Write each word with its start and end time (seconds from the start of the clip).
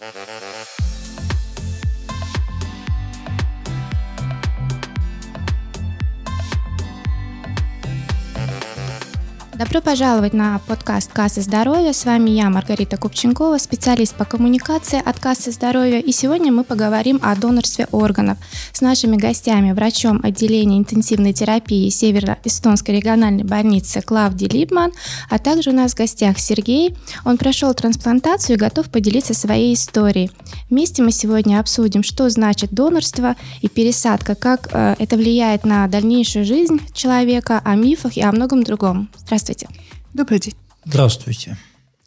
Mm-hmm. 0.00 0.30
Добро 9.56 9.80
пожаловать 9.80 10.32
на 10.32 10.60
подкаст 10.66 11.12
«Касса 11.12 11.40
здоровья». 11.40 11.92
С 11.92 12.04
вами 12.04 12.30
я, 12.30 12.50
Маргарита 12.50 12.96
Купченкова, 12.96 13.58
специалист 13.58 14.12
по 14.12 14.24
коммуникации 14.24 15.00
от 15.04 15.20
Кассы 15.20 15.52
здоровья. 15.52 16.00
И 16.00 16.10
сегодня 16.10 16.50
мы 16.50 16.64
поговорим 16.64 17.20
о 17.22 17.36
донорстве 17.36 17.86
органов 17.92 18.36
с 18.72 18.80
нашими 18.80 19.16
гостями, 19.16 19.70
врачом 19.70 20.20
отделения 20.24 20.76
интенсивной 20.76 21.32
терапии 21.32 21.88
Северо-Эстонской 21.88 22.96
региональной 22.96 23.44
больницы 23.44 24.02
Клавди 24.02 24.46
Либман, 24.46 24.90
а 25.30 25.38
также 25.38 25.70
у 25.70 25.72
нас 25.72 25.92
в 25.92 25.98
гостях 25.98 26.40
Сергей. 26.40 26.96
Он 27.24 27.38
прошел 27.38 27.72
трансплантацию 27.74 28.56
и 28.56 28.58
готов 28.58 28.90
поделиться 28.90 29.34
своей 29.34 29.74
историей. 29.74 30.32
Вместе 30.68 31.00
мы 31.00 31.12
сегодня 31.12 31.60
обсудим, 31.60 32.02
что 32.02 32.28
значит 32.28 32.72
донорство 32.72 33.36
и 33.60 33.68
пересадка, 33.68 34.34
как 34.34 34.68
э, 34.72 34.96
это 34.98 35.16
влияет 35.16 35.64
на 35.64 35.86
дальнейшую 35.86 36.44
жизнь 36.44 36.80
человека, 36.92 37.62
о 37.64 37.76
мифах 37.76 38.16
и 38.16 38.20
о 38.20 38.32
многом 38.32 38.64
другом. 38.64 39.08
Здравствуйте. 39.44 39.68
Добрый 40.14 40.38
день. 40.40 40.54
Здравствуйте. 40.84 41.56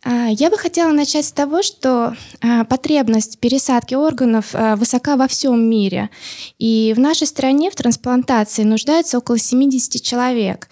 А, 0.04 0.28
я 0.30 0.50
бы 0.50 0.58
хотела 0.58 0.91
начать 0.91 1.26
с 1.26 1.32
того, 1.32 1.62
что 1.62 2.16
а, 2.41 2.64
потребность 2.64 3.40
пересадки 3.40 3.94
органов 3.94 4.50
а, 4.54 4.76
высока 4.76 5.18
во 5.18 5.28
всем 5.28 5.70
мире. 5.70 6.09
И 6.58 6.94
в 6.95 7.00
нашей 7.00 7.28
стране 7.28 7.70
в 7.70 7.76
трансплантации 7.76 8.64
нуждается 8.64 9.20
около 9.20 9.38
70 9.38 10.02
человек. 10.02 10.70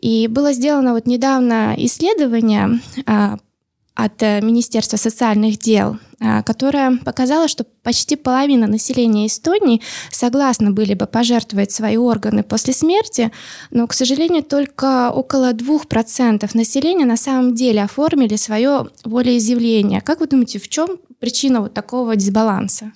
И 0.00 0.26
было 0.26 0.52
сделано 0.52 0.94
вот 0.94 1.06
недавно 1.06 1.74
исследование 1.76 2.80
от 3.94 4.22
э, 4.22 4.40
Министерства 4.40 4.96
социальных 4.96 5.58
дел, 5.58 5.98
э, 6.20 6.42
которая 6.42 6.96
показала, 6.98 7.48
что 7.48 7.64
почти 7.82 8.16
половина 8.16 8.66
населения 8.66 9.26
Эстонии 9.26 9.82
согласны 10.10 10.70
были 10.70 10.94
бы 10.94 11.06
пожертвовать 11.06 11.72
свои 11.72 11.96
органы 11.96 12.42
после 12.42 12.72
смерти, 12.72 13.30
но, 13.70 13.86
к 13.86 13.92
сожалению, 13.92 14.42
только 14.42 15.10
около 15.10 15.52
2% 15.52 16.50
населения 16.54 17.04
на 17.04 17.16
самом 17.16 17.54
деле 17.54 17.82
оформили 17.82 18.36
свое 18.36 18.86
волеизъявление. 19.04 20.00
Как 20.00 20.20
вы 20.20 20.26
думаете, 20.26 20.58
в 20.58 20.68
чем 20.68 20.98
причина 21.18 21.60
вот 21.60 21.74
такого 21.74 22.16
дисбаланса? 22.16 22.92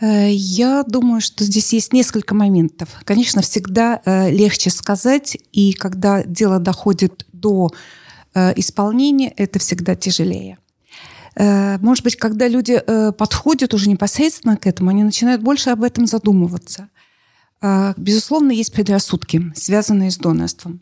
Э, 0.00 0.30
я 0.30 0.84
думаю, 0.86 1.20
что 1.20 1.44
здесь 1.44 1.72
есть 1.72 1.92
несколько 1.92 2.34
моментов. 2.34 2.88
Конечно, 3.04 3.40
всегда 3.40 4.00
легче 4.04 4.70
сказать, 4.70 5.38
и 5.52 5.72
когда 5.72 6.24
дело 6.24 6.58
доходит 6.58 7.24
до 7.32 7.70
исполнение 8.56 9.30
это 9.36 9.58
всегда 9.58 9.94
тяжелее. 9.94 10.58
Э, 11.36 11.78
может 11.78 12.04
быть, 12.04 12.16
когда 12.16 12.48
люди 12.48 12.82
э, 12.84 13.12
подходят 13.12 13.74
уже 13.74 13.88
непосредственно 13.88 14.56
к 14.56 14.66
этому, 14.66 14.90
они 14.90 15.04
начинают 15.04 15.42
больше 15.42 15.70
об 15.70 15.82
этом 15.82 16.06
задумываться. 16.06 16.88
Безусловно, 17.96 18.52
есть 18.52 18.72
предрассудки, 18.72 19.52
связанные 19.56 20.12
с 20.12 20.16
донорством. 20.16 20.80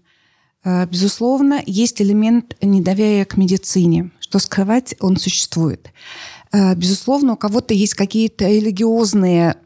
Безусловно, 0.63 1.63
есть 1.65 2.03
элемент 2.03 2.55
недоверия 2.61 3.25
к 3.25 3.39
медицине. 3.39 4.11
Что 4.21 4.39
скрывать, 4.39 4.95
он 5.01 5.17
существует. 5.17 5.91
Безусловно, 6.53 7.33
у 7.33 7.37
кого-то 7.37 7.73
есть 7.73 7.95
какие-то 7.95 8.47
религиозные 8.47 9.57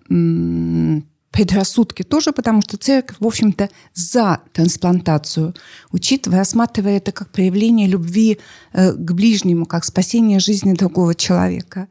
предрассудки 1.40 2.02
тоже, 2.02 2.32
потому 2.32 2.60
что 2.60 2.76
церковь, 2.76 3.16
в 3.18 3.26
общем-то, 3.26 3.70
за 3.94 4.40
трансплантацию, 4.52 5.54
учитывая, 5.90 6.40
рассматривая 6.40 6.98
это 6.98 7.12
как 7.12 7.32
проявление 7.32 7.88
любви 7.88 8.38
э, 8.74 8.92
к 8.92 9.12
ближнему, 9.12 9.64
как 9.64 9.84
спасение 9.84 10.38
жизни 10.38 10.74
другого 10.74 11.14
человека. 11.14 11.88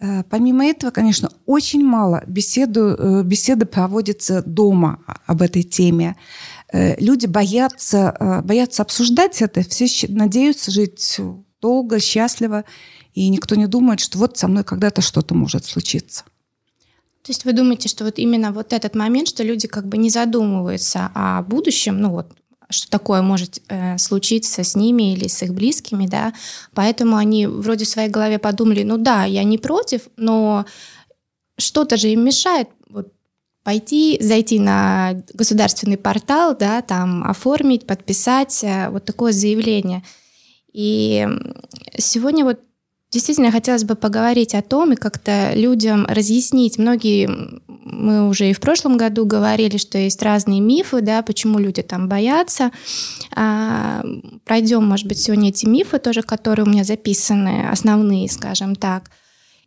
Э, 0.00 0.24
помимо 0.28 0.66
этого, 0.66 0.90
конечно, 0.90 1.30
очень 1.46 1.84
мало 1.84 2.24
беседу, 2.26 2.96
э, 2.98 3.22
беседы 3.22 3.64
проводится 3.64 4.42
дома 4.42 4.98
об 5.26 5.42
этой 5.42 5.62
теме. 5.62 6.16
Люди 6.72 7.26
боятся, 7.26 8.42
боятся 8.44 8.82
обсуждать 8.82 9.40
это, 9.40 9.62
все 9.62 9.86
надеются 10.08 10.72
жить 10.72 11.20
долго, 11.62 12.00
счастливо, 12.00 12.64
и 13.12 13.28
никто 13.28 13.54
не 13.54 13.68
думает, 13.68 14.00
что 14.00 14.18
вот 14.18 14.36
со 14.36 14.48
мной 14.48 14.64
когда-то 14.64 15.00
что-то 15.00 15.36
может 15.36 15.64
случиться. 15.64 16.24
То 17.24 17.30
есть 17.30 17.46
вы 17.46 17.54
думаете, 17.54 17.88
что 17.88 18.04
вот 18.04 18.18
именно 18.18 18.52
вот 18.52 18.74
этот 18.74 18.94
момент, 18.94 19.28
что 19.28 19.42
люди 19.42 19.66
как 19.66 19.86
бы 19.88 19.96
не 19.96 20.10
задумываются 20.10 21.10
о 21.14 21.40
будущем, 21.42 21.98
ну 21.98 22.10
вот 22.10 22.26
что 22.68 22.90
такое 22.90 23.22
может 23.22 23.62
э, 23.68 23.96
случиться 23.96 24.62
с 24.62 24.76
ними 24.76 25.14
или 25.14 25.26
с 25.26 25.42
их 25.42 25.54
близкими, 25.54 26.06
да, 26.06 26.34
поэтому 26.74 27.16
они 27.16 27.46
вроде 27.46 27.86
в 27.86 27.88
своей 27.88 28.10
голове 28.10 28.38
подумали, 28.38 28.82
ну 28.82 28.98
да, 28.98 29.24
я 29.24 29.42
не 29.42 29.56
против, 29.56 30.02
но 30.18 30.66
что-то 31.56 31.96
же 31.96 32.08
им 32.08 32.24
мешает 32.24 32.68
вот, 32.90 33.12
пойти, 33.62 34.18
зайти 34.20 34.58
на 34.58 35.22
государственный 35.32 35.96
портал, 35.96 36.54
да, 36.54 36.82
там 36.82 37.24
оформить, 37.24 37.86
подписать 37.86 38.62
э, 38.64 38.90
вот 38.90 39.06
такое 39.06 39.32
заявление. 39.32 40.02
И 40.74 41.26
сегодня 41.96 42.44
вот 42.44 42.60
Действительно, 43.14 43.52
хотелось 43.52 43.84
бы 43.84 43.94
поговорить 43.94 44.56
о 44.56 44.62
том 44.62 44.92
и 44.92 44.96
как-то 44.96 45.52
людям 45.54 46.04
разъяснить. 46.04 46.78
Многие, 46.78 47.30
мы 47.68 48.28
уже 48.28 48.50
и 48.50 48.52
в 48.52 48.60
прошлом 48.60 48.96
году 48.96 49.24
говорили, 49.24 49.76
что 49.76 49.98
есть 49.98 50.20
разные 50.20 50.60
мифы, 50.60 51.00
да, 51.00 51.22
почему 51.22 51.60
люди 51.60 51.80
там 51.82 52.08
боятся. 52.08 52.72
А, 53.30 54.04
пройдем, 54.44 54.84
может 54.84 55.06
быть, 55.06 55.20
сегодня 55.20 55.50
эти 55.50 55.64
мифы 55.64 56.00
тоже, 56.00 56.22
которые 56.22 56.66
у 56.66 56.68
меня 56.68 56.82
записаны, 56.82 57.68
основные, 57.70 58.28
скажем 58.28 58.74
так. 58.74 59.12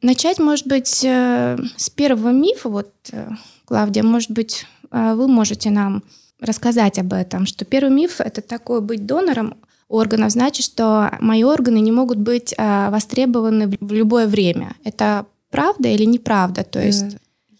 Начать, 0.01 0.39
может 0.39 0.67
быть, 0.67 1.05
э, 1.05 1.57
с 1.77 1.89
первого 1.89 2.33
мифа. 2.33 2.67
Вот, 2.67 2.91
э, 3.13 3.29
Клавдия, 3.63 4.03
может 4.03 4.31
быть, 4.31 4.65
э, 4.91 5.13
вы 5.13 5.29
можете 5.29 5.69
нам 5.69 6.03
рассказать 6.41 6.99
об 6.99 7.13
этом, 7.13 7.45
что 7.45 7.63
первый 7.63 7.95
миф— 7.95 8.15
это 8.19 8.41
такое 8.41 8.81
быть 8.81 9.05
донором 9.05 9.55
органов, 9.89 10.31
значит, 10.31 10.65
что 10.65 11.11
мои 11.19 11.43
органы 11.43 11.79
не 11.79 11.91
могут 11.91 12.17
быть 12.17 12.53
э, 12.57 12.89
востребованы 12.89 13.77
в 13.79 13.93
любое 13.93 14.27
время. 14.27 14.75
Это 14.83 15.25
правда 15.49 15.89
или 15.89 16.05
неправда? 16.05 16.63
То 16.63 16.81
есть... 16.81 17.13
Э, 17.13 17.17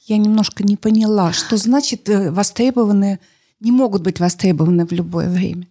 я 0.07 0.17
немножко 0.17 0.63
не 0.63 0.77
поняла, 0.77 1.33
что 1.33 1.57
значит 1.57 2.07
э, 2.07 2.31
востребованы, 2.31 3.19
не 3.59 3.71
могут 3.71 4.03
быть 4.03 4.19
востребованы 4.19 4.85
в 4.85 4.91
любое 4.93 5.29
время. 5.29 5.67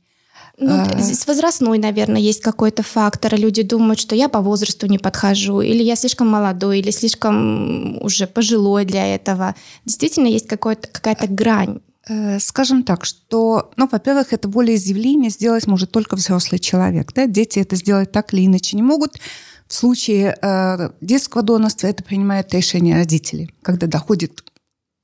Ну, 0.58 0.72
а... 0.72 1.00
Здесь 1.00 1.26
возрастной, 1.26 1.78
наверное, 1.78 2.20
есть 2.20 2.40
какой-то 2.40 2.82
фактор. 2.82 3.34
Люди 3.38 3.62
думают, 3.62 3.98
что 3.98 4.14
я 4.14 4.28
по 4.28 4.40
возрасту 4.40 4.86
не 4.86 4.98
подхожу, 4.98 5.60
или 5.60 5.82
я 5.82 5.96
слишком 5.96 6.28
молодой, 6.28 6.80
или 6.80 6.90
слишком 6.90 8.02
уже 8.02 8.26
пожилой 8.26 8.84
для 8.84 9.14
этого. 9.14 9.54
Действительно, 9.84 10.26
есть 10.26 10.46
какая-то 10.46 11.26
грань. 11.28 11.80
Э, 12.08 12.38
скажем 12.38 12.84
так, 12.84 13.04
что, 13.04 13.72
ну, 13.76 13.88
во-первых, 13.90 14.32
это 14.32 14.48
волеизъявление 14.48 15.30
сделать 15.30 15.66
может 15.66 15.90
только 15.90 16.14
взрослый 16.16 16.58
человек. 16.58 17.12
Да? 17.12 17.26
Дети 17.26 17.58
это 17.58 17.76
сделать 17.76 18.12
так 18.12 18.32
или 18.32 18.46
иначе 18.46 18.76
не 18.76 18.82
могут. 18.82 19.18
В 19.66 19.74
случае 19.74 20.36
э, 20.40 20.90
детского 21.00 21.42
донорства 21.42 21.88
это 21.88 22.04
принимает 22.04 22.54
решение 22.54 22.94
родителей, 22.94 23.50
когда 23.62 23.88
доходит, 23.88 24.42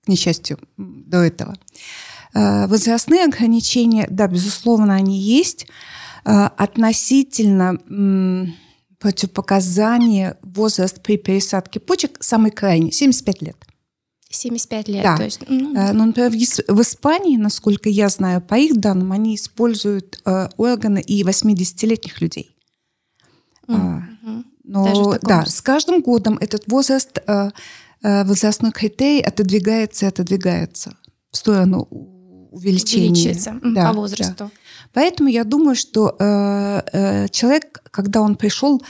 к 0.04 0.08
несчастью, 0.08 0.58
до 0.76 1.18
этого. 1.18 1.56
Э, 2.34 2.68
возрастные 2.68 3.24
ограничения, 3.24 4.06
да, 4.08 4.28
безусловно, 4.28 4.94
они 4.94 5.18
есть. 5.18 5.66
Э, 6.24 6.50
относительно 6.56 7.78
э, 7.90 8.46
противопоказания 9.00 10.38
возраст 10.42 11.02
при 11.02 11.16
пересадке 11.16 11.80
почек 11.80 12.22
самый 12.22 12.52
крайний– 12.52 12.92
75 12.92 13.42
лет. 13.42 13.56
75 14.34 14.88
лет. 14.88 15.02
Да. 15.02 15.16
То 15.16 15.24
есть, 15.24 15.40
ну... 15.48 15.74
Э, 15.74 15.92
Но, 15.92 16.06
например, 16.06 16.30
в 16.32 16.80
Испании, 16.80 17.36
насколько 17.36 17.88
я 17.88 18.08
знаю, 18.08 18.40
по 18.40 18.54
их 18.54 18.78
данным, 18.78 19.12
они 19.12 19.36
используют 19.36 20.20
э, 20.24 20.48
органы 20.56 21.00
и 21.00 21.22
80-летних 21.22 22.20
людей. 22.20 22.56
Mm-hmm. 23.68 24.44
Но 24.64 25.18
да, 25.22 25.44
с 25.46 25.60
каждым 25.60 26.02
годом 26.02 26.38
этот 26.40 26.64
возраст, 26.66 27.18
э, 27.26 27.50
возрастной 28.02 28.72
критерий 28.72 29.22
отодвигается 29.22 30.06
и 30.06 30.08
отодвигается 30.08 30.96
в 31.30 31.36
сторону 31.36 31.88
увеличения. 32.50 33.10
Увеличивается 33.10 33.60
да, 33.62 33.88
по 33.88 33.94
возрасту. 33.94 34.34
Да. 34.38 34.50
Поэтому 34.92 35.28
я 35.28 35.44
думаю, 35.44 35.74
что 35.74 36.14
э, 36.18 36.82
э, 36.92 37.28
человек, 37.28 37.82
когда 37.90 38.20
он 38.20 38.36
пришел 38.36 38.82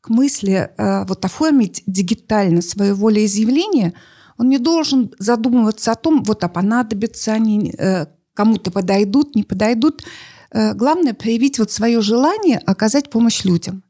к 0.00 0.10
мысли 0.10 0.70
э, 0.76 1.04
вот 1.06 1.24
оформить 1.24 1.82
дигитально 1.86 2.62
свое 2.62 2.94
волеизъявление, 2.94 3.94
он 4.38 4.48
не 4.48 4.58
должен 4.58 5.12
задумываться 5.18 5.92
о 5.92 5.96
том, 5.96 6.22
вот 6.22 6.44
а 6.44 6.48
понадобятся 6.48 7.32
они, 7.32 7.74
э, 7.76 8.06
кому-то 8.34 8.70
подойдут, 8.70 9.34
не 9.34 9.44
подойдут. 9.44 10.04
Э, 10.50 10.74
главное 10.74 11.14
проявить 11.14 11.58
вот 11.58 11.70
свое 11.70 12.00
желание 12.00 12.58
оказать 12.58 13.10
помощь 13.10 13.44
людям. 13.44 13.82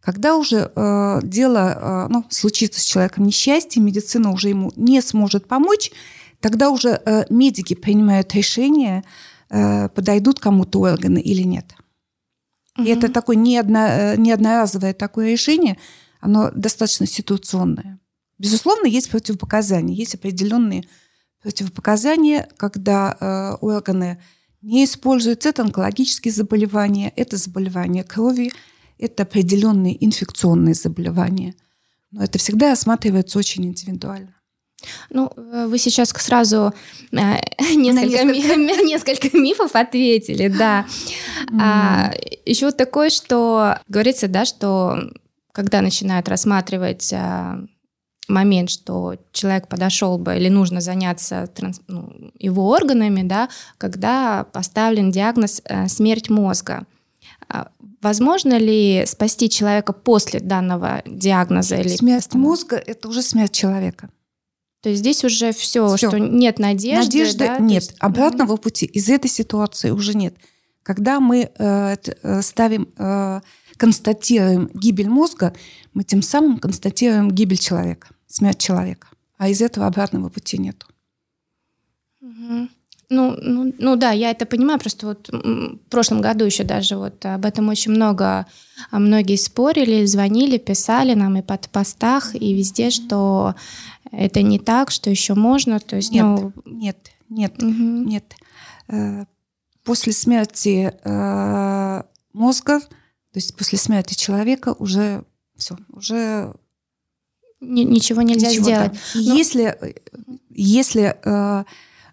Когда 0.00 0.36
уже 0.36 0.72
э, 0.74 1.20
дело 1.22 2.08
ну, 2.10 2.24
случится 2.28 2.80
с 2.80 2.84
человеком 2.84 3.24
несчастье, 3.24 3.80
медицина 3.80 4.32
уже 4.32 4.48
ему 4.48 4.72
не 4.74 5.00
сможет 5.00 5.46
помочь, 5.46 5.92
тогда 6.40 6.70
уже 6.70 7.00
медики 7.30 7.74
принимают 7.74 8.34
решение, 8.34 9.04
подойдут 9.48 10.40
кому-то 10.40 10.80
органы 10.80 11.18
или 11.20 11.42
нет. 11.42 11.66
Угу. 12.76 12.84
И 12.84 12.90
это 12.90 13.12
такое 13.12 13.36
не, 13.36 13.56
одно, 13.58 14.16
не 14.16 14.32
одноразовое 14.32 14.92
такое 14.92 15.30
решение, 15.30 15.78
оно 16.20 16.50
достаточно 16.50 17.06
ситуационное. 17.06 18.00
Безусловно, 18.42 18.88
есть 18.88 19.08
противопоказания, 19.08 19.94
есть 19.94 20.16
определенные 20.16 20.82
противопоказания, 21.40 22.48
когда 22.56 23.16
э, 23.20 23.64
органы 23.64 24.20
не 24.62 24.84
используются. 24.84 25.50
Это 25.50 25.62
онкологические 25.62 26.34
заболевания, 26.34 27.12
это 27.14 27.36
заболевания 27.36 28.02
крови, 28.02 28.50
это 28.98 29.22
определенные 29.22 30.04
инфекционные 30.04 30.74
заболевания. 30.74 31.54
Но 32.10 32.24
это 32.24 32.40
всегда 32.40 32.72
осматривается 32.72 33.38
очень 33.38 33.64
индивидуально. 33.64 34.34
Ну, 35.10 35.30
э, 35.36 35.68
вы 35.68 35.78
сейчас 35.78 36.08
сразу 36.08 36.74
э, 37.12 37.16
несколько, 37.76 38.24
несколько... 38.24 38.56
Ми, 38.56 38.82
несколько 38.88 39.38
мифов 39.38 39.76
ответили, 39.76 40.48
да. 40.48 40.84
Mm. 41.48 41.58
А, 41.62 42.12
еще 42.44 42.66
вот 42.66 42.76
такое, 42.76 43.10
что 43.10 43.78
говорится, 43.86 44.26
да, 44.26 44.44
что 44.44 44.98
когда 45.52 45.80
начинают 45.80 46.28
рассматривать 46.28 47.12
а, 47.12 47.60
момент, 48.28 48.70
что 48.70 49.16
человек 49.32 49.68
подошел 49.68 50.18
бы 50.18 50.36
или 50.36 50.48
нужно 50.48 50.80
заняться 50.80 51.48
транс, 51.54 51.80
ну, 51.88 52.32
его 52.38 52.68
органами, 52.68 53.22
да, 53.22 53.48
когда 53.78 54.44
поставлен 54.52 55.10
диагноз 55.10 55.60
э, 55.64 55.88
смерть 55.88 56.30
мозга. 56.30 56.86
А, 57.48 57.68
возможно 58.00 58.58
ли 58.58 59.04
спасти 59.06 59.50
человека 59.50 59.92
после 59.92 60.40
данного 60.40 61.02
диагноза? 61.04 61.76
Или 61.76 61.88
смерть 61.88 62.34
мозга– 62.34 62.76
это 62.86 63.08
уже 63.08 63.22
смерть 63.22 63.52
человека. 63.52 64.10
То 64.82 64.88
есть 64.88 65.00
здесь 65.00 65.24
уже 65.24 65.52
все, 65.52 65.94
все. 65.96 66.08
что 66.08 66.18
нет 66.18 66.58
надежды. 66.58 67.04
Надежды 67.04 67.46
да? 67.46 67.58
нет. 67.58 67.82
Есть... 67.84 67.96
Обратного 68.00 68.56
пути 68.56 68.86
из 68.86 69.08
этой 69.08 69.28
ситуации 69.28 69.90
уже 69.90 70.14
нет. 70.14 70.34
Когда 70.82 71.20
мы 71.20 71.50
э, 71.56 71.96
э 72.22 72.42
ставим, 72.42 72.88
э, 72.98 73.40
констатируем 73.76 74.70
гибель 74.74 75.08
мозга, 75.08 75.54
мы 75.94 76.04
тем 76.04 76.22
самым 76.22 76.58
констатируем 76.58 77.30
гибель 77.30 77.58
человека, 77.58 78.08
смерть 78.26 78.58
человека. 78.58 79.08
А 79.38 79.48
из 79.48 79.60
этого 79.60 79.86
обратного 79.86 80.28
пути 80.28 80.58
нет. 80.58 80.86
Угу. 82.20 82.68
Ну, 83.10 83.36
ну, 83.42 83.74
ну 83.78 83.96
да, 83.96 84.12
я 84.12 84.30
это 84.30 84.46
понимаю, 84.46 84.80
просто 84.80 85.06
вот 85.06 85.28
в 85.28 85.78
прошлом 85.90 86.22
году 86.22 86.46
еще 86.46 86.64
даже 86.64 86.96
вот 86.96 87.26
об 87.26 87.44
этом 87.44 87.68
очень 87.68 87.90
много, 87.90 88.46
а 88.90 88.98
многие 88.98 89.36
спорили, 89.36 90.06
звонили, 90.06 90.56
писали 90.56 91.12
нам 91.12 91.36
и 91.36 91.42
под 91.42 91.68
постах, 91.68 92.34
и 92.34 92.54
везде, 92.54 92.88
что 92.88 93.54
это 94.10 94.40
не 94.40 94.58
так, 94.58 94.90
что 94.90 95.10
еще 95.10 95.34
можно, 95.34 95.78
то 95.78 95.96
есть, 95.96 96.10
нет, 96.10 96.24
ну... 96.24 96.52
Нет, 96.64 97.10
нет, 97.28 97.62
угу. 97.62 97.70
нет. 97.70 98.24
Э, 98.88 99.24
после 99.84 100.12
смерти 100.12 100.94
э, 101.04 102.02
мозга, 102.32 102.80
то 103.32 103.38
есть 103.38 103.56
после 103.56 103.78
смерти 103.78 104.14
человека 104.14 104.74
уже 104.78 105.24
все, 105.56 105.76
уже 105.90 106.54
ничего 107.60 108.22
нельзя 108.22 108.50
ничего, 108.50 108.64
сделать. 108.64 108.92
Да. 108.92 109.20
Но... 109.20 109.34
Если, 109.34 109.78
если 110.50 111.16
э, 111.24 111.64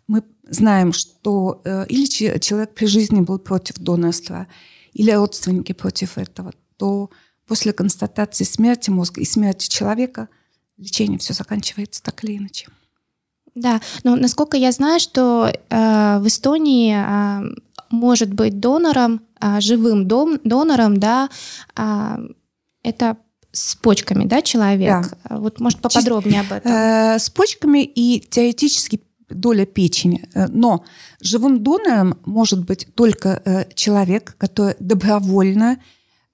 мы 0.08 0.24
знаем, 0.48 0.94
что 0.94 1.62
э, 1.66 1.86
или 1.88 2.06
человек 2.40 2.74
при 2.74 2.86
жизни 2.86 3.22
был 3.22 3.40
против 3.40 3.76
донорства, 3.76 4.48
или 4.94 5.12
родственники 5.12 5.74
против 5.74 6.18
этого, 6.18 6.54
то 6.78 7.10
после 7.46 7.74
констатации 7.74 8.44
смерти 8.44 8.90
мозга 8.90 9.22
и 9.22 9.26
смерти 9.26 9.68
человека 9.68 10.30
лечение 10.78 11.20
все 11.20 11.34
заканчивается 11.34 12.02
так 12.02 12.24
или 12.24 12.38
иначе. 12.38 12.68
Да, 13.56 13.82
но 14.04 14.16
насколько 14.16 14.56
я 14.56 14.72
знаю, 14.72 15.00
что 15.00 15.48
э, 15.48 16.20
в 16.20 16.28
Эстонии 16.28 16.96
э, 16.96 17.56
может 17.90 18.34
быть 18.34 18.60
донором, 18.60 19.22
э, 19.42 19.60
живым 19.62 20.08
дом, 20.08 20.40
донором, 20.44 21.00
да, 21.00 21.30
э, 21.76 22.18
это 22.84 23.18
с 23.52 23.76
почками, 23.76 24.26
да, 24.26 24.42
человек. 24.42 25.18
Да. 25.30 25.38
Вот, 25.38 25.60
может, 25.60 25.80
поподробнее 25.80 26.42
об 26.42 26.52
этом. 26.52 26.72
Э, 26.72 27.20
с 27.20 27.30
почками 27.30 27.84
и 27.84 28.20
теоретически 28.20 29.02
доля 29.30 29.66
печени. 29.66 30.28
Э, 30.34 30.48
но 30.48 30.84
живым 31.22 31.64
донором 31.64 32.20
может 32.26 32.66
быть 32.66 32.88
только 32.96 33.42
э, 33.46 33.66
человек, 33.74 34.36
который 34.38 34.76
добровольно 34.80 35.78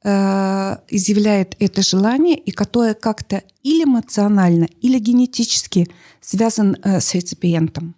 э, 0.03 0.77
изъявляет 0.89 1.55
это 1.59 1.81
желание 1.81 2.37
и 2.37 2.51
который 2.51 2.95
как-то 2.95 3.43
или 3.63 3.83
эмоционально, 3.83 4.67
или 4.81 4.99
генетически 4.99 5.87
связан 6.21 6.77
с 6.83 7.13
реципиентом. 7.13 7.95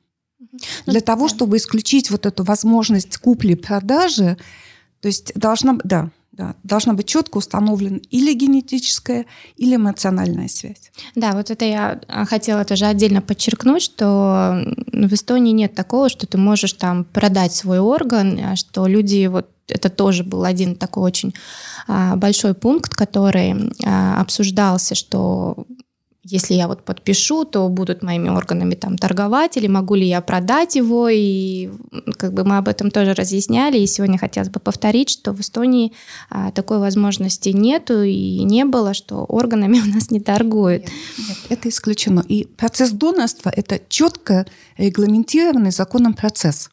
Ну, 0.86 0.92
Для 0.92 1.02
того, 1.02 1.28
чтобы 1.28 1.58
исключить 1.58 2.10
вот 2.12 2.26
эту 2.26 2.44
возможность 2.44 3.18
купли-продажи, 3.18 4.38
то 5.02 5.08
есть 5.08 5.34
должна, 5.36 5.78
да, 5.84 6.10
да, 6.38 6.56
должна 6.64 6.94
быть 6.94 7.08
четко 7.08 7.38
установлена 7.38 7.98
или 8.12 8.34
генетическая, 8.34 9.26
или 9.58 9.76
эмоциональная 9.76 10.48
связь. 10.48 10.92
Да, 11.16 11.32
вот 11.32 11.50
это 11.50 11.66
я 11.66 12.00
а, 12.08 12.26
хотела 12.26 12.64
тоже 12.64 12.86
отдельно 12.86 13.22
подчеркнуть, 13.22 13.82
что 13.82 14.64
в 14.92 15.14
Эстонии 15.14 15.52
нет 15.52 15.74
такого, 15.74 16.10
что 16.10 16.28
ты 16.28 16.38
можешь 16.38 16.74
там 16.74 17.06
продать 17.06 17.54
свой 17.54 17.80
орган, 17.80 18.40
а 18.40 18.56
что 18.56 18.86
люди 18.88 19.26
вот 19.26 19.50
это 19.68 19.90
тоже 19.90 20.24
был 20.24 20.46
один 20.46 20.76
такой 20.76 21.04
очень 21.04 21.34
а, 21.88 22.16
большой 22.16 22.54
пункт, 22.54 22.94
который 22.94 23.74
обсуждался, 23.84 24.96
что 24.96 25.66
если 26.30 26.56
я 26.56 26.68
вот 26.68 26.84
подпишу, 26.84 27.46
то 27.46 27.68
будут 27.70 28.04
моими 28.04 28.30
органами 28.30 28.76
там 28.76 28.98
торговать, 28.98 29.56
или 29.56 29.68
могу 29.68 29.96
ли 29.96 30.06
я 30.06 30.22
продать 30.22 30.76
его, 30.76 31.08
и 31.10 31.70
как 32.18 32.34
бы 32.34 32.44
мы 32.44 32.58
об 32.58 32.68
этом 32.68 32.92
тоже 32.92 33.14
разъясняли, 33.14 33.80
и 33.80 33.88
сегодня 33.88 34.18
хотелось 34.18 34.50
бы 34.50 34.60
повторить, 34.60 35.10
что 35.10 35.32
в 35.32 35.40
Эстонии 35.40 35.94
а, 36.30 36.52
такой 36.52 36.80
возможности 36.80 37.50
нету 37.50 38.04
и 38.04 38.44
не 38.44 38.66
было, 38.66 38.94
что 38.94 39.24
органами 39.24 39.80
у 39.86 39.86
нас 39.86 40.12
не 40.12 40.20
торгуют. 40.20 40.84
Нет, 40.84 41.28
нет, 41.30 41.38
это 41.50 41.70
исключено. 41.70 42.24
И 42.28 42.46
процесс 42.46 42.92
донорства– 42.92 43.52
это 43.56 43.80
четко 43.88 44.46
регламентированный 44.78 45.72
законом 45.72 46.14
процесс, 46.14 46.70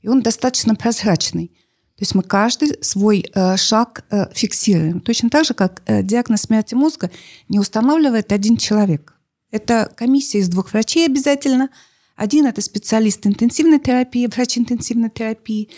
и 0.00 0.08
он 0.08 0.22
достаточно 0.22 0.74
прозрачный. 0.74 1.52
То 1.96 2.02
есть 2.02 2.14
мы 2.14 2.22
каждый 2.22 2.76
свой 2.82 3.24
э, 3.34 3.56
шаг 3.56 4.04
э, 4.10 4.26
фиксируем. 4.34 5.00
Точно 5.00 5.30
так 5.30 5.46
же, 5.46 5.54
как 5.54 5.82
э, 5.86 6.02
диагноз 6.02 6.42
смерти 6.42 6.74
мозга 6.74 7.10
не 7.48 7.58
устанавливает 7.58 8.32
один 8.32 8.58
человек. 8.58 9.14
Это 9.50 9.90
комиссия 9.96 10.40
из 10.40 10.50
двух 10.50 10.72
врачей 10.72 11.06
обязательно. 11.06 11.70
Один– 12.14 12.44
это 12.46 12.60
специалист 12.60 13.26
интенсивной 13.26 13.78
терапии, 13.78 14.26
врач 14.26 14.58
интенсивной 14.58 15.08
терапии, 15.08 15.70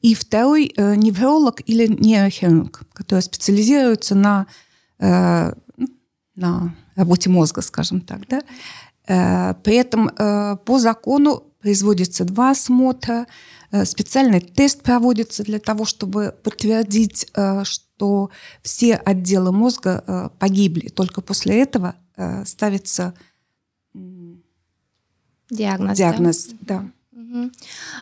и 0.00 0.14
второй– 0.14 0.72
невролог 0.76 1.60
или 1.66 1.86
нейрохирург, 1.86 2.84
который 2.94 3.20
специализируется 3.20 4.14
на, 4.14 4.46
ну, 4.98 5.88
на 6.36 6.74
работе 6.94 7.30
мозга, 7.30 7.62
скажем 7.62 8.02
так. 8.02 8.20
Да? 8.28 9.54
При 9.62 9.74
этом 9.74 10.10
по 10.64 10.78
закону 10.78 11.44
производится 11.66 12.24
два 12.24 12.50
осмотра, 12.52 13.26
Э, 13.70 13.84
специальный 13.84 14.40
тест 14.40 14.82
проводится 14.82 15.42
для 15.42 15.58
того, 15.58 15.84
чтобы 15.84 16.34
подтвердить, 16.42 17.26
э, 17.34 17.64
что 17.64 18.30
все 18.62 18.94
отделы 18.94 19.52
мозга 19.52 20.04
э, 20.06 20.28
погибли. 20.38 20.88
Только 20.88 21.20
после 21.20 21.62
этого 21.62 21.96
ставится 22.46 23.12
диагноз. 25.50 25.98
Диагноз, 25.98 26.48
да. 26.62 26.90
да. 27.12 27.20
Угу. 27.20 27.50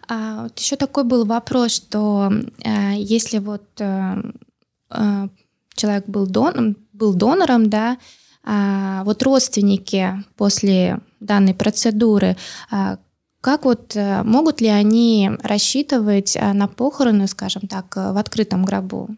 А, 0.06 0.42
вот 0.44 0.56
еще 0.56 0.76
такой 0.76 1.02
был 1.02 1.24
вопрос, 1.24 1.72
что 1.72 2.32
э, 2.64 2.92
если 2.96 3.38
вот 3.38 3.64
э, 3.80 4.22
э, 4.90 5.28
человек 5.74 6.06
был, 6.06 6.28
дон, 6.28 6.76
был 6.92 7.14
донором, 7.14 7.68
да, 7.70 7.98
а 8.44 9.02
вот 9.02 9.20
родственники 9.24 10.22
после 10.36 11.00
данной 11.18 11.54
процедуры, 11.54 12.36
а 12.70 12.98
как 13.44 13.66
вот 13.66 13.94
э, 13.94 14.22
могут 14.22 14.62
ли 14.62 14.68
они 14.68 15.30
рассчитывать 15.42 16.34
э, 16.34 16.52
на 16.54 16.66
похороны, 16.66 17.28
скажем 17.28 17.68
так, 17.68 17.94
э, 17.94 18.12
в 18.12 18.16
открытом 18.16 18.64
гробу? 18.64 19.10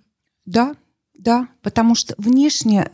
Да, 0.44 0.74
да, 1.14 1.46
потому 1.62 1.94
что 1.94 2.14
внешне 2.18 2.90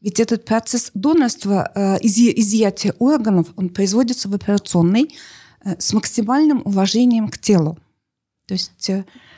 ведь 0.00 0.20
этот 0.20 0.44
процесс 0.44 0.92
донорства, 0.94 1.98
изъятия 2.00 2.94
органов, 3.00 3.48
он 3.56 3.68
производится 3.68 4.28
в 4.28 4.34
операционной 4.34 5.12
с 5.64 5.92
максимальным 5.92 6.62
уважением 6.64 7.28
к 7.28 7.38
телу. 7.38 7.78
То 8.46 8.54
есть, 8.54 8.90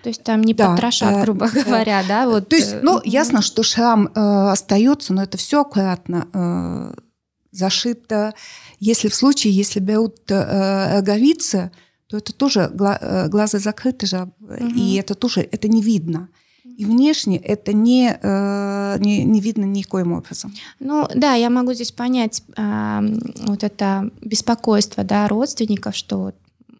то 0.02 0.08
есть 0.08 0.22
там 0.22 0.42
не 0.42 0.54
да, 0.54 0.70
потрошат, 0.70 1.22
грубо 1.22 1.46
э, 1.46 1.64
говоря, 1.64 2.02
да? 2.06 2.26
Вот. 2.26 2.48
То 2.48 2.56
есть, 2.56 2.76
ну, 2.82 3.00
ясно, 3.04 3.42
что 3.42 3.62
шрам 3.62 4.06
э, 4.06 4.10
остается, 4.50 5.12
но 5.12 5.22
это 5.22 5.36
все 5.36 5.62
аккуратно 5.62 6.28
э, 6.32 7.00
зашито 7.50 8.34
если 8.80 9.08
в 9.08 9.14
случае, 9.14 9.52
если 9.52 9.78
берут 9.78 10.18
э, 10.30 10.96
роговицы, 10.96 11.70
то 12.06 12.16
это 12.16 12.32
тоже 12.32 12.70
гла, 12.72 12.98
э, 13.00 13.28
глаза 13.28 13.58
закрыты 13.58 14.06
же, 14.06 14.30
угу. 14.40 14.54
и 14.74 14.94
это 14.94 15.14
тоже 15.14 15.42
это 15.42 15.68
не 15.68 15.82
видно. 15.82 16.28
И 16.64 16.84
внешне 16.86 17.36
это 17.36 17.74
не, 17.74 18.18
э, 18.20 18.96
не, 19.00 19.24
не 19.24 19.40
видно 19.40 19.64
никоим 19.64 20.12
образом. 20.12 20.54
Ну 20.78 21.06
да, 21.14 21.34
я 21.34 21.50
могу 21.50 21.74
здесь 21.74 21.92
понять 21.92 22.42
э, 22.56 23.00
вот 23.46 23.62
это 23.62 24.10
беспокойство 24.22 25.04
да, 25.04 25.28
родственников, 25.28 25.94
что 25.94 26.32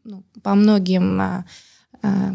ну, 0.04 0.24
по 0.42 0.54
многим 0.54 1.20
э, 1.20 1.44
э 2.02 2.32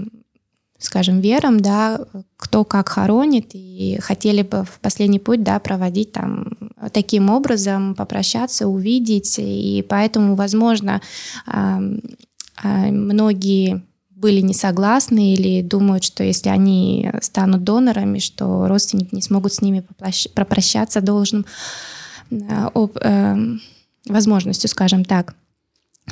скажем, 0.85 1.19
верам, 1.19 1.59
да, 1.59 1.99
кто 2.37 2.63
как 2.63 2.89
хоронит, 2.89 3.51
и 3.53 3.97
хотели 4.01 4.41
бы 4.41 4.63
в 4.63 4.79
последний 4.79 5.19
путь, 5.19 5.43
да, 5.43 5.59
проводить 5.59 6.11
там 6.11 6.53
таким 6.93 7.29
образом, 7.29 7.95
попрощаться, 7.95 8.67
увидеть, 8.67 9.35
и 9.39 9.85
поэтому, 9.89 10.35
возможно, 10.35 11.01
многие 12.63 13.83
были 14.15 14.39
не 14.41 14.53
согласны 14.53 15.33
или 15.33 15.61
думают, 15.61 16.03
что 16.03 16.23
если 16.23 16.49
они 16.49 17.11
станут 17.21 17.63
донорами, 17.63 18.19
что 18.19 18.67
родственники 18.67 19.13
не 19.13 19.21
смогут 19.21 19.53
с 19.53 19.61
ними 19.61 19.85
попрощаться 20.33 21.01
должным 21.01 21.45
э, 22.31 22.69
об, 22.73 22.97
э, 22.97 23.37
возможностью, 24.07 24.69
скажем 24.69 25.03
так. 25.03 25.35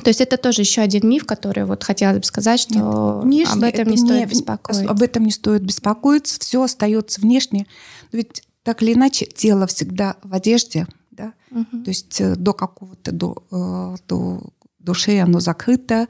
То 0.02 0.10
есть 0.10 0.22
это 0.22 0.38
тоже 0.38 0.62
еще 0.62 0.82
один 0.82 1.08
миф, 1.08 1.26
который 1.26 1.66
вот 1.66 1.84
хотелось 1.84 2.18
бы 2.18 2.24
сказать, 2.24 2.60
что 2.60 3.22
Нет, 3.24 3.48
внешне 3.48 3.54
об 3.54 3.64
этом 3.64 3.88
не 3.90 3.98
стоит 3.98 4.20
не, 4.20 4.26
беспокоиться. 4.26 4.90
Об 4.90 5.02
этом 5.02 5.24
не 5.26 5.32
стоит 5.32 5.62
беспокоиться, 5.62 6.40
все 6.40 6.64
остается 6.64 7.22
внешне. 7.22 7.68
Но 8.12 8.18
ведь 8.18 8.44
так 8.64 8.82
или 8.82 8.94
иначе 8.94 9.26
тело 9.26 9.68
всегда 9.68 10.16
в 10.24 10.34
одежде, 10.34 10.88
да? 11.12 11.34
Угу. 11.52 11.84
То 11.84 11.90
есть 11.90 12.20
э, 12.22 12.36
до 12.36 12.54
какого-то 12.54 13.12
до, 13.12 13.44
э, 13.52 13.96
до 14.08 14.42
души 14.80 15.20
оно 15.20 15.40
закрыто, 15.40 16.08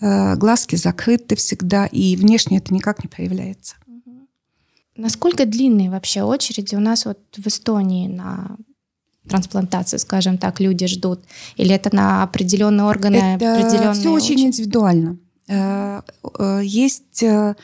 э, 0.00 0.36
глазки 0.36 0.74
закрыты 0.74 1.36
всегда, 1.36 1.86
и 1.86 2.16
внешне 2.16 2.58
это 2.58 2.74
никак 2.74 3.04
не 3.04 3.08
проявляется. 3.08 3.76
Насколько 4.96 5.46
длинные 5.46 5.88
вообще 5.88 6.22
очереди 6.22 6.74
у 6.74 6.80
нас 6.80 7.06
вот 7.06 7.18
в 7.36 7.46
Эстонии 7.46 8.08
на 8.08 8.56
трансплантации, 9.30 9.96
скажем 9.96 10.36
так, 10.36 10.60
люди 10.60 10.86
ждут? 10.86 11.20
Или 11.56 11.74
это 11.74 11.94
на 11.94 12.22
определенные 12.22 12.84
органы? 12.84 13.16
Это 13.16 13.54
определенные 13.54 13.94
все 13.94 14.12
очень 14.12 14.34
очереди? 14.34 14.46
индивидуально. 14.46 15.18
Э, 15.50 16.02
э, 16.38 16.60
есть 16.62 17.22
э, 17.22 17.54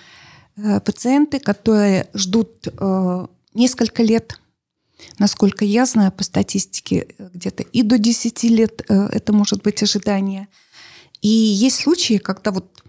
пациенты, 0.56 1.38
которые 1.38 2.08
ждут 2.14 2.66
несколько 3.52 4.02
лет. 4.02 4.40
Насколько 5.18 5.66
я 5.66 5.84
знаю 5.84 6.10
по 6.12 6.24
статистике, 6.24 7.08
где-то 7.18 7.62
и 7.62 7.82
до 7.82 7.98
10 7.98 8.42
лет 8.44 8.82
это 8.88 9.34
может 9.34 9.62
быть 9.62 9.82
ожидание. 9.82 10.48
И 11.20 11.28
есть 11.28 11.80
случаи, 11.80 12.16
когда 12.16 12.52
вот 12.52 12.82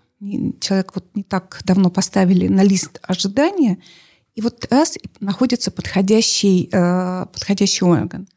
человек 0.62 0.94
вот 0.96 1.06
не 1.14 1.24
так 1.24 1.60
давно 1.66 1.90
поставили 1.90 2.48
на 2.48 2.64
лист 2.64 3.00
ожидания, 3.02 3.80
и 4.36 4.42
вот 4.42 4.66
раз 4.72 4.98
находится 5.20 5.70
подходящий, 5.70 6.70
подходящий 6.72 7.84
орган. 7.84 8.30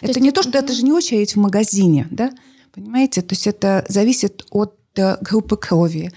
То 0.00 0.06
это 0.06 0.20
не 0.20 0.32
то, 0.32 0.42
что 0.42 0.58
это 0.58 0.72
же 0.72 0.82
не 0.82 0.92
очередь 0.92 1.34
в 1.34 1.38
магазине, 1.38 2.06
да? 2.10 2.32
Понимаете? 2.74 3.22
То 3.22 3.32
есть 3.32 3.46
это 3.46 3.84
зависит 3.88 4.44
от 4.50 4.76
э, 4.96 5.16
группы 5.20 5.56
крови, 5.56 6.12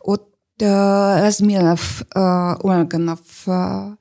от 0.00 0.28
э, 0.60 1.20
размеров 1.20 2.02
э, 2.14 2.54
органов. 2.62 3.18
Э, 3.46 3.96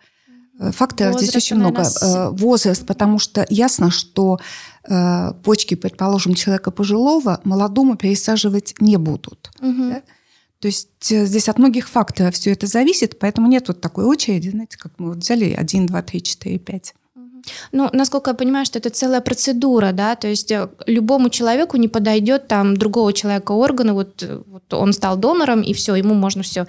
факторов 0.71 1.13
Возраст, 1.13 1.31
здесь 1.31 1.43
очень 1.43 1.57
много. 1.57 1.83
Наверное, 1.83 2.29
возраст, 2.29 2.85
потому 2.85 3.19
что 3.19 3.45
ясно, 3.49 3.91
что 3.91 4.39
э, 4.87 5.33
почки, 5.43 5.75
предположим, 5.75 6.33
человека 6.33 6.71
пожилого 6.71 7.41
молодому 7.43 7.97
пересаживать 7.97 8.73
не 8.79 8.95
будут. 8.95 9.51
Угу. 9.59 9.89
Да? 9.89 10.01
То 10.59 10.67
есть 10.67 10.89
здесь 11.03 11.49
от 11.49 11.57
многих 11.57 11.89
факторов 11.89 12.35
все 12.35 12.53
это 12.53 12.67
зависит, 12.67 13.19
поэтому 13.19 13.47
нет 13.47 13.67
вот 13.67 13.81
такой 13.81 14.05
очереди, 14.05 14.49
знаете, 14.49 14.77
как 14.77 14.93
мы 14.97 15.09
вот 15.09 15.17
взяли 15.17 15.51
1, 15.51 15.85
2, 15.87 16.01
3, 16.01 16.23
4, 16.23 16.59
5. 16.59 16.95
Ну, 17.71 17.89
насколько 17.93 18.31
я 18.31 18.35
понимаю, 18.35 18.65
что 18.65 18.79
это 18.79 18.89
целая 18.89 19.21
процедура, 19.21 19.91
да, 19.91 20.15
то 20.15 20.27
есть 20.27 20.51
э, 20.51 20.69
любому 20.87 21.29
человеку 21.29 21.77
не 21.77 21.87
подойдет 21.87 22.47
там 22.47 22.75
другого 22.77 23.13
человека 23.13 23.51
органы, 23.51 23.93
вот, 23.93 24.23
э, 24.23 24.41
вот 24.47 24.73
он 24.73 24.93
стал 24.93 25.17
донором, 25.17 25.61
и 25.61 25.73
все, 25.73 25.95
ему 25.95 26.13
можно 26.13 26.43
все 26.43 26.67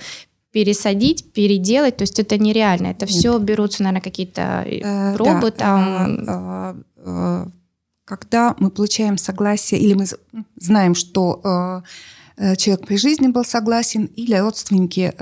пересадить, 0.52 1.32
переделать, 1.32 1.98
то 1.98 2.02
есть 2.02 2.18
это 2.18 2.38
нереально, 2.38 2.88
это 2.88 3.06
все 3.06 3.38
берутся, 3.38 3.82
наверное, 3.82 4.02
какие-то 4.02 4.64
э, 4.66 5.14
пробы 5.14 5.52
да, 5.56 6.84
там. 7.04 7.52
Когда 8.04 8.54
мы 8.60 8.70
получаем 8.70 9.18
согласие, 9.18 9.80
или 9.80 9.94
мы 9.94 10.06
знаем, 10.54 10.94
что 10.94 11.82
человек 12.56 12.86
при 12.86 12.98
жизни 12.98 13.26
был 13.26 13.44
согласен, 13.44 14.04
или 14.04 14.36
родственники 14.36 15.12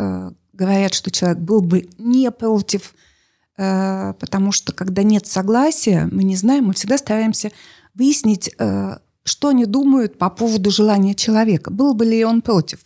говорят, 0.52 0.92
что 0.92 1.10
человек 1.10 1.38
был 1.38 1.62
бы 1.62 1.88
не 1.96 2.30
против 2.30 2.92
Э, 2.92 3.13
потому 3.56 4.52
что 4.52 4.72
когда 4.72 5.02
нет 5.02 5.26
согласия, 5.26 6.08
мы 6.10 6.24
не 6.24 6.36
знаем, 6.36 6.66
мы 6.66 6.74
всегда 6.74 6.98
стараемся 6.98 7.52
выяснить, 7.94 8.50
э, 8.58 8.96
что 9.24 9.48
они 9.48 9.66
думают 9.66 10.18
по 10.18 10.28
поводу 10.30 10.70
желания 10.70 11.14
человека, 11.14 11.70
был 11.70 11.94
бы 11.94 12.04
ли 12.04 12.24
он 12.24 12.42
против. 12.42 12.80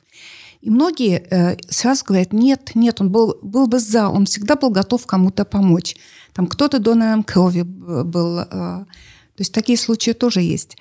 И 0.60 0.70
многие 0.70 1.26
э, 1.30 1.56
сразу 1.68 2.04
говорят, 2.04 2.32
нет, 2.32 2.72
нет, 2.74 3.00
он 3.00 3.10
был, 3.10 3.38
был 3.42 3.66
бы 3.66 3.78
за, 3.78 4.08
он 4.08 4.26
всегда 4.26 4.56
был 4.56 4.70
готов 4.70 5.06
кому-то 5.06 5.44
помочь. 5.44 5.96
Там 6.34 6.46
кто-то 6.46 6.78
донором 6.78 7.22
крови 7.22 7.62
был. 7.62 8.44
То 9.38 9.42
есть 9.42 9.54
такие 9.54 9.78
случаи 9.78 10.10
тоже 10.10 10.40
есть. 10.40 10.76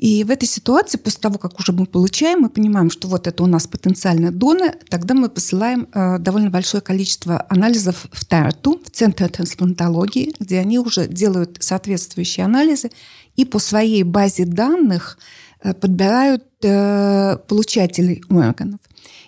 И 0.00 0.24
в 0.24 0.30
этой 0.30 0.48
ситуации, 0.48 0.96
после 0.96 1.20
того, 1.20 1.38
как 1.38 1.60
уже 1.60 1.72
мы 1.72 1.84
получаем, 1.84 2.40
мы 2.40 2.48
понимаем, 2.48 2.90
что 2.90 3.06
вот 3.06 3.26
это 3.26 3.42
у 3.42 3.46
нас 3.46 3.66
потенциально 3.66 4.32
донор, 4.32 4.72
тогда 4.88 5.12
мы 5.12 5.28
посылаем 5.28 5.88
э, 5.92 6.18
довольно 6.18 6.48
большое 6.48 6.80
количество 6.80 7.44
анализов 7.50 8.06
в 8.10 8.24
ТАРТУ, 8.24 8.80
в 8.82 8.90
Центр 8.90 9.28
трансплантологии, 9.28 10.32
где 10.40 10.58
они 10.58 10.78
уже 10.78 11.06
делают 11.06 11.58
соответствующие 11.60 12.46
анализы 12.46 12.90
и 13.36 13.44
по 13.44 13.58
своей 13.58 14.02
базе 14.02 14.46
данных 14.46 15.18
э, 15.62 15.74
подбирают 15.74 16.44
э, 16.62 17.36
получателей 17.46 18.24
органов. 18.30 18.80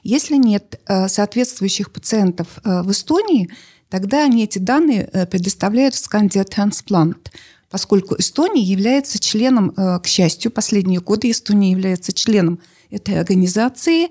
Если 0.02 0.36
нет 0.36 0.80
э, 0.86 1.06
соответствующих 1.08 1.92
пациентов 1.92 2.46
э, 2.64 2.80
в 2.80 2.90
Эстонии, 2.90 3.50
тогда 3.90 4.24
они 4.24 4.44
эти 4.44 4.58
данные 4.58 5.10
э, 5.12 5.26
предоставляют 5.26 5.94
в 5.94 5.98
Скандия 5.98 6.44
Трансплант– 6.44 7.30
поскольку 7.72 8.16
Эстония 8.18 8.62
является 8.62 9.18
членом, 9.18 9.72
э, 9.76 9.98
к 10.00 10.06
счастью, 10.06 10.52
последние 10.52 11.00
годы 11.00 11.30
Эстония 11.30 11.70
является 11.70 12.12
членом 12.12 12.60
этой 12.90 13.18
организации. 13.18 14.04
И 14.04 14.10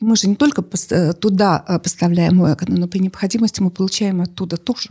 мы 0.00 0.16
же 0.16 0.28
не 0.28 0.34
только 0.34 0.64
э, 0.90 1.12
туда 1.12 1.62
э, 1.68 1.78
поставляем 1.78 2.40
органы, 2.40 2.78
но 2.78 2.88
при 2.88 3.00
необходимости 3.00 3.60
мы 3.60 3.70
получаем 3.70 4.22
оттуда 4.22 4.56
тоже. 4.56 4.88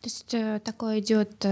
То 0.00 0.04
есть 0.04 0.34
такое 0.64 1.00
идет 1.00 1.44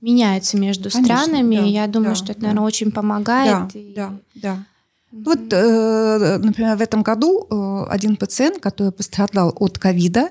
меняется 0.00 0.56
между 0.56 0.90
Конечно, 0.90 1.16
странами. 1.16 1.56
Да, 1.56 1.62
Я 1.62 1.86
думаю, 1.86 2.10
да, 2.10 2.14
что 2.16 2.32
это, 2.32 2.40
наверное, 2.40 2.62
да. 2.62 2.66
очень 2.66 2.90
помогает. 2.90 3.72
Да, 3.72 3.78
и... 3.78 3.94
да, 3.94 4.12
да. 4.34 4.64
Mm-hmm. 5.12 5.22
Вот, 5.24 6.44
например, 6.44 6.76
в 6.76 6.80
этом 6.80 7.02
году 7.02 7.46
один 7.88 8.16
пациент, 8.16 8.58
который 8.58 8.90
пострадал 8.90 9.54
от 9.56 9.78
ковида, 9.78 10.30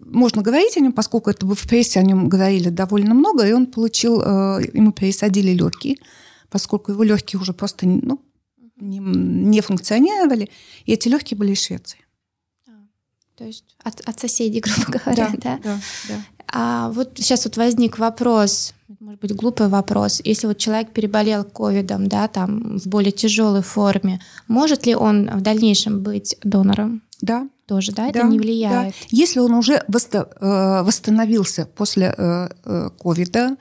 можно 0.00 0.42
говорить 0.42 0.76
о 0.76 0.80
нем, 0.80 0.92
поскольку 0.92 1.30
это 1.30 1.46
в 1.46 1.68
прессе 1.68 2.00
о 2.00 2.02
нем 2.02 2.28
говорили 2.28 2.70
довольно 2.70 3.14
много, 3.14 3.46
и 3.46 3.52
он 3.52 3.66
получил, 3.66 4.20
э, 4.20 4.62
ему 4.72 4.92
пересадили 4.92 5.52
легкие, 5.52 5.96
поскольку 6.48 6.92
его 6.92 7.02
легкие 7.04 7.40
уже 7.40 7.52
просто 7.52 7.86
ну, 7.86 8.20
не, 8.76 8.98
не 8.98 9.60
функционировали, 9.60 10.50
и 10.86 10.92
эти 10.92 11.08
легкие 11.08 11.38
были 11.38 11.52
из 11.52 11.62
Швеции. 11.62 12.00
А, 12.66 12.72
то 13.36 13.44
есть 13.44 13.64
от, 13.82 14.00
от 14.00 14.18
соседей, 14.18 14.60
грубо 14.64 14.98
говоря, 14.98 15.30
да? 15.34 15.58
Да, 15.58 15.58
да. 15.62 15.80
да. 16.08 16.24
А 16.52 16.90
вот 16.90 17.12
сейчас 17.14 17.44
вот 17.44 17.56
возник 17.56 17.98
вопрос, 17.98 18.74
может 18.98 19.20
быть, 19.20 19.34
глупый 19.36 19.68
вопрос. 19.68 20.20
Если 20.24 20.48
вот 20.48 20.58
человек 20.58 20.92
переболел 20.92 21.44
ковидом, 21.44 22.08
да, 22.08 22.26
там 22.26 22.78
в 22.78 22.88
более 22.88 23.12
тяжелой 23.12 23.62
форме, 23.62 24.20
может 24.48 24.84
ли 24.84 24.96
он 24.96 25.30
в 25.32 25.42
дальнейшем 25.42 26.02
быть 26.02 26.36
донором? 26.42 27.02
Да, 27.20 27.48
тоже, 27.70 27.92
да, 27.92 28.08
это 28.08 28.22
да, 28.22 28.28
не 28.28 28.36
влияет. 28.36 28.94
Да. 28.94 29.06
Если 29.10 29.38
он 29.38 29.52
уже 29.52 29.74
э, 29.74 30.82
восстановился 30.82 31.66
после 31.66 32.12
э, 32.18 32.48
э, 32.64 32.90
ковида, 32.98 33.56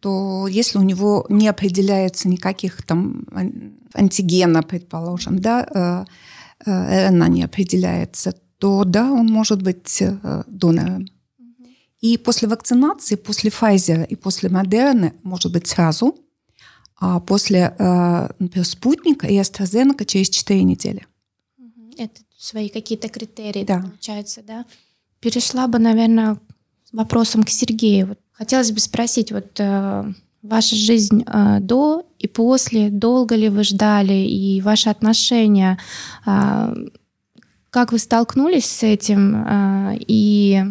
то 0.00 0.48
если 0.48 0.78
у 0.78 0.82
него 0.82 1.26
не 1.28 1.46
определяется 1.46 2.28
никаких 2.28 2.82
там 2.82 3.24
антигена, 3.94 4.62
предположим, 4.64 5.38
да, 5.38 6.04
РНА 6.64 7.28
не 7.28 7.44
определяется, 7.44 8.34
то 8.58 8.82
да, 8.82 9.12
он 9.12 9.26
может 9.26 9.62
быть 9.62 10.02
донором. 10.48 11.06
И 12.00 12.18
после 12.18 12.48
вакцинации, 12.48 13.14
после 13.14 13.50
Pfizer 13.50 14.04
и 14.08 14.16
после 14.16 14.48
Модерны, 14.48 15.12
может 15.22 15.52
быть, 15.52 15.68
сразу, 15.68 16.16
а 16.98 17.20
после, 17.20 17.76
например, 18.40 18.66
спутника 18.66 19.28
и 19.28 19.38
AstraZeneca 19.38 20.04
через 20.04 20.30
4 20.30 20.64
недели. 20.64 21.06
Это 21.96 22.25
свои 22.46 22.68
какие-то 22.68 23.08
критерии, 23.08 23.64
да. 23.64 23.80
получается, 23.80 24.42
да. 24.46 24.64
Перешла 25.20 25.66
бы, 25.66 25.78
наверное, 25.78 26.38
вопросом 26.92 27.42
к 27.42 27.50
Сергею. 27.50 28.08
Вот 28.08 28.18
хотелось 28.32 28.70
бы 28.70 28.80
спросить, 28.80 29.32
вот 29.32 29.58
э, 29.58 30.04
ваша 30.42 30.76
жизнь 30.76 31.24
э, 31.26 31.58
до 31.60 32.06
и 32.18 32.28
после, 32.28 32.88
долго 32.90 33.34
ли 33.34 33.48
вы 33.48 33.64
ждали, 33.64 34.14
и 34.14 34.60
ваши 34.60 34.88
отношения, 34.88 35.78
э, 36.24 36.74
как 37.70 37.92
вы 37.92 37.98
столкнулись 37.98 38.66
с 38.66 38.82
этим, 38.82 39.44
э, 39.44 39.98
и 40.06 40.62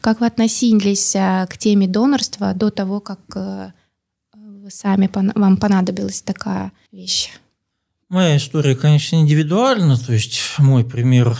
как 0.00 0.20
вы 0.20 0.26
относились 0.26 1.14
э, 1.14 1.46
к 1.48 1.56
теме 1.56 1.86
донорства 1.86 2.54
до 2.54 2.70
того, 2.70 3.00
как 3.00 3.20
э, 3.36 3.70
вы 4.34 4.70
сами, 4.70 5.08
вам 5.12 5.56
понадобилась 5.56 6.22
такая 6.22 6.72
вещь? 6.90 7.30
Моя 8.08 8.38
история, 8.38 8.74
конечно, 8.74 9.16
индивидуальна, 9.16 9.98
то 9.98 10.14
есть 10.14 10.40
мой 10.56 10.82
пример 10.82 11.36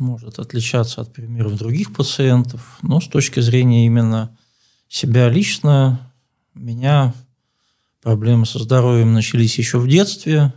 может 0.00 0.40
отличаться 0.40 1.00
от 1.00 1.12
примеров 1.12 1.56
других 1.56 1.94
пациентов, 1.94 2.78
но 2.82 3.00
с 3.00 3.06
точки 3.06 3.38
зрения 3.38 3.86
именно 3.86 4.36
себя 4.88 5.28
лично, 5.28 6.12
у 6.56 6.58
меня 6.58 7.14
проблемы 8.02 8.46
со 8.46 8.58
здоровьем 8.58 9.12
начались 9.12 9.58
еще 9.58 9.78
в 9.78 9.86
детстве. 9.86 10.52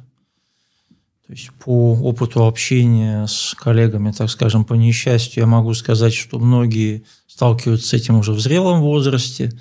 То 1.28 1.34
есть 1.34 1.52
по 1.52 1.94
опыту 1.94 2.48
общения 2.48 3.28
с 3.28 3.54
коллегами, 3.54 4.12
так 4.14 4.32
скажем, 4.32 4.66
по 4.66 4.74
несчастью, 4.74 5.42
я 5.42 5.48
могу 5.48 5.76
сказать, 5.76 6.16
что 6.16 6.40
многие 6.40 7.06
сталкиваются 7.28 7.90
с 7.90 7.94
этим 7.94 8.18
уже 8.18 8.34
в 8.34 8.40
зрелом 8.40 8.82
возрасте. 8.82 9.52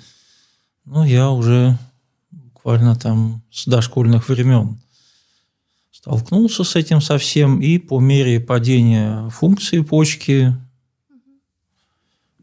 Но 0.83 1.05
я 1.05 1.29
уже 1.29 1.77
буквально 2.31 2.95
там 2.95 3.43
с 3.51 3.67
дошкольных 3.67 4.29
времен 4.29 4.79
столкнулся 6.05 6.63
с 6.63 6.75
этим 6.75 7.01
совсем, 7.01 7.59
и 7.59 7.79
по 7.79 7.99
мере 7.99 8.39
падения 8.39 9.27
функции 9.29 9.79
почки 9.79 10.55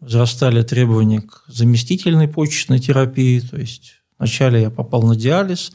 возрастали 0.01 0.65
требования 0.65 1.21
к 1.21 1.45
заместительной 1.47 2.27
почечной 2.27 2.81
терапии, 2.81 3.39
то 3.39 3.57
есть 3.57 4.03
вначале 4.19 4.63
я 4.63 4.71
попал 4.71 5.05
на 5.05 5.15
диализ, 5.15 5.71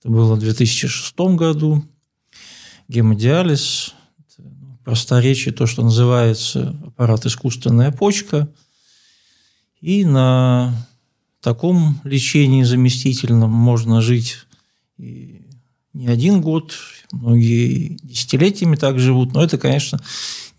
это 0.00 0.10
было 0.10 0.34
в 0.34 0.38
2006 0.38 1.18
году, 1.34 1.82
гемодиализ, 2.88 3.94
ну, 4.36 4.78
просторечие 4.84 5.54
то, 5.54 5.64
что 5.64 5.82
называется 5.82 6.78
аппарат 6.88 7.24
искусственная 7.24 7.90
почка, 7.90 8.52
и 9.80 10.04
на 10.04 10.74
таком 11.40 12.02
лечении 12.04 12.64
заместительном 12.64 13.50
можно 13.50 14.02
жить 14.02 14.40
и 14.98 15.46
не 15.92 16.06
один 16.06 16.40
год, 16.40 16.74
многие 17.12 17.98
десятилетиями 18.02 18.76
так 18.76 18.98
живут, 18.98 19.32
но 19.32 19.42
это, 19.42 19.58
конечно, 19.58 20.00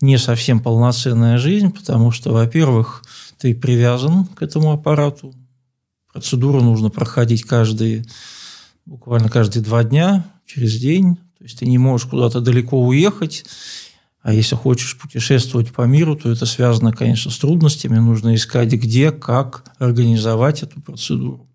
не 0.00 0.18
совсем 0.18 0.60
полноценная 0.60 1.38
жизнь, 1.38 1.70
потому 1.70 2.10
что, 2.10 2.32
во-первых, 2.32 3.02
ты 3.38 3.54
привязан 3.54 4.26
к 4.26 4.42
этому 4.42 4.72
аппарату, 4.72 5.34
процедуру 6.12 6.62
нужно 6.62 6.90
проходить 6.90 7.42
каждые, 7.42 8.04
буквально 8.84 9.28
каждые 9.28 9.62
два 9.62 9.84
дня, 9.84 10.26
через 10.46 10.78
день, 10.78 11.16
то 11.38 11.44
есть 11.44 11.58
ты 11.58 11.66
не 11.66 11.78
можешь 11.78 12.08
куда-то 12.08 12.40
далеко 12.40 12.84
уехать, 12.84 13.44
а 14.22 14.32
если 14.32 14.54
хочешь 14.54 14.96
путешествовать 14.98 15.72
по 15.72 15.82
миру, 15.82 16.14
то 16.14 16.30
это 16.30 16.46
связано, 16.46 16.92
конечно, 16.92 17.30
с 17.30 17.38
трудностями. 17.38 17.98
Нужно 17.98 18.36
искать, 18.36 18.72
где, 18.72 19.10
как 19.10 19.64
организовать 19.78 20.62
эту 20.62 20.80
процедуру. 20.80 21.48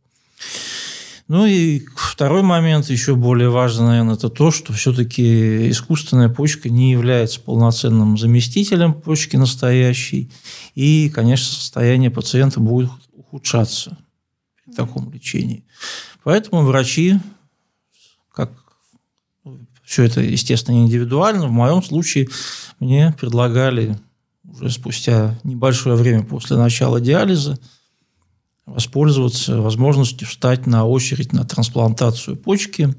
Ну 1.28 1.46
и 1.46 1.86
второй 1.96 2.42
момент, 2.42 2.90
еще 2.90 3.16
более 3.16 3.50
важный, 3.50 3.88
наверное, 3.88 4.14
это 4.16 4.30
то, 4.30 4.50
что 4.50 4.72
все-таки 4.72 5.70
искусственная 5.70 6.30
почка 6.30 6.70
не 6.70 6.92
является 6.92 7.42
полноценным 7.42 8.18
заместителем 8.18 8.94
почки 8.94 9.36
настоящей. 9.36 10.32
И, 10.74 11.10
конечно, 11.10 11.54
состояние 11.54 12.12
пациента 12.12 12.62
будет 12.62 12.92
ухудшаться 13.12 13.98
при 14.64 14.74
таком 14.74 15.12
лечении. 15.12 15.66
Поэтому 16.24 16.62
врачи, 16.62 17.20
как 18.34 18.52
все 19.84 20.04
это, 20.04 20.22
естественно, 20.22 20.78
индивидуально, 20.78 21.48
в 21.48 21.52
моем 21.52 21.84
случае 21.84 22.30
мне 22.80 23.14
предлагали 23.20 24.00
уже 24.46 24.70
спустя 24.70 25.38
небольшое 25.44 25.98
время 25.98 26.24
после 26.24 26.56
начала 26.56 27.02
диализа– 27.02 27.60
воспользоваться 28.68 29.62
возможностью 29.62 30.28
встать 30.28 30.68
на 30.68 30.86
очередь 30.86 31.34
на 31.34 31.46
трансплантацию 31.46 32.36
почки. 32.36 32.94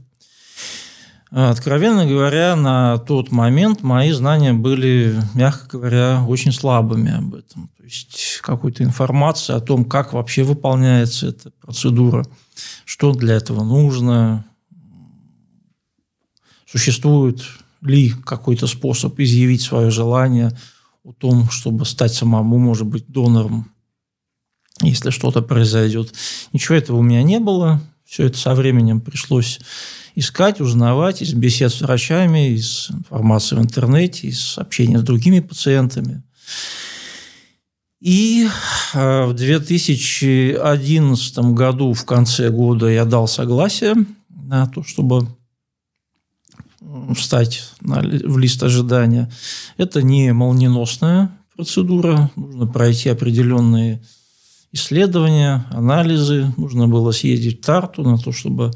Откровенно 1.30 2.06
говоря, 2.06 2.56
на 2.56 2.96
тот 2.96 3.30
момент 3.30 3.82
мои 3.82 4.10
знания 4.12 4.54
были, 4.54 5.22
мягко 5.34 5.76
говоря, 5.76 6.24
очень 6.26 6.52
слабыми 6.52 7.14
об 7.14 7.34
этом. 7.34 7.68
То 7.76 7.84
есть 7.84 8.40
какой-то 8.42 8.82
информации 8.82 9.54
о 9.54 9.60
том, 9.60 9.84
как 9.84 10.14
вообще 10.14 10.42
выполняется 10.42 11.28
эта 11.28 11.50
процедура, 11.60 12.24
что 12.86 13.12
для 13.12 13.34
этого 13.34 13.62
нужно, 13.62 14.46
существует 16.64 17.42
ли 17.82 18.10
какой-то 18.24 18.66
способ 18.66 19.20
изъявить 19.20 19.60
свое 19.60 19.90
желание 19.90 20.50
о 21.04 21.12
том, 21.12 21.50
чтобы 21.50 21.84
стать 21.84 22.14
самому, 22.14 22.56
может 22.56 22.86
быть, 22.86 23.06
донором 23.06 23.70
если 24.82 25.10
что-то 25.10 25.42
произойдет. 25.42 26.14
Ничего 26.52 26.76
этого 26.76 26.98
у 26.98 27.02
меня 27.02 27.22
не 27.22 27.40
было. 27.40 27.80
Все 28.04 28.26
это 28.26 28.38
со 28.38 28.54
временем 28.54 29.00
пришлось 29.00 29.58
искать, 30.14 30.60
узнавать 30.60 31.22
из 31.22 31.32
бесед 31.34 31.72
с 31.72 31.80
врачами, 31.80 32.54
из 32.54 32.90
информации 32.90 33.56
в 33.56 33.60
интернете, 33.60 34.28
из 34.28 34.58
общения 34.58 34.98
с 34.98 35.02
другими 35.02 35.40
пациентами. 35.40 36.22
И 38.00 38.48
э, 38.94 39.24
в 39.24 39.34
2011 39.34 41.38
году, 41.38 41.92
в 41.92 42.04
конце 42.04 42.50
года, 42.50 42.86
я 42.86 43.04
дал 43.04 43.28
согласие 43.28 43.94
на 44.28 44.66
то, 44.66 44.84
чтобы 44.84 45.26
встать 47.14 47.70
в 47.80 48.38
лист 48.38 48.62
ожидания. 48.62 49.30
Это 49.76 50.02
не 50.02 50.32
молниеносная 50.32 51.30
процедура, 51.54 52.30
нужно 52.36 52.66
пройти 52.66 53.08
определенные 53.08 54.02
исследования, 54.72 55.66
анализы. 55.70 56.52
Нужно 56.56 56.88
было 56.88 57.12
съездить 57.12 57.60
в 57.60 57.64
Тарту 57.64 58.02
на 58.02 58.18
то, 58.18 58.32
чтобы 58.32 58.70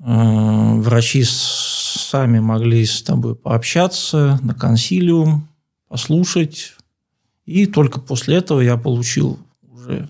э, 0.00 0.74
врачи 0.80 1.24
сами 1.24 2.38
могли 2.38 2.84
с 2.84 3.02
тобой 3.02 3.34
пообщаться 3.34 4.38
на 4.42 4.54
консилиум, 4.54 5.48
послушать. 5.88 6.74
И 7.46 7.66
только 7.66 8.00
после 8.00 8.36
этого 8.36 8.60
я 8.60 8.76
получил 8.76 9.38
уже 9.62 10.08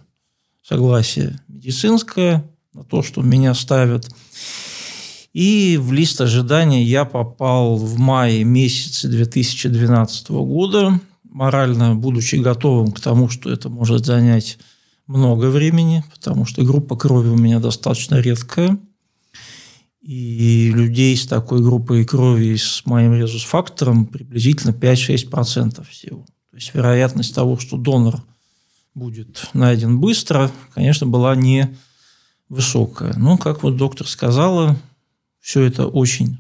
согласие 0.62 1.40
медицинское 1.48 2.44
на 2.72 2.84
то, 2.84 3.02
что 3.02 3.22
меня 3.22 3.54
ставят. 3.54 4.08
И 5.32 5.78
в 5.80 5.92
лист 5.92 6.20
ожидания 6.20 6.84
я 6.84 7.04
попал 7.04 7.76
в 7.76 7.98
мае 7.98 8.44
месяце 8.44 9.08
2012 9.08 10.30
года 10.30 11.00
морально 11.34 11.96
будучи 11.96 12.36
готовым 12.36 12.92
к 12.92 13.00
тому, 13.00 13.28
что 13.28 13.50
это 13.50 13.68
может 13.68 14.06
занять 14.06 14.56
много 15.06 15.50
времени, 15.50 16.02
потому 16.14 16.46
что 16.46 16.62
группа 16.62 16.96
крови 16.96 17.28
у 17.28 17.36
меня 17.36 17.58
достаточно 17.58 18.20
редкая. 18.20 18.78
И 20.00 20.70
людей 20.72 21.16
с 21.16 21.26
такой 21.26 21.62
группой 21.62 22.04
крови 22.04 22.56
с 22.56 22.86
моим 22.86 23.14
резус-фактором 23.14 24.06
приблизительно 24.06 24.70
5-6% 24.70 25.86
всего. 25.88 26.24
То 26.50 26.56
есть 26.56 26.72
вероятность 26.72 27.34
того, 27.34 27.58
что 27.58 27.76
донор 27.76 28.22
будет 28.94 29.48
найден 29.54 29.98
быстро, 29.98 30.52
конечно, 30.72 31.06
была 31.06 31.34
не 31.34 31.74
высокая. 32.48 33.14
Но, 33.16 33.38
как 33.38 33.62
вот 33.62 33.76
доктор 33.76 34.06
сказала, 34.06 34.76
все 35.40 35.62
это 35.62 35.88
очень 35.88 36.38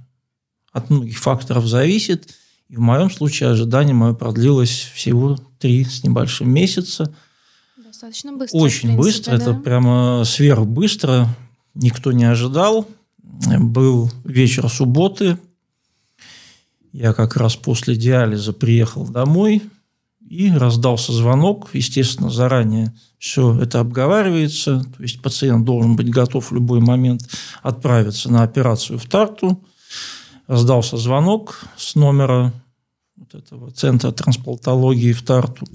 от 0.72 0.88
многих 0.88 1.18
факторов 1.18 1.66
зависит– 1.66 2.32
и 2.68 2.76
в 2.76 2.80
моем 2.80 3.10
случае 3.10 3.50
ожидание 3.50 3.94
мое 3.94 4.14
продлилось 4.14 4.90
всего 4.94 5.36
три 5.58 5.84
с 5.84 6.02
небольшим 6.02 6.50
месяца. 6.50 7.14
Достаточно 7.76 8.32
быстро. 8.32 8.58
Очень 8.58 8.96
принципе, 8.96 9.02
быстро, 9.02 9.30
да? 9.30 9.36
это 9.36 9.54
прямо 9.54 10.22
сверхбыстро. 10.24 11.28
Никто 11.74 12.12
не 12.12 12.24
ожидал. 12.24 12.88
Был 13.22 14.10
вечер 14.24 14.68
субботы. 14.68 15.38
Я 16.92 17.12
как 17.12 17.36
раз 17.36 17.56
после 17.56 17.96
диализа 17.96 18.52
приехал 18.52 19.06
домой 19.06 19.62
и 20.28 20.50
раздался 20.50 21.12
звонок. 21.12 21.70
Естественно, 21.72 22.30
заранее 22.30 22.94
все 23.18 23.58
это 23.58 23.80
обговаривается. 23.80 24.84
То 24.96 25.02
есть 25.02 25.20
пациент 25.20 25.64
должен 25.64 25.96
быть 25.96 26.10
готов 26.10 26.50
в 26.50 26.54
любой 26.54 26.80
момент 26.80 27.28
отправиться 27.62 28.30
на 28.30 28.42
операцию 28.42 28.98
в 28.98 29.06
Тарту. 29.06 29.62
Раздался 30.46 30.96
звонок 30.96 31.64
с 31.76 31.94
номера 31.94 32.52
вот 33.16 33.34
этого 33.34 33.70
центра 33.70 34.12
трансплантологии 34.12 35.12
в 35.12 35.22
Тарту. 35.22 35.66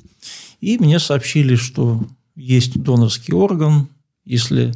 И 0.60 0.77
мне 0.77 0.99
сообщили, 0.99 1.55
что 1.55 2.03
есть 2.36 2.79
донорский 2.82 3.34
орган. 3.34 3.88
Если 4.25 4.73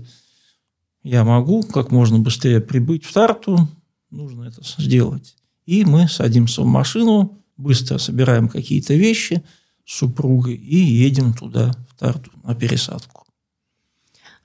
я 1.04 1.24
могу 1.24 1.64
как 1.64 1.92
можно 1.92 2.18
быстрее 2.18 2.60
прибыть 2.60 3.06
в 3.06 3.14
Тарту, 3.14 3.68
нужно 4.10 4.46
это 4.46 4.62
сделать. 4.78 5.36
И 5.66 5.86
мы 5.86 6.08
садимся 6.08 6.62
в 6.62 6.66
машину, 6.66 7.38
быстро 7.58 7.98
собираем 7.98 8.50
какие-то 8.50 8.96
вещи 8.96 9.44
с 9.86 9.98
супругой 9.98 10.56
и 10.56 10.76
едем 10.76 11.34
туда, 11.34 11.72
в 11.90 12.00
Тарту, 12.00 12.32
на 12.44 12.56
пересадку. 12.56 13.26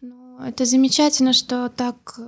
Ну, 0.00 0.40
это 0.40 0.64
замечательно, 0.64 1.32
что 1.32 1.68
так 1.68 2.20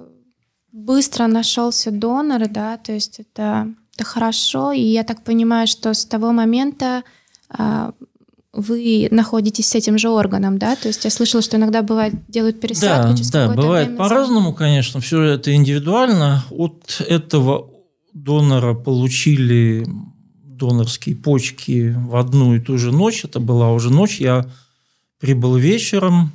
быстро 0.72 1.26
нашелся 1.26 1.90
донор, 1.90 2.48
да, 2.48 2.76
то 2.76 2.92
есть 2.92 3.20
это 3.20 3.72
это 3.96 4.04
хорошо, 4.04 4.72
и 4.72 4.80
я 4.80 5.04
так 5.04 5.22
понимаю, 5.22 5.66
что 5.66 5.92
с 5.92 6.06
того 6.06 6.32
момента 6.32 7.02
а, 7.50 7.92
вы 8.52 9.08
находитесь 9.10 9.68
с 9.68 9.74
этим 9.74 9.98
же 9.98 10.08
органом, 10.08 10.58
да? 10.58 10.74
То 10.74 10.88
есть 10.88 11.04
я 11.04 11.10
слышала, 11.10 11.42
что 11.42 11.56
иногда 11.56 11.82
бывает 11.82 12.14
делают 12.28 12.60
пересадку 12.60 13.10
да, 13.10 13.16
через 13.16 13.30
да, 13.30 13.48
бывает 13.48 13.96
по-разному, 13.96 14.54
конечно, 14.54 15.00
все 15.00 15.22
это 15.22 15.54
индивидуально. 15.54 16.44
От 16.50 17.02
этого 17.06 17.68
донора 18.12 18.74
получили 18.74 19.86
донорские 20.60 21.16
почки 21.16 21.94
в 21.96 22.16
одну 22.16 22.54
и 22.54 22.60
ту 22.60 22.76
же 22.76 22.92
ночь. 22.92 23.24
Это 23.24 23.38
была 23.38 23.72
уже 23.72 23.92
ночь. 23.92 24.20
Я 24.20 24.46
прибыл 25.20 25.56
вечером. 25.56 26.32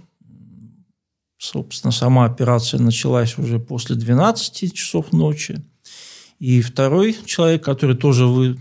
Собственно, 1.38 1.91
сама 1.91 2.26
операция 2.26 2.80
началась 2.80 3.38
уже 3.38 3.60
после 3.60 3.95
12 3.95 4.74
часов 4.74 5.12
ночи. 5.12 5.63
И 6.39 6.62
второй 6.62 7.15
человек, 7.26 7.63
который 7.63 7.95
тоже 7.95 8.26
вы, 8.26 8.58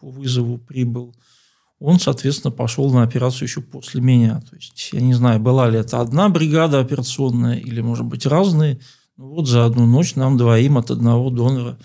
по 0.00 0.10
вызову 0.10 0.58
прибыл, 0.58 1.14
он, 1.78 1.98
соответственно, 1.98 2.52
пошел 2.52 2.92
на 2.92 3.02
операцию 3.02 3.48
еще 3.48 3.60
после 3.60 4.00
меня. 4.00 4.40
То 4.48 4.56
есть 4.56 4.90
я 4.92 5.00
не 5.00 5.14
знаю, 5.14 5.40
была 5.40 5.68
ли 5.68 5.78
это 5.78 6.00
одна 6.00 6.28
бригада 6.28 6.78
операционная 6.78 7.58
или, 7.58 7.80
может 7.80 8.06
быть, 8.06 8.24
разные. 8.26 8.80
Ну, 9.16 9.30
вот 9.30 9.48
за 9.48 9.64
одну 9.64 9.86
ночь 9.86 10.14
нам 10.14 10.36
двоим 10.36 10.78
от 10.78 10.90
одного 10.90 11.30
донора 11.30 11.78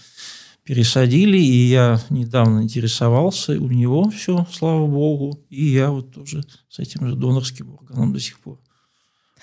пересадили, 0.63 1.38
и 1.38 1.67
я 1.67 2.01
недавно 2.10 2.62
интересовался, 2.62 3.53
у 3.53 3.69
него 3.69 4.10
все, 4.10 4.45
слава 4.51 4.86
богу, 4.86 5.39
и 5.49 5.65
я 5.65 5.91
вот 5.91 6.13
тоже 6.13 6.43
с 6.67 6.80
этим 6.80 7.08
же 7.08 7.15
донорским 7.15 7.73
органом 7.73 8.13
до 8.13 8.19
сих 8.19 8.39
пор 8.39 8.60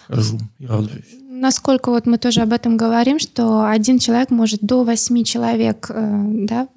хожу 0.06 0.38
и 0.58 0.66
радуюсь. 0.66 1.16
Насколько 1.28 1.90
вот 1.90 2.06
мы 2.06 2.18
тоже 2.18 2.42
об 2.42 2.52
этом 2.52 2.76
говорим, 2.76 3.18
что 3.18 3.66
один 3.66 3.98
человек 3.98 4.30
может 4.30 4.60
до 4.60 4.84
восьми 4.84 5.24
человек 5.24 5.90
э, 5.90 6.22
да, 6.46 6.68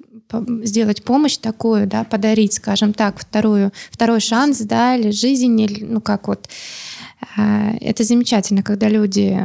сделать 0.64 1.02
помощь 1.04 1.38
такую, 1.38 1.86
да, 1.86 2.04
подарить, 2.04 2.54
скажем 2.54 2.92
так, 2.92 3.18
вторую, 3.18 3.72
второй 3.90 4.20
шанс, 4.20 4.58
да, 4.60 4.96
или 4.96 5.10
жизнь, 5.10 5.58
или, 5.60 5.84
ну 5.84 6.00
как 6.00 6.28
вот. 6.28 6.48
Э, 7.36 7.76
это 7.80 8.04
замечательно, 8.04 8.62
когда 8.62 8.88
люди 8.88 9.38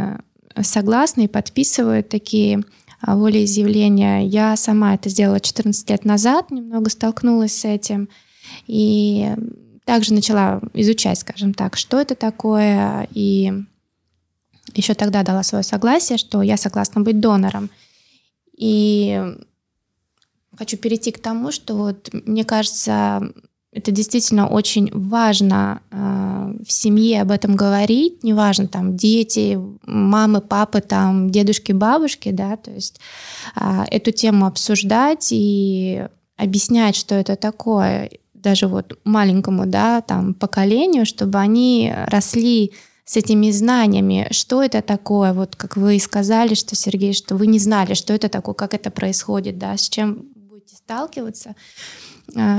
согласны 0.61 1.25
и 1.25 1.27
подписывают 1.27 2.09
такие 2.09 2.63
а, 3.01 3.15
волеизъявления. 3.15 4.21
Я 4.21 4.55
сама 4.55 4.95
это 4.95 5.09
сделала 5.09 5.39
14 5.39 5.89
лет 5.89 6.05
назад, 6.05 6.51
немного 6.51 6.89
столкнулась 6.89 7.53
с 7.55 7.65
этим. 7.65 8.09
И 8.67 9.29
также 9.85 10.13
начала 10.13 10.61
изучать, 10.73 11.19
скажем 11.19 11.53
так, 11.53 11.75
что 11.75 11.99
это 11.99 12.15
такое. 12.15 13.07
И 13.13 13.51
еще 14.75 14.93
тогда 14.93 15.23
дала 15.23 15.43
свое 15.43 15.63
согласие, 15.63 16.17
что 16.17 16.41
я 16.41 16.57
согласна 16.57 17.01
быть 17.01 17.19
донором. 17.19 17.69
И 18.57 19.21
хочу 20.57 20.77
перейти 20.77 21.11
к 21.11 21.19
тому, 21.19 21.51
что 21.51 21.75
вот, 21.75 22.09
мне 22.13 22.43
кажется, 22.43 23.33
это 23.71 23.91
действительно 23.91 24.47
очень 24.47 24.91
важно 24.93 25.81
э, 25.89 26.53
в 26.65 26.71
семье 26.71 27.21
об 27.21 27.31
этом 27.31 27.55
говорить, 27.55 28.23
неважно, 28.23 28.67
там, 28.67 28.95
дети, 28.95 29.59
мамы, 29.85 30.41
папы, 30.41 30.81
там, 30.81 31.31
дедушки, 31.31 31.71
бабушки, 31.71 32.29
да, 32.29 32.55
то 32.55 32.71
есть 32.71 32.99
э, 33.55 33.83
эту 33.89 34.11
тему 34.11 34.45
обсуждать 34.45 35.29
и 35.31 36.07
объяснять, 36.37 36.95
что 36.95 37.15
это 37.15 37.35
такое, 37.35 38.11
даже 38.33 38.67
вот 38.67 38.99
маленькому, 39.05 39.65
да, 39.65 40.01
там, 40.01 40.35
поколению, 40.35 41.05
чтобы 41.05 41.39
они 41.39 41.91
росли 42.07 42.73
с 43.05 43.17
этими 43.17 43.51
знаниями, 43.51 44.27
что 44.31 44.63
это 44.63 44.81
такое, 44.81 45.33
вот 45.33 45.55
как 45.55 45.75
вы 45.75 45.99
сказали, 45.99 46.53
что, 46.53 46.75
Сергей, 46.75 47.13
что 47.13 47.35
вы 47.35 47.47
не 47.47 47.59
знали, 47.59 47.93
что 47.93 48.13
это 48.13 48.29
такое, 48.29 48.55
как 48.55 48.73
это 48.73 48.91
происходит, 48.91 49.57
да, 49.57 49.75
с 49.75 49.89
чем 49.89 50.29
будете 50.35 50.75
сталкиваться, 50.75 51.55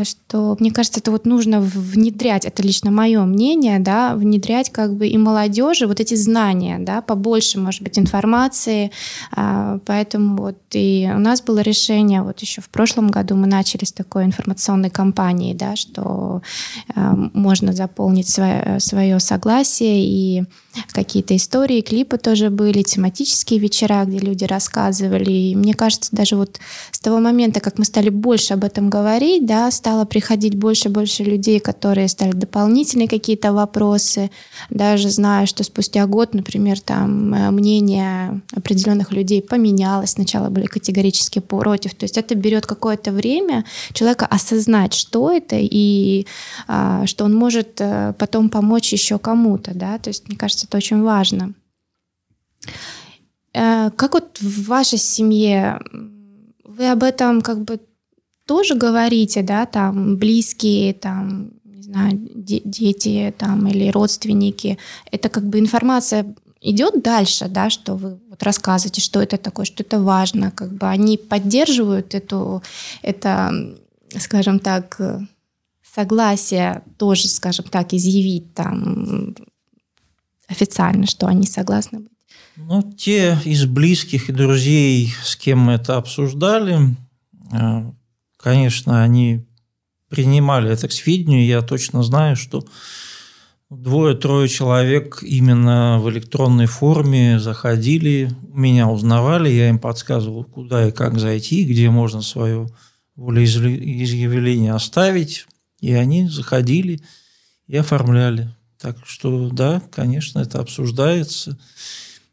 что, 0.04 0.56
мне 0.60 0.70
кажется, 0.70 1.00
это 1.00 1.10
вот 1.10 1.24
нужно 1.24 1.60
внедрять, 1.60 2.44
это 2.44 2.62
лично 2.62 2.90
мое 2.90 3.24
мнение, 3.24 3.78
да, 3.80 4.14
внедрять 4.14 4.70
как 4.70 4.94
бы 4.94 5.08
и 5.08 5.18
молодежи 5.18 5.86
вот 5.86 6.00
эти 6.00 6.14
знания, 6.14 6.78
да, 6.78 7.00
побольше, 7.00 7.58
может 7.58 7.82
быть, 7.82 7.98
информации, 7.98 8.92
а, 9.32 9.78
поэтому 9.86 10.36
вот 10.36 10.58
и 10.72 11.10
у 11.12 11.18
нас 11.18 11.42
было 11.42 11.60
решение, 11.60 12.22
вот 12.22 12.40
еще 12.40 12.60
в 12.60 12.68
прошлом 12.68 13.08
году 13.08 13.36
мы 13.36 13.46
начали 13.46 13.84
с 13.84 13.92
такой 13.92 14.24
информационной 14.24 14.90
кампании, 14.90 15.54
да, 15.54 15.76
что 15.76 16.42
а, 16.94 17.14
можно 17.32 17.72
заполнить 17.72 18.28
свое, 18.28 18.78
свое 18.80 19.18
согласие 19.18 20.04
и 20.04 20.44
какие-то 20.92 21.36
истории, 21.36 21.80
клипы 21.80 22.18
тоже 22.18 22.50
были, 22.50 22.82
тематические 22.82 23.60
вечера, 23.60 24.04
где 24.04 24.18
люди 24.18 24.44
рассказывали. 24.44 25.30
И 25.30 25.56
мне 25.56 25.74
кажется, 25.74 26.10
даже 26.12 26.36
вот 26.36 26.58
с 26.90 27.00
того 27.00 27.18
момента, 27.20 27.60
как 27.60 27.78
мы 27.78 27.84
стали 27.84 28.08
больше 28.08 28.54
об 28.54 28.64
этом 28.64 28.90
говорить, 28.90 29.46
да, 29.46 29.70
стало 29.70 30.04
приходить 30.04 30.56
больше 30.56 30.88
и 30.88 30.92
больше 30.92 31.22
людей, 31.24 31.60
которые 31.60 32.08
стали 32.08 32.32
дополнительные 32.32 33.08
какие-то 33.08 33.52
вопросы. 33.52 34.30
Даже 34.70 35.10
знаю, 35.10 35.46
что 35.46 35.64
спустя 35.64 36.06
год, 36.06 36.34
например, 36.34 36.80
там 36.80 37.34
э, 37.34 37.50
мнение 37.50 38.42
определенных 38.54 39.12
людей 39.12 39.42
поменялось. 39.42 40.10
Сначала 40.10 40.48
были 40.48 40.66
категорически 40.66 41.38
против. 41.38 41.94
То 41.94 42.04
есть 42.04 42.18
это 42.18 42.34
берет 42.34 42.66
какое-то 42.66 43.12
время 43.12 43.64
человека 43.92 44.26
осознать, 44.26 44.94
что 44.94 45.30
это, 45.30 45.56
и 45.58 46.26
а, 46.66 47.06
что 47.06 47.24
он 47.24 47.34
может 47.34 47.80
а, 47.80 48.12
потом 48.14 48.48
помочь 48.48 48.92
еще 48.92 49.18
кому-то. 49.18 49.74
Да? 49.74 49.98
То 49.98 50.08
есть, 50.08 50.28
мне 50.28 50.36
кажется, 50.36 50.63
это 50.64 50.76
очень 50.76 51.02
важно. 51.02 51.54
А, 53.54 53.90
как 53.90 54.14
вот 54.14 54.38
в 54.40 54.66
вашей 54.66 54.98
семье 54.98 55.80
вы 56.64 56.90
об 56.90 57.02
этом 57.02 57.40
как 57.40 57.62
бы 57.62 57.80
тоже 58.46 58.74
говорите, 58.74 59.42
да, 59.42 59.66
там 59.66 60.16
близкие, 60.16 60.92
там, 60.92 61.50
не 61.64 61.82
знаю, 61.82 62.10
дети 62.14 63.34
там 63.38 63.66
или 63.66 63.90
родственники, 63.90 64.78
это 65.10 65.28
как 65.28 65.44
бы 65.44 65.58
информация 65.58 66.34
идет 66.60 67.02
дальше, 67.02 67.48
да, 67.48 67.70
что 67.70 67.94
вы 67.94 68.18
вот 68.28 68.42
рассказываете, 68.42 69.00
что 69.00 69.22
это 69.22 69.36
такое, 69.36 69.66
что 69.66 69.82
это 69.82 70.00
важно, 70.00 70.50
как 70.50 70.72
бы 70.72 70.88
они 70.88 71.16
поддерживают 71.16 72.14
эту, 72.14 72.62
это, 73.02 73.52
скажем 74.18 74.58
так, 74.58 75.00
согласие 75.94 76.82
тоже, 76.98 77.28
скажем 77.28 77.66
так, 77.66 77.92
изъявить 77.92 78.54
там 78.54 79.34
официально, 80.48 81.06
что 81.06 81.26
они 81.26 81.46
согласны 81.46 82.00
быть. 82.00 82.12
Ну, 82.56 82.82
те 82.96 83.38
из 83.44 83.66
близких 83.66 84.28
и 84.28 84.32
друзей, 84.32 85.12
с 85.22 85.36
кем 85.36 85.58
мы 85.58 85.72
это 85.72 85.96
обсуждали, 85.96 86.96
э, 87.52 87.92
конечно, 88.36 89.02
они 89.02 89.44
принимали 90.08 90.70
это 90.70 90.86
к 90.86 90.92
сведению. 90.92 91.44
Я 91.44 91.62
точно 91.62 92.04
знаю, 92.04 92.36
что 92.36 92.64
двое-трое 93.70 94.48
человек 94.48 95.22
именно 95.22 95.98
в 96.00 96.08
электронной 96.10 96.66
форме 96.66 97.40
заходили, 97.40 98.30
меня 98.52 98.88
узнавали, 98.88 99.48
я 99.48 99.68
им 99.68 99.78
подсказывал, 99.78 100.44
куда 100.44 100.88
и 100.88 100.92
как 100.92 101.18
зайти, 101.18 101.64
где 101.64 101.90
можно 101.90 102.22
свое 102.22 102.68
волеизъявление 103.16 104.72
оставить, 104.72 105.46
и 105.80 105.92
они 105.92 106.28
заходили 106.28 107.00
и 107.66 107.76
оформляли. 107.76 108.54
Так 108.84 108.98
что 109.06 109.48
да, 109.48 109.80
конечно, 109.90 110.40
это 110.40 110.60
обсуждается. 110.60 111.58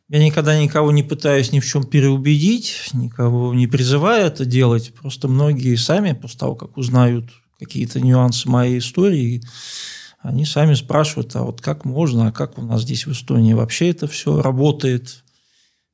Я 0.10 0.20
никогда 0.22 0.62
никого 0.62 0.92
не 0.92 1.02
пытаюсь 1.02 1.54
ни 1.54 1.62
в 1.62 1.66
чем 1.66 1.86
переубедить, 1.86 2.90
никого 2.92 3.54
не 3.54 3.68
призываю 3.68 4.26
это 4.26 4.44
делать. 4.44 4.94
Просто 4.94 5.30
многие 5.30 5.78
сами, 5.78 6.12
после 6.12 6.40
того, 6.40 6.56
как 6.56 6.76
узнают 6.76 7.30
какие-то 7.58 8.02
нюансы 8.02 8.50
моей 8.50 8.80
истории, 8.80 9.42
они 10.20 10.44
сами 10.44 10.74
спрашивают, 10.74 11.34
а 11.38 11.44
вот 11.44 11.62
как 11.62 11.86
можно, 11.86 12.28
а 12.28 12.32
как 12.34 12.58
у 12.58 12.62
нас 12.62 12.82
здесь 12.82 13.06
в 13.06 13.14
Эстонии 13.14 13.54
вообще 13.54 13.92
это 13.92 14.08
все 14.08 14.42
работает. 14.42 15.24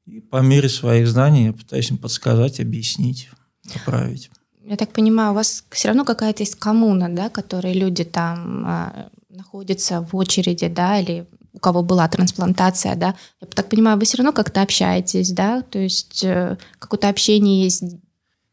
И 0.08 0.22
по 0.22 0.38
мере 0.38 0.70
своих 0.70 1.08
знаний 1.08 1.46
я 1.46 1.54
пытаюсь 1.54 1.92
им 1.92 2.00
подсказать, 2.00 2.60
объяснить, 2.60 3.30
направить. 3.76 4.32
Я 4.66 4.76
так 4.76 4.92
понимаю, 4.92 5.34
у 5.34 5.36
вас 5.36 5.64
все 5.70 5.90
равно 5.90 6.04
какая-то 6.04 6.42
есть 6.42 6.56
коммуна, 6.56 7.10
да, 7.10 7.30
которые 7.30 7.76
люди 7.76 8.04
там 8.04 9.12
находятся 9.38 10.02
в 10.02 10.16
очереди, 10.16 10.68
да, 10.68 11.00
или 11.00 11.28
у 11.54 11.60
кого 11.60 11.84
была 11.84 12.08
трансплантация, 12.08 12.96
да, 12.96 13.16
я 13.40 13.48
так 13.48 13.70
понимаю, 13.70 13.98
вы 13.98 14.06
все 14.06 14.18
равно 14.18 14.34
как-то 14.34 14.62
общаетесь, 14.62 15.32
да, 15.32 15.62
то 15.62 15.80
есть 15.80 16.24
э, 16.24 16.58
какое-то 16.80 17.08
общение 17.10 17.64
есть. 17.64 17.84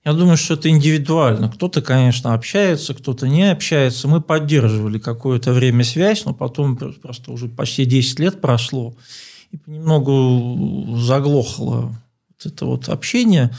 Я 0.05 0.13
думаю, 0.13 0.37
что 0.37 0.55
это 0.55 0.69
индивидуально. 0.69 1.51
Кто-то, 1.51 1.81
конечно, 1.81 2.35
общается, 2.35 2.93
кто-то 2.93 3.27
не 3.27 3.51
общается. 3.51 4.07
Мы 4.07 4.21
поддерживали 4.21 4.99
какое-то 4.99 5.55
время 5.55 5.83
связь, 5.83 6.27
но 6.27 6.35
потом 6.35 6.77
просто 6.77 7.33
уже 7.33 7.49
почти 7.49 7.87
10 7.87 8.19
лет 8.21 8.41
прошло, 8.43 8.95
и 9.51 9.57
понемногу 9.57 10.99
заглохло 10.99 11.97
вот 12.29 12.53
это 12.53 12.67
вот 12.67 12.89
общение. 12.91 13.51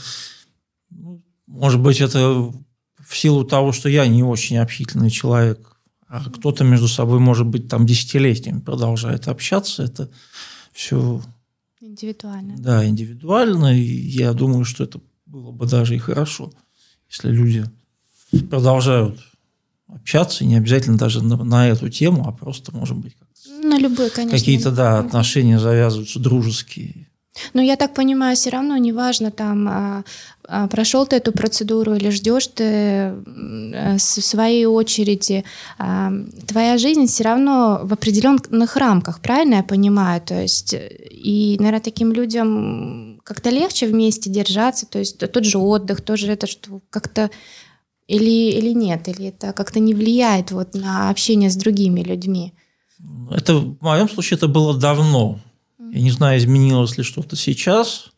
Ну, 0.90 1.22
может 1.48 1.80
быть, 1.80 2.00
это 2.00 2.52
в 3.04 3.16
силу 3.16 3.44
того, 3.44 3.72
что 3.72 3.88
я 3.88 4.06
не 4.06 4.22
очень 4.22 4.58
общительный 4.58 5.10
человек, 5.10 5.75
а 6.08 6.30
кто-то 6.30 6.64
между 6.64 6.88
собой, 6.88 7.18
может 7.18 7.46
быть, 7.46 7.68
там 7.68 7.86
десятилетиями 7.86 8.60
продолжает 8.60 9.28
общаться. 9.28 9.82
Это 9.82 10.10
все... 10.72 11.22
Индивидуально. 11.80 12.56
Да, 12.58 12.86
индивидуально. 12.86 13.78
И 13.78 13.82
я 13.82 14.32
думаю, 14.32 14.64
что 14.64 14.84
это 14.84 15.00
было 15.26 15.50
бы 15.50 15.66
даже 15.66 15.94
и 15.94 15.98
хорошо, 15.98 16.52
если 17.08 17.30
люди 17.30 17.64
продолжают 18.50 19.18
общаться, 19.88 20.44
не 20.44 20.56
обязательно 20.56 20.98
даже 20.98 21.22
на, 21.22 21.36
на 21.36 21.68
эту 21.68 21.88
тему, 21.88 22.26
а 22.26 22.32
просто, 22.32 22.74
может 22.74 22.96
быть, 22.96 23.16
на 23.48 23.78
любой, 23.78 24.10
конечно. 24.10 24.38
Какие-то, 24.38 24.70
да, 24.70 24.98
отношения 24.98 25.58
завязываются 25.58 26.18
дружеские. 26.18 27.05
Но 27.54 27.62
я 27.62 27.76
так 27.76 27.94
понимаю, 27.94 28.36
все 28.36 28.50
равно 28.50 28.76
неважно, 28.76 29.30
там 29.30 29.68
а, 29.68 30.04
а, 30.48 30.68
прошел 30.68 31.06
ты 31.06 31.16
эту 31.16 31.32
процедуру 31.32 31.94
или 31.94 32.10
ждешь 32.10 32.46
ты 32.48 32.64
э, 32.64 33.96
в 33.96 34.00
своей 34.00 34.66
очереди, 34.66 35.44
а, 35.78 36.12
твоя 36.46 36.78
жизнь 36.78 37.06
все 37.06 37.24
равно 37.24 37.80
в 37.82 37.92
определенных 37.92 38.76
рамках, 38.76 39.20
правильно 39.20 39.56
я 39.56 39.62
понимаю? 39.62 40.20
То 40.20 40.40
есть, 40.40 40.74
и, 40.74 41.56
наверное, 41.58 41.80
таким 41.80 42.12
людям 42.12 43.20
как-то 43.24 43.50
легче 43.50 43.86
вместе 43.86 44.30
держаться, 44.30 44.86
то 44.86 44.98
есть 44.98 45.18
тот 45.18 45.44
же 45.44 45.58
отдых, 45.58 46.00
тоже 46.00 46.30
это 46.32 46.46
что 46.46 46.80
как-то 46.90 47.30
или, 48.06 48.52
или 48.52 48.72
нет, 48.72 49.08
или 49.08 49.28
это 49.28 49.52
как-то 49.52 49.80
не 49.80 49.94
влияет 49.94 50.52
вот 50.52 50.74
на 50.74 51.10
общение 51.10 51.50
с 51.50 51.56
другими 51.56 52.02
людьми? 52.02 52.52
Это 53.30 53.56
в 53.56 53.80
моем 53.80 54.08
случае 54.08 54.36
это 54.36 54.48
было 54.48 54.78
давно. 54.78 55.40
Я 55.92 56.00
не 56.00 56.10
знаю, 56.10 56.38
изменилось 56.38 56.96
ли 56.98 57.04
что-то 57.04 57.36
сейчас. 57.36 58.10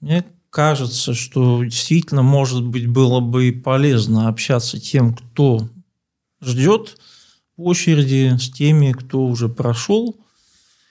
Мне 0.00 0.24
кажется, 0.50 1.14
что 1.14 1.64
действительно, 1.64 2.22
может 2.22 2.62
быть, 2.62 2.86
было 2.86 3.20
бы 3.20 3.52
полезно 3.52 4.28
общаться 4.28 4.78
тем, 4.78 5.14
кто 5.14 5.68
ждет 6.42 6.98
в 7.56 7.62
очереди, 7.62 8.36
с 8.38 8.50
теми, 8.50 8.92
кто 8.92 9.24
уже 9.24 9.48
прошел 9.48 10.16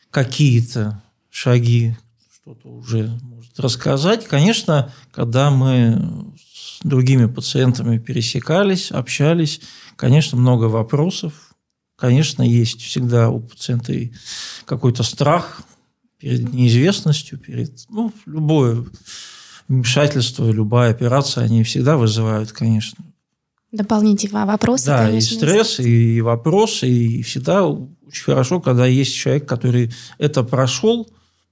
какие-то 0.10 1.02
шаги, 1.30 1.96
что-то 2.34 2.70
уже 2.70 3.20
может 3.22 3.60
рассказать. 3.60 4.26
Конечно, 4.26 4.94
когда 5.12 5.52
мы 5.52 6.32
с 6.38 6.80
другими 6.84 7.28
пациентами 7.28 7.98
пересекались, 7.98 8.92
общались, 8.92 9.62
конечно, 9.96 10.38
много 10.38 10.66
вопросов. 10.66 11.56
Конечно, 11.96 12.42
есть 12.42 12.82
всегда 12.82 13.30
у 13.30 13.42
пациента 13.42 13.94
какой-то 14.66 15.04
страх 15.04 15.62
перед 16.22 16.54
неизвестностью, 16.54 17.40
перед 17.40 17.72
ну, 17.90 18.14
любое 18.28 18.86
вмешательство, 19.68 20.50
любая 20.50 20.92
операция, 20.92 21.44
они 21.44 21.64
всегда 21.64 21.98
вызывают, 21.98 22.52
конечно. 22.52 23.04
Дополнительные 23.72 24.46
вопросы. 24.46 24.86
Да, 24.86 25.08
конечно, 25.08 25.34
и 25.34 25.38
стресс, 25.38 25.80
и 25.80 26.22
вопросы, 26.22 26.88
и 26.88 27.24
всегда 27.24 27.66
очень 27.66 28.24
хорошо, 28.24 28.62
когда 28.62 28.86
есть 28.86 29.16
человек, 29.16 29.48
который 29.48 29.92
это 30.20 30.44
прошел, 30.44 31.10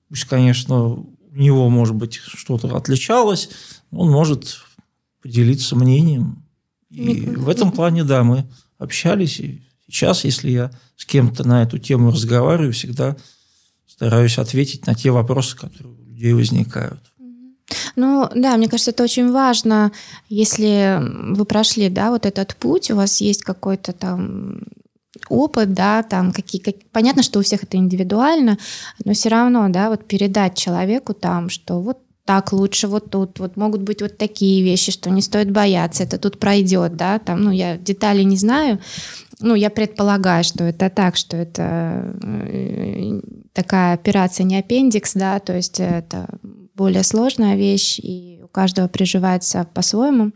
пусть, 0.07 0.25
конечно, 0.25 0.83
у 0.83 1.15
него, 1.31 1.67
может 1.69 1.95
быть, 1.95 2.15
что-то 2.15 2.75
отличалось, 2.75 3.49
он 3.89 4.11
может 4.11 4.59
поделиться 5.23 5.75
мнением. 5.75 6.45
И 6.91 7.21
в 7.21 7.49
этом 7.49 7.71
плане, 7.71 8.03
да, 8.03 8.23
мы 8.23 8.47
общались, 8.77 9.39
и 9.39 9.63
сейчас, 9.87 10.25
если 10.25 10.51
я 10.51 10.71
с 10.95 11.05
кем-то 11.05 11.47
на 11.47 11.63
эту 11.63 11.79
тему 11.79 12.11
разговариваю, 12.11 12.73
всегда 12.73 13.15
стараюсь 13.99 14.37
ответить 14.37 14.87
на 14.87 14.95
те 14.95 15.11
вопросы, 15.11 15.57
которые 15.57 15.93
у 15.93 16.05
людей 16.05 16.31
возникают. 16.31 17.01
Ну 17.97 18.29
да, 18.33 18.55
мне 18.55 18.69
кажется, 18.69 18.91
это 18.91 19.03
очень 19.03 19.29
важно, 19.29 19.91
если 20.29 21.01
вы 21.35 21.43
прошли, 21.43 21.89
да, 21.89 22.09
вот 22.09 22.25
этот 22.25 22.55
путь, 22.55 22.89
у 22.91 22.95
вас 22.95 23.19
есть 23.19 23.43
какой-то 23.43 23.91
там 23.91 24.61
опыт, 25.27 25.73
да, 25.73 26.01
там 26.03 26.31
какие, 26.31 26.61
как, 26.61 26.75
понятно, 26.93 27.23
что 27.23 27.39
у 27.39 27.41
всех 27.43 27.63
это 27.63 27.75
индивидуально, 27.75 28.57
но 29.03 29.11
все 29.11 29.27
равно, 29.27 29.67
да, 29.67 29.89
вот 29.89 30.07
передать 30.07 30.57
человеку 30.57 31.13
там, 31.13 31.49
что 31.49 31.81
вот 31.81 31.99
так 32.29 32.53
лучше 32.53 32.87
вот 32.87 33.09
тут, 33.09 33.39
вот 33.39 33.57
могут 33.57 33.81
быть 33.81 34.03
вот 34.03 34.19
такие 34.19 34.61
вещи, 34.61 34.91
что 34.91 35.09
не 35.09 35.23
стоит 35.23 35.49
бояться, 35.49 36.03
это 36.03 36.19
тут 36.19 36.37
пройдет, 36.37 36.95
да, 36.95 37.17
там, 37.17 37.41
ну, 37.41 37.49
я 37.49 37.75
деталей 37.75 38.23
не 38.23 38.37
знаю, 38.37 38.77
ну, 39.39 39.55
я 39.55 39.71
предполагаю, 39.71 40.43
что 40.43 40.63
это 40.63 40.91
так, 40.91 41.15
что 41.15 41.35
это 41.35 42.13
э, 42.21 43.19
такая 43.51 43.95
операция 43.95 44.43
не 44.43 44.59
аппендикс, 44.59 45.15
да, 45.15 45.39
то 45.39 45.55
есть 45.55 45.79
это 45.79 46.27
более 46.75 47.01
сложная 47.01 47.55
вещь, 47.55 47.97
и 47.97 48.41
у 48.43 48.47
каждого 48.47 48.87
приживается 48.87 49.65
по-своему. 49.73 50.31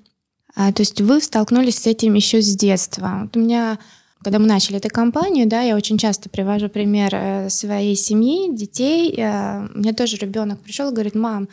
А, 0.56 0.74
то 0.74 0.82
есть 0.82 1.00
вы 1.00 1.22
столкнулись 1.22 1.78
с 1.78 1.86
этим 1.86 2.16
еще 2.16 2.42
с 2.42 2.56
детства. 2.56 3.20
Вот 3.22 3.38
у 3.38 3.40
меня, 3.40 3.78
когда 4.24 4.40
мы 4.40 4.48
начали 4.48 4.78
эту 4.78 4.90
компанию, 4.90 5.48
да, 5.48 5.62
я 5.62 5.76
очень 5.76 6.00
часто 6.00 6.28
привожу 6.28 6.70
пример 6.70 7.14
э, 7.14 7.50
своей 7.52 7.96
семьи, 7.96 8.52
детей. 8.52 9.14
Э, 9.16 9.68
у 9.76 9.78
меня 9.78 9.94
тоже 9.94 10.18
ребенок 10.18 10.60
пришел 10.60 10.90
и 10.90 10.94
говорит, 10.94 11.14
мам, 11.14 11.48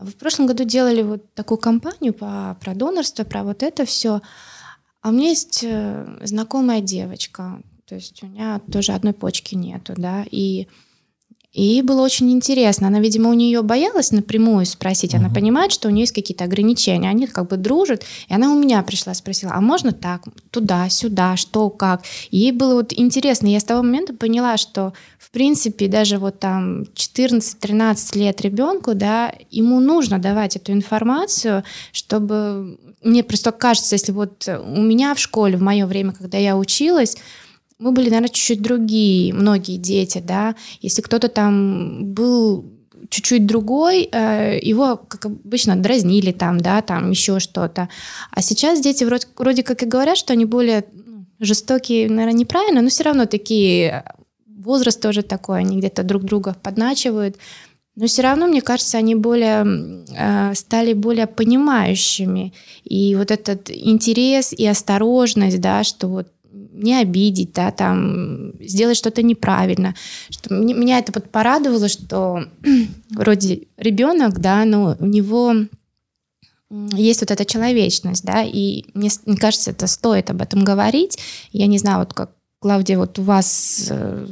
вы 0.00 0.10
в 0.10 0.16
прошлом 0.16 0.46
году 0.46 0.64
делали 0.64 1.02
вот 1.02 1.34
такую 1.34 1.58
компанию 1.58 2.12
по, 2.14 2.56
про 2.60 2.74
донорство, 2.74 3.24
про 3.24 3.44
вот 3.44 3.62
это 3.62 3.84
все. 3.84 4.20
А 5.02 5.08
у 5.08 5.12
меня 5.12 5.28
есть 5.28 5.60
э, 5.62 6.18
знакомая 6.22 6.80
девочка, 6.80 7.62
то 7.86 7.94
есть 7.94 8.22
у 8.22 8.26
меня 8.26 8.60
тоже 8.70 8.92
одной 8.92 9.12
почки 9.12 9.54
нету, 9.54 9.94
да, 9.96 10.24
и 10.30 10.68
и 11.52 11.82
было 11.82 12.02
очень 12.02 12.30
интересно. 12.30 12.86
Она, 12.86 13.00
видимо, 13.00 13.30
у 13.30 13.34
нее 13.34 13.62
боялась 13.62 14.12
напрямую 14.12 14.66
спросить. 14.66 15.14
Она 15.14 15.28
uh-huh. 15.28 15.34
понимает, 15.34 15.72
что 15.72 15.88
у 15.88 15.90
нее 15.90 16.02
есть 16.02 16.12
какие-то 16.12 16.44
ограничения. 16.44 17.10
Они 17.10 17.26
как 17.26 17.48
бы 17.48 17.56
дружат. 17.56 18.04
И 18.28 18.34
она 18.34 18.52
у 18.52 18.58
меня 18.58 18.80
пришла, 18.84 19.14
спросила, 19.14 19.52
а 19.52 19.60
можно 19.60 19.90
так, 19.90 20.22
туда, 20.52 20.88
сюда, 20.88 21.36
что, 21.36 21.68
как. 21.68 22.02
И 22.30 22.38
ей 22.38 22.52
было 22.52 22.74
вот 22.74 22.92
интересно. 22.92 23.48
Я 23.48 23.58
с 23.58 23.64
того 23.64 23.82
момента 23.82 24.14
поняла, 24.14 24.58
что, 24.58 24.92
в 25.18 25.30
принципе, 25.32 25.88
даже 25.88 26.18
вот 26.18 26.38
там 26.38 26.82
14-13 26.94 28.16
лет 28.16 28.40
ребенку, 28.42 28.94
да, 28.94 29.34
ему 29.50 29.80
нужно 29.80 30.20
давать 30.20 30.56
эту 30.56 30.72
информацию, 30.72 31.64
чтобы... 31.92 32.78
Мне 33.02 33.24
просто 33.24 33.50
кажется, 33.50 33.94
если 33.94 34.12
вот 34.12 34.46
у 34.46 34.80
меня 34.80 35.14
в 35.14 35.18
школе 35.18 35.56
в 35.56 35.62
мое 35.62 35.86
время, 35.86 36.12
когда 36.12 36.36
я 36.36 36.56
училась, 36.56 37.16
мы 37.80 37.92
были, 37.92 38.10
наверное, 38.10 38.28
чуть-чуть 38.28 38.60
другие, 38.60 39.32
многие 39.32 39.76
дети, 39.78 40.22
да. 40.24 40.54
Если 40.82 41.00
кто-то 41.00 41.28
там 41.28 42.04
был 42.12 42.64
чуть-чуть 43.08 43.46
другой, 43.46 44.08
э, 44.12 44.58
его, 44.62 44.96
как 44.96 45.26
обычно, 45.26 45.76
дразнили 45.76 46.30
там, 46.30 46.60
да, 46.60 46.82
там 46.82 47.10
еще 47.10 47.40
что-то. 47.40 47.88
А 48.30 48.42
сейчас 48.42 48.80
дети 48.80 49.04
вроде, 49.04 49.26
вроде 49.36 49.62
как 49.62 49.82
и 49.82 49.86
говорят, 49.86 50.18
что 50.18 50.34
они 50.34 50.44
более 50.44 50.84
ну, 50.92 51.24
жестокие, 51.40 52.08
наверное, 52.08 52.38
неправильно, 52.38 52.82
но 52.82 52.90
все 52.90 53.04
равно 53.04 53.24
такие, 53.24 54.04
возраст 54.46 55.00
тоже 55.00 55.22
такой, 55.22 55.60
они 55.60 55.78
где-то 55.78 56.02
друг 56.02 56.24
друга 56.24 56.54
подначивают. 56.62 57.36
Но 57.96 58.06
все 58.06 58.22
равно, 58.22 58.46
мне 58.46 58.60
кажется, 58.60 58.98
они 58.98 59.14
более 59.14 60.04
э, 60.16 60.54
стали 60.54 60.92
более 60.92 61.26
понимающими. 61.26 62.52
И 62.84 63.16
вот 63.16 63.30
этот 63.30 63.70
интерес 63.70 64.52
и 64.52 64.66
осторожность, 64.66 65.60
да, 65.60 65.82
что 65.82 66.08
вот 66.08 66.28
не 66.72 66.94
обидеть, 66.96 67.52
да, 67.52 67.70
там, 67.70 68.52
сделать 68.60 68.96
что-то 68.96 69.22
неправильно. 69.22 69.94
Что 70.30 70.54
меня 70.54 70.98
это 70.98 71.12
вот 71.14 71.30
порадовало, 71.30 71.88
что 71.88 72.44
вроде 73.10 73.66
ребенок, 73.76 74.40
да, 74.40 74.64
но 74.64 74.96
у 74.98 75.06
него 75.06 75.54
есть 76.70 77.20
вот 77.20 77.30
эта 77.30 77.44
человечность, 77.44 78.24
да, 78.24 78.42
и 78.42 78.84
мне, 78.94 79.10
мне 79.26 79.36
кажется, 79.36 79.72
это 79.72 79.86
стоит 79.86 80.30
об 80.30 80.40
этом 80.40 80.62
говорить. 80.62 81.18
Я 81.52 81.66
не 81.66 81.78
знаю, 81.78 82.00
вот 82.00 82.14
как, 82.14 82.30
Клавдия, 82.60 82.98
вот 82.98 83.18
у 83.18 83.22
вас... 83.22 83.88
Э, 83.90 84.26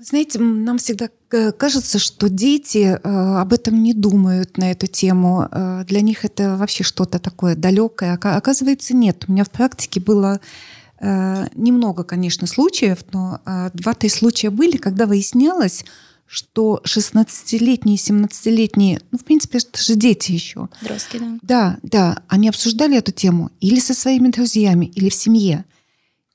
знаете, 0.00 0.40
нам 0.40 0.78
всегда 0.78 1.08
кажется, 1.28 1.98
что 1.98 2.28
дети 2.28 2.98
э, 2.98 2.98
об 3.02 3.52
этом 3.52 3.82
не 3.82 3.94
думают 3.94 4.58
на 4.58 4.72
эту 4.72 4.86
тему. 4.86 5.48
Э, 5.50 5.84
для 5.86 6.00
них 6.00 6.24
это 6.24 6.56
вообще 6.56 6.82
что-то 6.82 7.20
такое 7.20 7.54
далекое. 7.54 8.14
Оказывается, 8.14 8.94
нет. 8.94 9.24
У 9.28 9.32
меня 9.32 9.44
в 9.44 9.50
практике 9.50 10.00
было 10.00 10.40
Э, 10.40 10.81
немного, 11.02 12.04
конечно, 12.04 12.46
случаев, 12.46 13.04
но 13.12 13.40
э, 13.44 13.70
два-три 13.74 14.08
случая 14.08 14.50
были, 14.50 14.76
когда 14.76 15.06
выяснялось, 15.06 15.84
что 16.26 16.80
16-летние, 16.84 17.96
17-летние, 17.96 19.00
ну, 19.10 19.18
в 19.18 19.24
принципе, 19.24 19.58
это 19.58 19.82
же 19.82 19.96
дети 19.96 20.32
еще. 20.32 20.68
Дростки, 20.80 21.18
да. 21.18 21.38
Да, 21.42 21.78
да, 21.82 22.22
они 22.28 22.48
обсуждали 22.48 22.96
эту 22.96 23.12
тему 23.12 23.50
или 23.60 23.80
со 23.80 23.94
своими 23.94 24.28
друзьями, 24.28 24.86
или 24.86 25.10
в 25.10 25.14
семье. 25.14 25.66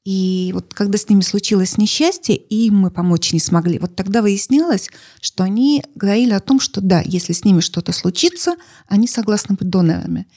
И 0.05 0.51
вот 0.53 0.73
когда 0.73 0.97
с 0.97 1.09
ними 1.09 1.21
случилось 1.21 1.77
несчастье, 1.77 2.35
и 2.35 2.67
им 2.67 2.77
мы 2.77 2.91
помочь 2.91 3.33
не 3.33 3.39
смогли, 3.39 3.79
вот 3.79 3.95
тогда 3.95 4.21
выяснялось, 4.21 4.89
что 5.19 5.43
они 5.43 5.83
говорили 5.95 6.31
о 6.31 6.39
том, 6.39 6.59
что 6.59 6.79
да, 6.79 7.01
если 7.03 7.33
с 7.33 7.43
ними 7.43 7.59
что-то 7.59 7.91
случится, 7.91 8.55
они 8.87 9.07
согласны 9.07 9.55
быть 9.55 9.69
донорами. 9.69 10.27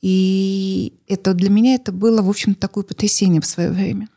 И 0.00 0.94
это 1.08 1.34
для 1.34 1.50
меня 1.50 1.74
это 1.74 1.92
было, 1.92 2.22
в 2.22 2.28
общем, 2.28 2.54
такое 2.54 2.84
потрясение 2.84 3.40
в 3.40 3.46
свое 3.46 3.70
время. 3.70 4.08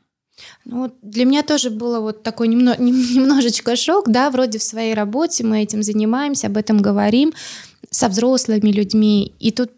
Ну, 0.65 0.91
для 1.02 1.26
меня 1.26 1.43
тоже 1.43 1.69
было 1.69 2.00
вот 2.00 2.24
такой 2.24 2.48
немно, 2.48 2.76
немножечко 2.80 3.76
шок, 3.76 4.10
да, 4.10 4.30
вроде 4.30 4.60
в 4.60 4.63
своей 4.63 4.93
работе 4.93 5.43
мы 5.43 5.62
этим 5.62 5.84
занимаемся, 5.84 6.48
об 6.48 6.58
этом 6.58 6.82
говорим 6.82 7.34
со 7.89 8.08
взрослыми 8.08 8.72
людьми, 8.72 9.34
и 9.39 9.52
тут 9.52 9.72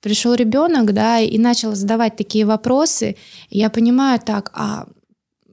пришел 0.00 0.34
ребенок, 0.34 0.94
да, 0.94 1.20
и 1.20 1.38
начал 1.38 1.74
задавать 1.74 2.16
такие 2.16 2.46
вопросы, 2.46 3.16
и 3.50 3.58
я 3.58 3.68
понимаю 3.68 4.20
так, 4.24 4.50
а 4.54 4.86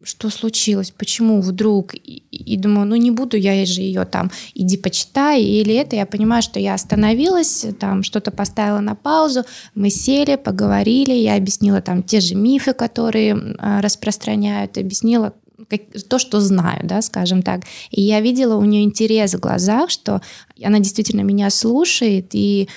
что 0.06 0.30
случилось, 0.30 0.92
почему 0.92 1.42
вдруг, 1.42 1.96
и, 1.96 2.24
и 2.32 2.58
думаю, 2.58 2.88
ну 2.88 2.96
не 2.96 3.12
буду 3.12 3.38
я 3.38 3.66
же 3.66 3.82
ее 3.82 4.06
там, 4.06 4.32
иди 4.54 4.78
почитай, 4.78 5.42
или 5.42 5.74
это, 5.74 5.96
я 5.96 6.06
понимаю, 6.06 6.44
что 6.44 6.60
я 6.60 6.76
остановилась, 6.76 7.66
там 7.80 8.04
что-то 8.04 8.32
поставила 8.32 8.80
на 8.80 8.96
паузу, 8.96 9.44
мы 9.74 9.90
сели, 9.90 10.36
поговорили, 10.36 11.14
я 11.14 11.36
объяснила 11.36 11.82
там 11.82 12.04
те 12.04 12.20
же 12.20 12.36
мифы, 12.36 12.74
которые 12.74 13.36
э, 13.36 13.80
распространяют, 13.82 14.78
объяснила, 14.78 15.34
как, 15.70 15.82
то, 16.08 16.20
что 16.20 16.40
знаю, 16.40 16.82
да, 16.84 17.02
скажем 17.02 17.42
так. 17.42 17.62
И 17.90 18.02
я 18.02 18.22
видела 18.22 18.56
у 18.56 18.64
нее 18.64 18.84
интерес 18.84 19.34
в 19.34 19.40
глазах, 19.40 19.90
что 19.90 20.22
она 20.64 20.80
действительно 20.80 21.22
меня 21.22 21.50
слушает, 21.50 22.30
и 22.34 22.70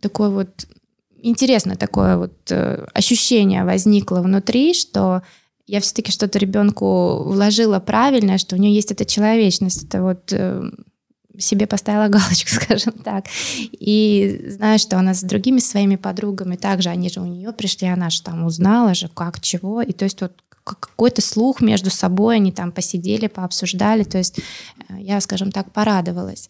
такое 0.00 0.28
вот 0.28 0.66
интересно 1.22 1.76
такое 1.76 2.16
вот 2.16 2.34
э, 2.50 2.86
ощущение 2.92 3.64
возникло 3.64 4.20
внутри, 4.20 4.74
что 4.74 5.22
я 5.66 5.80
все-таки 5.80 6.12
что-то 6.12 6.38
ребенку 6.38 7.24
вложила 7.24 7.80
правильное, 7.80 8.38
что 8.38 8.56
у 8.56 8.58
нее 8.58 8.74
есть 8.74 8.92
эта 8.92 9.04
человечность, 9.04 9.84
это 9.84 10.02
вот 10.02 10.32
э, 10.32 10.70
себе 11.38 11.66
поставила 11.66 12.08
галочку, 12.08 12.50
скажем 12.50 12.92
так. 12.92 13.26
И 13.72 14.46
знаю, 14.48 14.78
что 14.78 14.98
она 14.98 15.14
с 15.14 15.22
другими 15.22 15.58
своими 15.58 15.96
подругами 15.96 16.56
также, 16.56 16.88
они 16.88 17.10
же 17.10 17.20
у 17.20 17.26
нее 17.26 17.52
пришли, 17.52 17.88
она 17.88 18.10
же 18.10 18.22
там 18.22 18.44
узнала 18.44 18.94
же, 18.94 19.08
как, 19.08 19.40
чего. 19.40 19.82
И 19.82 19.92
то 19.92 20.04
есть 20.04 20.20
вот 20.20 20.32
какой-то 20.64 21.22
слух 21.22 21.60
между 21.60 21.90
собой, 21.90 22.36
они 22.36 22.50
там 22.52 22.72
посидели, 22.72 23.28
пообсуждали. 23.28 24.04
То 24.04 24.18
есть 24.18 24.38
э, 24.88 24.94
я, 25.00 25.20
скажем 25.20 25.52
так, 25.52 25.72
порадовалась. 25.72 26.48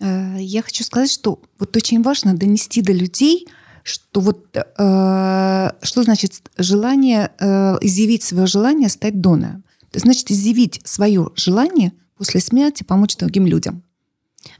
Э, 0.00 0.36
я 0.38 0.62
хочу 0.62 0.84
сказать, 0.84 1.10
что 1.10 1.40
вот 1.58 1.76
очень 1.76 2.02
важно 2.02 2.36
донести 2.36 2.82
до 2.82 2.92
людей, 2.92 3.46
что 3.88 4.20
вот 4.20 4.46
э, 4.54 5.70
что 5.82 6.02
значит 6.02 6.50
желание 6.56 7.30
э, 7.38 7.76
изъявить 7.80 8.22
свое 8.22 8.46
желание 8.46 8.88
стать 8.88 9.20
донором. 9.20 9.64
Это 9.90 10.00
значит 10.00 10.30
изъявить 10.30 10.80
свое 10.84 11.30
желание 11.34 11.92
после 12.16 12.40
смерти 12.40 12.82
помочь 12.82 13.16
другим 13.16 13.46
людям. 13.46 13.82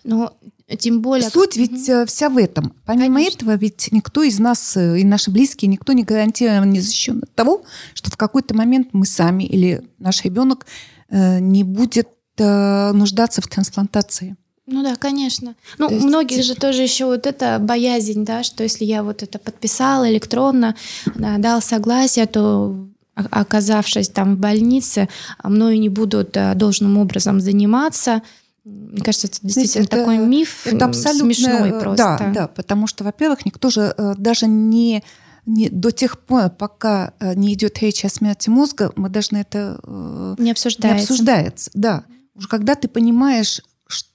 Ну, 0.04 0.30
тем 0.78 1.00
более... 1.00 1.28
Суть 1.28 1.56
ведь 1.56 1.88
угу. 1.88 2.06
вся 2.06 2.28
в 2.28 2.36
этом. 2.36 2.74
Помимо 2.84 3.16
Конечно. 3.16 3.36
этого, 3.36 3.56
ведь 3.56 3.88
никто 3.90 4.22
из 4.22 4.38
нас, 4.38 4.76
э, 4.76 5.00
и 5.00 5.04
наши 5.04 5.30
близкие, 5.30 5.68
никто 5.68 5.92
не 5.92 6.04
гарантирован, 6.04 6.70
не 6.70 6.80
защищен 6.80 7.20
от 7.22 7.34
того, 7.34 7.64
что 7.94 8.10
в 8.10 8.16
какой-то 8.16 8.54
момент 8.54 8.88
мы 8.92 9.06
сами 9.06 9.44
или 9.44 9.82
наш 9.98 10.24
ребенок 10.24 10.66
э, 11.08 11.38
не 11.40 11.64
будет 11.64 12.08
э, 12.38 12.92
нуждаться 12.92 13.40
в 13.40 13.48
трансплантации. 13.48 14.36
Ну 14.70 14.82
да, 14.82 14.96
конечно. 14.96 15.54
Ну, 15.78 15.90
есть... 15.90 16.04
у 16.04 16.06
многих 16.06 16.44
же 16.44 16.54
тоже 16.54 16.82
еще 16.82 17.06
вот 17.06 17.26
эта 17.26 17.58
боязнь, 17.58 18.24
да, 18.24 18.42
что 18.42 18.62
если 18.62 18.84
я 18.84 19.02
вот 19.02 19.22
это 19.22 19.38
подписала 19.38 20.10
электронно, 20.10 20.76
да, 21.14 21.38
дал 21.38 21.62
согласие, 21.62 22.26
то 22.26 22.86
оказавшись 23.14 24.10
там 24.10 24.36
в 24.36 24.38
больнице, 24.38 25.08
мною 25.42 25.80
не 25.80 25.88
будут 25.88 26.36
должным 26.54 26.98
образом 26.98 27.40
заниматься. 27.40 28.22
Мне 28.64 29.02
кажется, 29.02 29.28
это 29.28 29.38
действительно 29.42 29.84
это, 29.84 29.96
такой 29.96 30.18
миф 30.18 30.66
это 30.66 30.84
абсолютно, 30.84 31.34
смешной 31.34 31.80
просто. 31.80 32.18
Да, 32.20 32.32
да, 32.32 32.48
потому 32.48 32.86
что, 32.86 33.04
во-первых, 33.04 33.46
никто 33.46 33.70
же 33.70 33.94
э, 33.96 34.14
даже 34.18 34.46
не, 34.46 35.02
не 35.46 35.70
до 35.70 35.90
тех 35.90 36.18
пор, 36.18 36.50
пока 36.50 37.14
э, 37.18 37.34
не 37.34 37.54
идет 37.54 37.78
речь 37.78 38.04
о 38.04 38.10
смерти 38.10 38.50
мозга, 38.50 38.92
мы 38.94 39.08
должны 39.08 39.38
это 39.38 39.80
э, 39.82 40.34
не 40.38 40.50
обсуждается. 40.50 40.98
Не 40.98 41.02
обсуждается, 41.02 41.70
да. 41.72 42.04
Уже 42.34 42.46
когда 42.46 42.74
ты 42.74 42.88
понимаешь, 42.88 43.62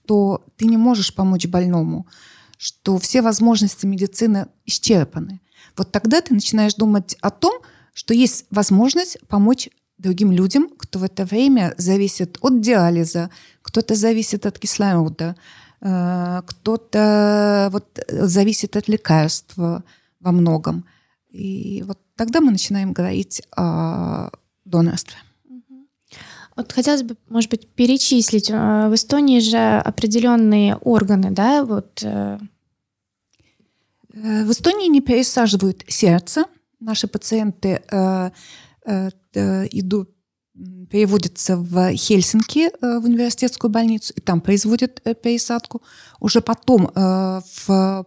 что 0.03 0.43
ты 0.57 0.65
не 0.65 0.77
можешь 0.77 1.13
помочь 1.13 1.47
больному, 1.47 2.07
что 2.57 2.97
все 2.97 3.21
возможности 3.21 3.85
медицины 3.85 4.47
исчерпаны, 4.65 5.39
вот 5.77 5.91
тогда 5.91 6.21
ты 6.21 6.33
начинаешь 6.33 6.75
думать 6.75 7.15
о 7.21 7.29
том, 7.29 7.61
что 7.93 8.13
есть 8.13 8.45
возможность 8.51 9.17
помочь 9.27 9.69
другим 9.97 10.31
людям, 10.31 10.69
кто 10.77 10.99
в 10.99 11.03
это 11.03 11.25
время 11.25 11.73
зависит 11.77 12.37
от 12.41 12.59
диализа, 12.61 13.29
кто-то 13.61 13.95
зависит 13.95 14.45
от 14.45 14.59
кислорода, 14.59 15.35
э, 15.81 16.41
кто-то 16.45 17.69
вот 17.71 17.99
зависит 18.09 18.75
от 18.75 18.87
лекарства 18.87 19.83
во 20.19 20.31
многом. 20.31 20.85
И 21.29 21.83
вот 21.87 21.99
тогда 22.15 22.41
мы 22.41 22.51
начинаем 22.51 22.93
говорить 22.93 23.41
о 23.55 24.29
донорстве. 24.65 25.17
Вот 26.55 26.71
хотелось 26.71 27.03
бы, 27.03 27.17
может 27.29 27.49
быть, 27.49 27.67
перечислить. 27.67 28.49
Э, 28.49 28.89
в 28.89 28.95
Эстонии 28.95 29.39
же 29.39 29.57
определенные 29.57 30.75
органы, 30.75 31.31
да, 31.31 31.63
вот. 31.63 32.01
Э, 32.03 32.39
в 34.09 34.51
Эстонии 34.51 34.87
не 34.87 35.01
пересаживают 35.01 35.83
сердце. 35.87 36.45
Наши 36.79 37.07
пациенты 37.07 37.81
Э, 39.35 39.67
идут 39.71 40.09
переводятся 40.91 41.57
в 41.57 41.95
Хельсинки, 41.95 42.69
э, 42.69 42.99
в 42.99 43.05
университетскую 43.05 43.71
больницу, 43.71 44.13
и 44.15 44.21
там 44.21 44.39
производят 44.39 45.01
э, 45.03 45.15
пересадку. 45.15 45.81
Уже 46.19 46.41
потом, 46.41 46.91
в 46.93 48.05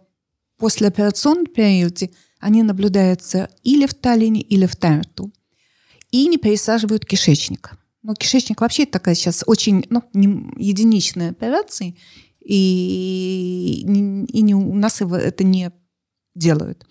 послеоперационном 0.57 1.45
периоде, 1.45 2.09
они 2.39 2.63
наблюдаются 2.63 3.49
или 3.63 3.85
в 3.85 3.93
Таллине, 3.93 4.41
или 4.41 4.65
в 4.65 4.75
Тарту. 4.75 5.31
И 6.11 6.27
не 6.27 6.37
пересаживают 6.37 7.05
кишечник. 7.05 7.71
Но 8.07 8.15
кишечник 8.15 8.61
вообще 8.61 8.85
такая 8.85 9.15
сейчас 9.15 9.43
очень 9.45 9.85
ну, 9.89 10.01
не, 10.13 10.49
единичная 10.55 11.31
операция, 11.31 11.93
и, 12.39 13.83
и 13.83 14.41
не, 14.41 14.55
у 14.55 14.75
нас 14.75 15.01
это 15.01 15.43
не 15.43 15.71
делают. 16.33 16.87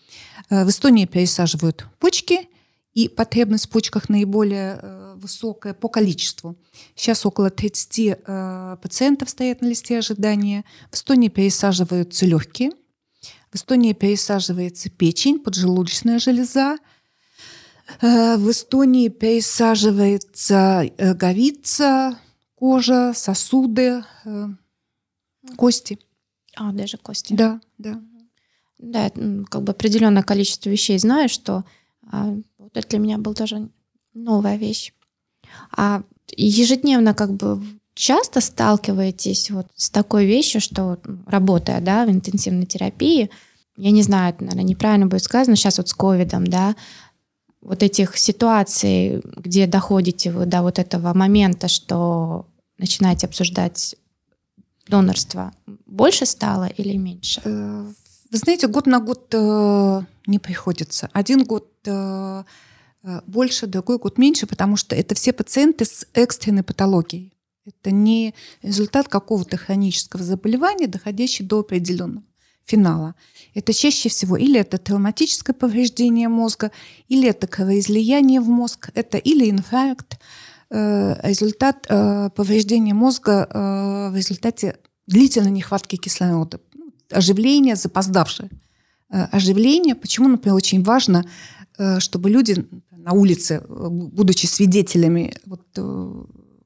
В 0.50 0.68
Эстонии 0.68 1.06
пересаживают 1.06 1.86
почки– 1.98 2.48
и 2.96 3.10
потребность 3.10 3.66
в 3.66 3.68
почках 3.68 4.08
наиболее 4.08 4.78
э, 4.80 5.14
высокая 5.18 5.74
по 5.74 5.90
количеству. 5.90 6.56
Сейчас 6.94 7.26
около 7.26 7.50
30 7.50 7.98
э, 7.98 8.76
пациентов 8.80 9.28
стоят 9.28 9.60
на 9.60 9.66
листе 9.66 9.98
ожидания. 9.98 10.64
В 10.90 10.94
Эстонии 10.94 11.28
пересаживаются 11.28 12.24
легкие. 12.24 12.70
В 13.52 13.56
Эстонии 13.56 13.92
пересаживается 13.92 14.88
печень, 14.88 15.40
поджелудочная 15.40 16.18
железа. 16.18 16.78
Э, 18.00 18.36
в 18.36 18.50
Эстонии 18.50 19.08
пересаживается 19.08 20.90
говица, 20.98 22.18
кожа, 22.54 23.12
сосуды, 23.14 24.04
кости. 25.56 25.98
А, 26.56 26.72
даже 26.72 26.96
кости. 26.96 27.34
Да, 27.34 27.60
да. 27.78 28.00
Да, 28.78 29.10
как 29.48 29.62
бы 29.62 29.72
определенное 29.72 30.22
количество 30.22 30.68
вещей 30.68 30.98
знаю, 30.98 31.28
что 31.28 31.64
а, 32.10 32.34
вот 32.58 32.76
это 32.76 32.88
для 32.88 32.98
меня 32.98 33.18
была 33.18 33.34
тоже 33.34 33.68
новая 34.12 34.56
вещь. 34.56 34.92
А 35.76 36.02
ежедневно 36.36 37.14
как 37.14 37.32
бы 37.32 37.62
часто 37.94 38.40
сталкиваетесь 38.40 39.50
вот 39.50 39.66
с 39.74 39.90
такой 39.90 40.26
вещью, 40.26 40.60
что 40.60 40.98
работая 41.26 41.80
да, 41.80 42.04
в 42.04 42.10
интенсивной 42.10 42.66
терапии, 42.66 43.30
я 43.78 43.90
не 43.90 44.02
знаю, 44.02 44.34
это, 44.34 44.44
наверное, 44.44 44.64
неправильно 44.64 45.06
будет 45.06 45.22
сказано 45.22 45.56
сейчас 45.56 45.78
вот 45.78 45.88
с 45.88 45.94
ковидом, 45.94 46.46
да, 46.46 46.76
вот 47.66 47.82
этих 47.82 48.16
ситуаций, 48.16 49.20
где 49.36 49.66
доходите 49.66 50.30
вы 50.30 50.46
до 50.46 50.62
вот 50.62 50.78
этого 50.78 51.12
момента, 51.14 51.66
что 51.66 52.46
начинаете 52.78 53.26
обсуждать 53.26 53.96
донорство, 54.86 55.52
больше 55.84 56.26
стало 56.26 56.66
или 56.66 56.96
меньше? 56.96 57.40
Э, 57.44 57.92
вы 58.30 58.38
знаете, 58.38 58.68
год 58.68 58.86
на 58.86 59.00
год 59.00 59.34
э, 59.34 60.00
не 60.26 60.38
приходится. 60.38 61.10
Один 61.12 61.42
год 61.42 61.68
э, 61.86 62.44
больше, 63.26 63.66
другой 63.66 63.98
год 63.98 64.16
меньше, 64.16 64.46
потому 64.46 64.76
что 64.76 64.94
это 64.94 65.16
все 65.16 65.32
пациенты 65.32 65.84
с 65.84 66.06
экстренной 66.14 66.62
патологией. 66.62 67.32
Это 67.64 67.90
не 67.90 68.32
результат 68.62 69.08
какого-то 69.08 69.56
хронического 69.56 70.22
заболевания, 70.22 70.86
доходящий 70.86 71.44
до 71.44 71.60
определенного 71.60 72.22
финала. 72.66 73.14
Это 73.54 73.72
чаще 73.72 74.08
всего 74.08 74.36
или 74.36 74.60
это 74.60 74.76
травматическое 74.76 75.54
повреждение 75.54 76.28
мозга, 76.28 76.70
или 77.08 77.28
это 77.28 77.46
кровоизлияние 77.46 78.40
в 78.40 78.48
мозг, 78.48 78.90
это 78.94 79.16
или 79.18 79.48
инфаркт, 79.50 80.18
результат 80.68 81.86
повреждения 82.34 82.92
мозга 82.92 84.10
в 84.12 84.16
результате 84.16 84.76
длительной 85.06 85.52
нехватки 85.52 85.94
кислорода 85.96 86.58
оживление 87.10 87.76
запоздавшее. 87.76 88.50
Э, 89.10 89.24
оживление, 89.32 89.94
почему, 89.94 90.28
например, 90.28 90.56
очень 90.56 90.82
важно, 90.82 91.24
э, 91.78 92.00
чтобы 92.00 92.30
люди 92.30 92.66
на 92.90 93.12
улице, 93.12 93.62
э, 93.62 93.88
будучи 93.88 94.46
свидетелями, 94.46 95.34
вот, 95.46 95.62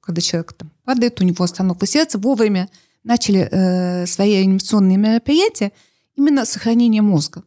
когда 0.01 0.21
человек 0.21 0.53
там 0.55 0.71
падает, 0.85 1.21
у 1.21 1.25
него 1.25 1.45
остановка 1.45 1.87
сердца, 1.87 2.19
вовремя 2.19 2.69
начали 3.05 3.49
э, 3.51 4.07
свои 4.07 4.35
анимационные 4.35 4.97
мероприятия 4.97 5.73
именно 6.17 6.45
сохранение 6.45 7.03
мозга. 7.03 7.45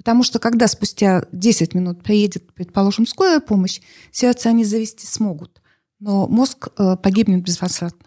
Потому 0.00 0.22
что 0.22 0.38
когда 0.38 0.66
спустя 0.66 1.26
10 1.30 1.74
минут 1.74 2.02
приедет, 2.02 2.54
предположим, 2.54 3.06
скорая 3.06 3.38
помощь, 3.38 3.82
сердце 4.10 4.48
они 4.48 4.64
завести 4.64 5.06
смогут, 5.06 5.60
но 5.98 6.26
мозг 6.26 6.68
э, 6.78 6.96
погибнет 6.96 7.42
безвозвратно. 7.44 8.06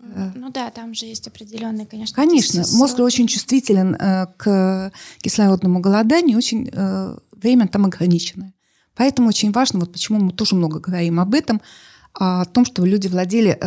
Э, 0.00 0.32
ну 0.34 0.50
да, 0.50 0.70
там 0.70 0.94
же 0.94 1.04
есть 1.04 1.28
определенные, 1.28 1.86
конечно. 1.86 2.16
Конечно, 2.16 2.64
мозг 2.72 2.98
очень 3.00 3.26
чувствителен 3.26 3.96
э, 3.96 4.28
к 4.38 4.90
кислородному 5.18 5.80
голоданию, 5.80 6.38
очень 6.38 6.70
время 7.32 7.68
там 7.68 7.84
ограниченное. 7.84 8.54
Поэтому 8.94 9.28
очень 9.28 9.52
важно, 9.52 9.80
вот 9.80 9.92
почему 9.92 10.20
мы 10.20 10.32
тоже 10.32 10.54
много 10.54 10.80
говорим 10.80 11.20
об 11.20 11.34
этом, 11.34 11.60
о 12.14 12.46
том, 12.46 12.64
чтобы 12.64 12.88
люди 12.88 13.08
владели 13.08 13.58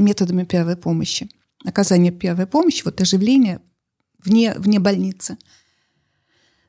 методами 0.00 0.44
первой 0.44 0.76
помощи. 0.76 1.28
Оказание 1.62 2.10
первой 2.10 2.46
помощи, 2.46 2.82
вот 2.86 3.02
оживление 3.02 3.60
вне, 4.24 4.54
вне 4.56 4.78
больницы. 4.78 5.36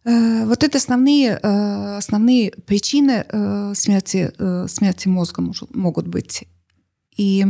Э, 0.04 0.46
вот 0.46 0.64
это 0.64 0.78
основные, 0.78 1.40
э, 1.42 1.98
основные 1.98 2.52
причины 2.52 3.26
э, 3.28 3.74
смерти, 3.76 4.32
смерти 4.68 5.08
мозга 5.08 5.44
могут 5.74 6.08
быть. 6.08 6.44
И 7.16 7.46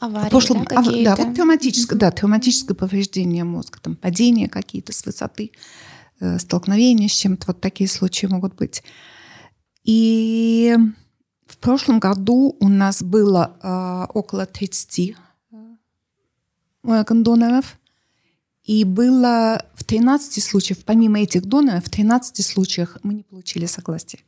Аварии, 0.00 0.30
прошлом, 0.30 0.64
да, 0.64 0.78
а, 0.78 0.82
да, 0.82 1.16
вот 1.16 1.34
травматическое, 1.34 1.98
да, 1.98 2.10
травматическое 2.10 2.76
повреждение 2.76 3.44
мозга, 3.44 3.78
там 3.80 3.96
падение 3.96 4.48
какие-то 4.48 4.92
с 4.92 5.04
высоты, 5.06 5.52
столкновения 6.38 7.08
с 7.08 7.12
чем-то, 7.12 7.48
вот 7.48 7.60
такие 7.60 7.88
случаи 7.88 8.26
могут 8.26 8.54
быть. 8.54 8.82
И 9.84 10.76
в 11.46 11.58
прошлом 11.58 12.00
году 12.00 12.56
у 12.60 12.68
нас 12.68 13.02
было 13.02 13.56
э, 13.62 14.12
около 14.14 14.46
30 14.46 15.16
доноров, 16.82 17.78
и 18.64 18.84
было 18.84 19.64
в 19.74 19.84
13 19.84 20.42
случаях, 20.42 20.78
помимо 20.84 21.20
этих 21.20 21.42
доноров, 21.42 21.84
в 21.84 21.90
13 21.90 22.44
случаях 22.44 22.98
мы 23.02 23.14
не 23.14 23.22
получили 23.22 23.66
согласия. 23.66 24.20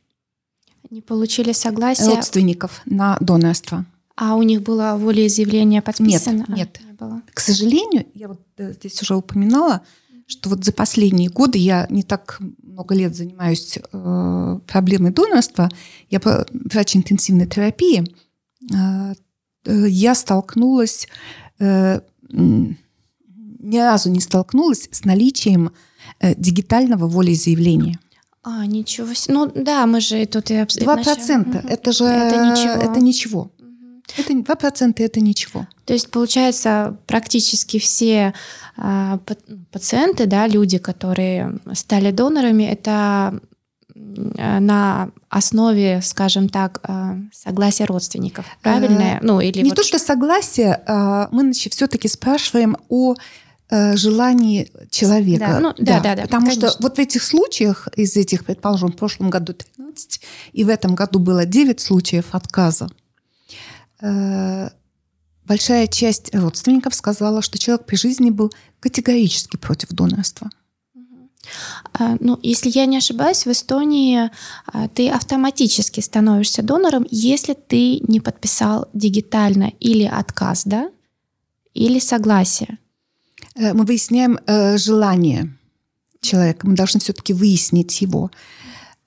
Не 0.89 1.01
получили 1.01 1.51
согласия 1.53 2.15
родственников 2.15 2.81
на 2.85 3.17
донорство. 3.19 3.85
А 4.15 4.35
у 4.35 4.43
них 4.43 4.61
было 4.61 4.97
волеизъявление 4.97 5.81
подписано? 5.81 6.45
Нет, 6.49 6.57
нет. 6.57 6.79
А, 6.79 6.87
не 6.87 6.93
было. 6.93 7.21
К 7.33 7.39
сожалению, 7.39 8.05
я 8.13 8.29
вот 8.29 8.41
э, 8.57 8.73
здесь 8.73 9.01
уже 9.01 9.15
упоминала, 9.15 9.81
что 10.27 10.49
вот 10.49 10.63
за 10.63 10.71
последние 10.71 11.29
годы 11.29 11.57
я 11.57 11.85
не 11.89 12.03
так 12.03 12.39
много 12.63 12.95
лет 12.95 13.15
занимаюсь 13.15 13.77
э, 13.77 14.59
проблемой 14.67 15.11
донорства. 15.11 15.69
Я 16.09 16.19
врач 16.21 16.95
интенсивной 16.95 17.47
терапии. 17.47 18.05
Э, 18.73 19.13
э, 19.65 19.87
я 19.89 20.15
столкнулась 20.15 21.07
э, 21.59 21.99
ни 23.65 23.77
разу 23.79 24.09
не 24.09 24.19
столкнулась 24.19 24.87
с 24.91 25.03
наличием 25.05 25.71
э, 26.19 26.35
дигитального 26.35 27.07
волеизъявления. 27.07 27.99
А, 28.43 28.65
ничего 28.65 29.13
себе. 29.13 29.33
Ну 29.33 29.51
да, 29.55 29.85
мы 29.87 29.99
же 30.01 30.25
тут 30.27 30.51
и 30.51 30.65
Два 30.81 30.97
процента. 30.97 31.63
Это 31.67 31.91
же 31.91 32.05
это 32.05 32.45
ничего. 32.45 32.91
Это 32.91 32.99
ничего. 32.99 33.51
Это 34.17 34.33
два 34.43 34.55
процента 34.55 35.01
это 35.01 35.19
ничего. 35.19 35.67
То 35.85 35.93
есть 35.93 36.11
получается 36.11 36.97
практически 37.07 37.79
все 37.79 38.33
э, 38.77 39.17
пациенты, 39.71 40.27
да, 40.27 40.45
люди, 40.45 40.77
которые 40.77 41.59
стали 41.73 42.11
донорами, 42.11 42.63
это 42.63 43.39
на 43.95 45.09
основе, 45.29 46.01
скажем 46.03 46.49
так, 46.49 46.81
э, 46.87 47.15
согласия 47.33 47.85
родственников, 47.85 48.45
правильно? 48.61 49.01
Э, 49.01 49.19
ну 49.21 49.39
или 49.39 49.61
не 49.61 49.69
вот... 49.69 49.77
то 49.77 49.83
что 49.83 49.99
согласие, 49.99 50.81
а 50.85 51.29
мы 51.31 51.51
все-таки 51.51 52.07
спрашиваем 52.07 52.77
о 52.89 53.15
желании 53.69 54.71
человека. 54.91 55.47
Да, 55.47 55.59
ну, 55.59 55.73
да, 55.77 55.99
да, 55.99 56.15
да, 56.15 56.21
потому 56.23 56.45
конечно. 56.45 56.69
что 56.69 56.77
вот 56.81 56.97
в 56.97 56.99
этих 56.99 57.23
случаях, 57.23 57.87
из 57.95 58.15
этих, 58.15 58.45
предположим, 58.45 58.91
в 58.91 58.95
прошлом 58.95 59.29
году 59.29 59.53
13, 59.53 60.21
и 60.53 60.63
в 60.63 60.69
этом 60.69 60.95
году 60.95 61.19
было 61.19 61.45
9 61.45 61.79
случаев 61.79 62.25
отказа, 62.31 62.89
э, 64.01 64.69
большая 65.45 65.87
часть 65.87 66.33
родственников 66.35 66.93
сказала, 66.93 67.41
что 67.41 67.57
человек 67.57 67.85
при 67.85 67.95
жизни 67.95 68.29
был 68.29 68.51
категорически 68.79 69.57
против 69.57 69.89
донорства. 69.89 70.49
А, 71.93 72.17
ну, 72.19 72.39
если 72.41 72.69
я 72.69 72.85
не 72.85 72.97
ошибаюсь, 72.97 73.45
в 73.45 73.51
Эстонии 73.51 74.31
а, 74.65 74.87
ты 74.89 75.09
автоматически 75.09 75.99
становишься 75.99 76.63
донором, 76.63 77.05
если 77.09 77.53
ты 77.53 77.99
не 78.07 78.19
подписал 78.19 78.87
дигитально 78.93 79.71
или 79.79 80.03
отказ, 80.03 80.63
да, 80.65 80.89
или 81.73 81.99
согласие. 81.99 82.79
Э, 83.55 83.73
мы 83.73 83.85
выясняем 83.85 84.39
э, 84.45 84.77
желание 84.77 85.55
человека, 86.21 86.67
мы 86.67 86.75
должны 86.75 86.99
все-таки 86.99 87.33
выяснить 87.33 88.01
его. 88.01 88.31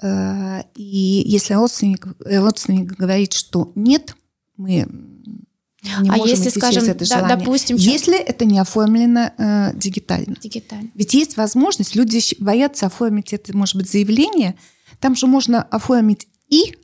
Э, 0.02 0.62
и 0.74 1.22
если 1.26 1.54
родственник, 1.54 2.06
родственник 2.20 2.92
говорит, 2.92 3.32
что 3.32 3.72
нет, 3.74 4.16
мы 4.56 4.88
не 6.00 6.10
а 6.10 6.16
можем 6.16 6.26
если, 6.26 6.50
идти 6.50 6.58
скажем, 6.58 6.82
через 6.82 6.94
это 6.94 7.04
желание. 7.04 7.28
Да, 7.28 7.36
допустим, 7.36 7.76
если 7.76 8.18
это 8.18 8.44
не 8.44 8.58
оформлено 8.58 9.32
э, 9.38 9.70
дигитально. 9.74 10.36
дигитально. 10.40 10.90
Ведь 10.94 11.14
есть 11.14 11.36
возможность, 11.36 11.94
люди 11.94 12.20
боятся 12.40 12.86
оформить 12.86 13.32
это, 13.32 13.56
может 13.56 13.76
быть, 13.76 13.90
заявление. 13.90 14.56
Там 15.00 15.14
же 15.14 15.26
можно 15.26 15.62
оформить 15.62 16.26
и 16.48 16.76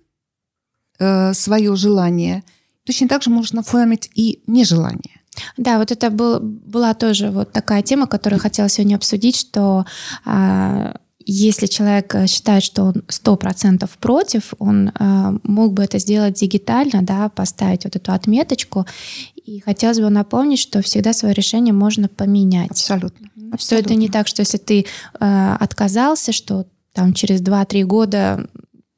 э, 0.99 1.35
свое 1.35 1.75
желание, 1.75 2.45
точно 2.85 3.09
так 3.09 3.23
же 3.23 3.31
можно 3.31 3.61
оформить 3.61 4.11
и 4.15 4.43
нежелание. 4.47 5.14
Да, 5.57 5.79
вот 5.79 5.91
это 5.91 6.11
был, 6.11 6.41
была 6.41 6.95
тоже 6.95 7.31
вот 7.31 7.53
такая 7.53 7.83
тема, 7.83 8.07
которую 8.07 8.41
хотела 8.41 8.69
сегодня 8.69 8.97
обсудить, 8.97 9.37
что 9.37 9.85
а, 10.25 10.97
если 11.27 11.67
человек 11.67 12.15
считает, 12.29 12.63
что 12.63 12.85
он 12.85 13.05
сто 13.09 13.37
процентов 13.37 13.97
против, 13.99 14.55
он 14.59 14.93
а, 14.95 15.35
мог 15.43 15.73
бы 15.73 15.85
это 15.85 15.99
сделать 15.99 16.35
дигитально, 16.35 17.03
да, 17.03 17.29
поставить 17.29 17.85
вот 17.85 17.97
эту 17.97 18.13
отметочку. 18.13 18.87
И 19.35 19.61
хотелось 19.61 20.01
бы 20.01 20.09
напомнить, 20.11 20.59
что 20.59 20.83
всегда 20.83 21.13
свое 21.13 21.35
решение 21.35 21.73
можно 21.75 22.09
поменять. 22.09 22.71
Абсолютно. 22.71 23.29
Абсолютно. 23.53 23.59
Что 23.59 23.77
это 23.77 23.95
не 23.95 24.09
так, 24.09 24.27
что 24.27 24.41
если 24.41 24.59
ты 24.59 24.87
э, 25.21 25.57
отказался, 25.61 26.33
что 26.33 26.67
там 26.93 27.13
через 27.13 27.43
2-3 27.43 27.83
года 27.85 28.49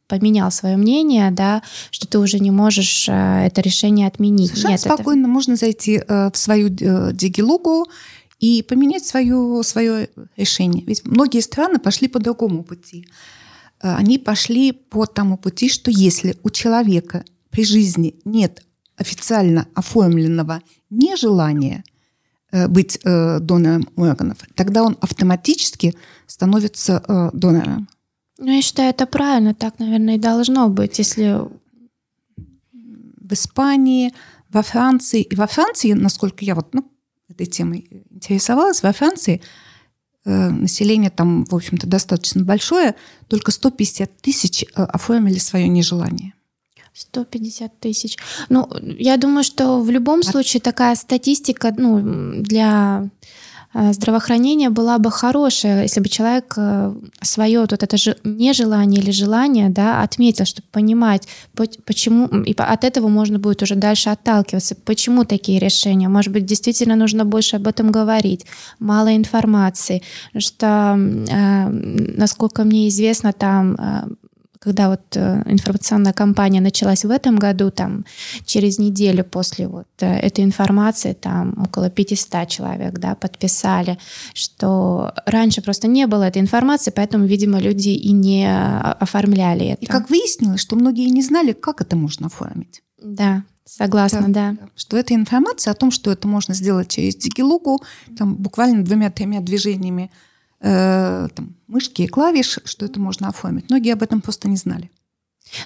поменял 0.09 0.51
свое 0.51 0.77
мнение, 0.77 1.31
да, 1.31 1.63
что 1.91 2.07
ты 2.07 2.19
уже 2.19 2.39
не 2.39 2.51
можешь 2.51 3.09
э, 3.09 3.47
это 3.47 3.61
решение 3.61 4.07
отменить. 4.07 4.49
Совершенно 4.49 4.71
Нет, 4.73 4.81
спокойно 4.81 5.21
это... 5.23 5.29
можно 5.29 5.57
зайти 5.57 5.97
э, 6.07 6.31
в 6.33 6.37
свою 6.37 6.69
э, 6.69 7.13
дигилугу 7.13 7.87
и 8.39 8.63
поменять 8.63 9.05
свое, 9.05 9.63
свое 9.63 10.09
решение. 10.37 10.85
Ведь 10.87 11.05
многие 11.05 11.41
страны 11.41 11.79
пошли 11.79 12.09
по 12.09 12.19
другому 12.19 12.63
пути. 12.63 13.09
Они 13.81 14.19
пошли 14.19 14.73
по 14.73 15.07
тому 15.07 15.37
пути, 15.37 15.69
что 15.69 15.91
если 15.91 16.37
у 16.43 16.51
человека 16.51 17.25
при 17.51 17.65
жизни 17.65 18.17
нет 18.25 18.63
официально 18.97 19.69
оформленного 19.75 20.63
нежелания 20.91 21.85
быть 22.69 22.99
донором 23.03 23.89
органов, 23.97 24.39
тогда 24.55 24.83
он 24.83 24.97
автоматически 25.01 25.95
становится 26.27 27.31
донором. 27.35 27.89
Ну, 28.39 28.53
я 28.53 28.63
считаю, 28.63 28.91
это 28.91 29.07
правильно, 29.07 29.55
так, 29.55 29.79
наверное, 29.79 30.17
и 30.17 30.19
должно 30.19 30.69
быть, 30.69 30.99
если... 30.99 31.41
В 33.19 33.33
Испании, 33.33 34.15
во 34.51 34.63
Франции, 34.63 35.21
и 35.21 35.35
во 35.35 35.49
Франции, 35.49 35.95
насколько 35.95 36.45
я 36.45 36.55
вот 36.55 36.73
ну, 36.75 36.89
этой 37.29 37.47
темой 37.47 37.89
интересовалась, 38.11 38.85
во 38.85 38.93
Франции 38.93 39.43
э, 40.25 40.49
население 40.51 41.11
там, 41.11 41.45
в 41.45 41.55
общем-то, 41.55 41.89
достаточно 41.89 42.45
большое, 42.45 42.95
только 43.27 43.51
150 43.51 44.19
тысяч 44.19 44.63
э, 44.63 44.83
оформили 44.83 45.39
свое 45.39 45.67
нежелание. 45.67 46.35
150 46.95 47.79
тысяч. 47.81 48.17
Ну, 48.49 48.69
я 48.81 49.17
думаю, 49.17 49.45
что 49.45 49.81
в 49.81 49.91
любом 49.91 50.23
случае 50.23 50.61
такая 50.61 50.95
статистика 50.95 51.75
ну, 51.77 52.41
для 52.43 53.11
здравоохранения 53.93 54.71
была 54.71 54.99
бы 54.99 55.11
хорошая, 55.11 55.83
если 55.83 56.01
бы 56.01 56.09
человек 56.09 56.55
э, 56.57 56.95
свое 57.21 57.61
вот 57.61 57.73
это 57.73 57.97
же 57.97 58.17
нежелание 58.25 59.03
или 59.03 59.11
желание 59.11 59.69
да, 59.69 60.03
отметил, 60.03 60.45
чтобы 60.47 60.67
понимать, 60.73 61.29
почему, 61.85 62.27
и 62.27 62.55
от 62.57 62.85
этого 62.85 63.09
можно 63.09 63.39
будет 63.39 63.63
уже 63.63 63.75
дальше 63.75 64.11
отталкиваться, 64.11 64.77
почему 64.85 65.25
такие 65.25 65.59
решения. 65.59 66.09
Может 66.09 66.33
быть, 66.33 66.47
действительно 66.47 66.97
нужно 66.97 67.25
больше 67.25 67.57
об 67.57 67.67
этом 67.67 67.93
говорить, 67.93 68.47
мало 68.79 69.15
информации, 69.15 70.03
что, 70.39 70.97
э, 70.97 71.69
насколько 71.69 72.65
мне 72.65 72.89
известно, 72.89 73.33
там 73.33 73.77
когда 74.67 74.89
вот 74.89 75.17
э, 75.17 75.43
информационная 75.47 76.13
кампания 76.13 76.61
началась 76.61 77.05
в 77.05 77.11
этом 77.13 77.37
году, 77.37 77.71
там 77.71 78.05
через 78.45 78.81
неделю 78.81 79.23
после 79.23 79.69
вот 79.69 79.87
э, 80.01 80.07
этой 80.07 80.43
информации 80.43 81.13
там 81.13 81.55
около 81.63 81.89
500 81.89 82.49
человек 82.49 82.99
да, 82.99 83.15
подписали, 83.15 83.97
что 84.35 85.13
раньше 85.25 85.63
просто 85.63 85.87
не 85.87 86.09
было 86.09 86.25
этой 86.25 86.43
информации, 86.43 86.91
поэтому, 86.91 87.27
видимо, 87.27 87.61
люди 87.61 87.91
и 87.91 88.11
не 88.11 88.45
оформляли 89.01 89.67
это. 89.67 89.83
И 89.83 89.87
как 89.87 90.11
выяснилось, 90.11 90.63
что 90.63 90.75
многие 90.75 91.09
не 91.11 91.23
знали, 91.23 91.53
как 91.53 91.81
это 91.81 91.95
можно 91.95 92.27
оформить. 92.27 92.83
Да, 93.01 93.45
Согласна, 93.65 94.29
да, 94.29 94.57
да. 94.61 94.69
Что 94.75 94.97
эта 94.97 95.15
информация 95.15 95.71
о 95.71 95.75
том, 95.75 95.93
что 95.93 96.11
это 96.11 96.27
можно 96.27 96.55
сделать 96.55 96.89
через 96.89 97.15
Дигилугу, 97.15 97.83
там 98.19 98.35
буквально 98.35 98.85
двумя-тремя 98.85 99.41
движениями 99.41 100.11
э, 100.61 101.29
там, 101.35 101.55
мышки 101.67 102.03
и 102.03 102.07
клавиш, 102.07 102.59
что 102.65 102.87
это 102.87 103.01
можно 103.01 103.29
оформить. 103.29 103.71
Многие 103.71 103.93
об 103.93 104.03
этом 104.03 104.21
просто 104.21 104.49
не 104.49 104.57
знали. 104.57 104.91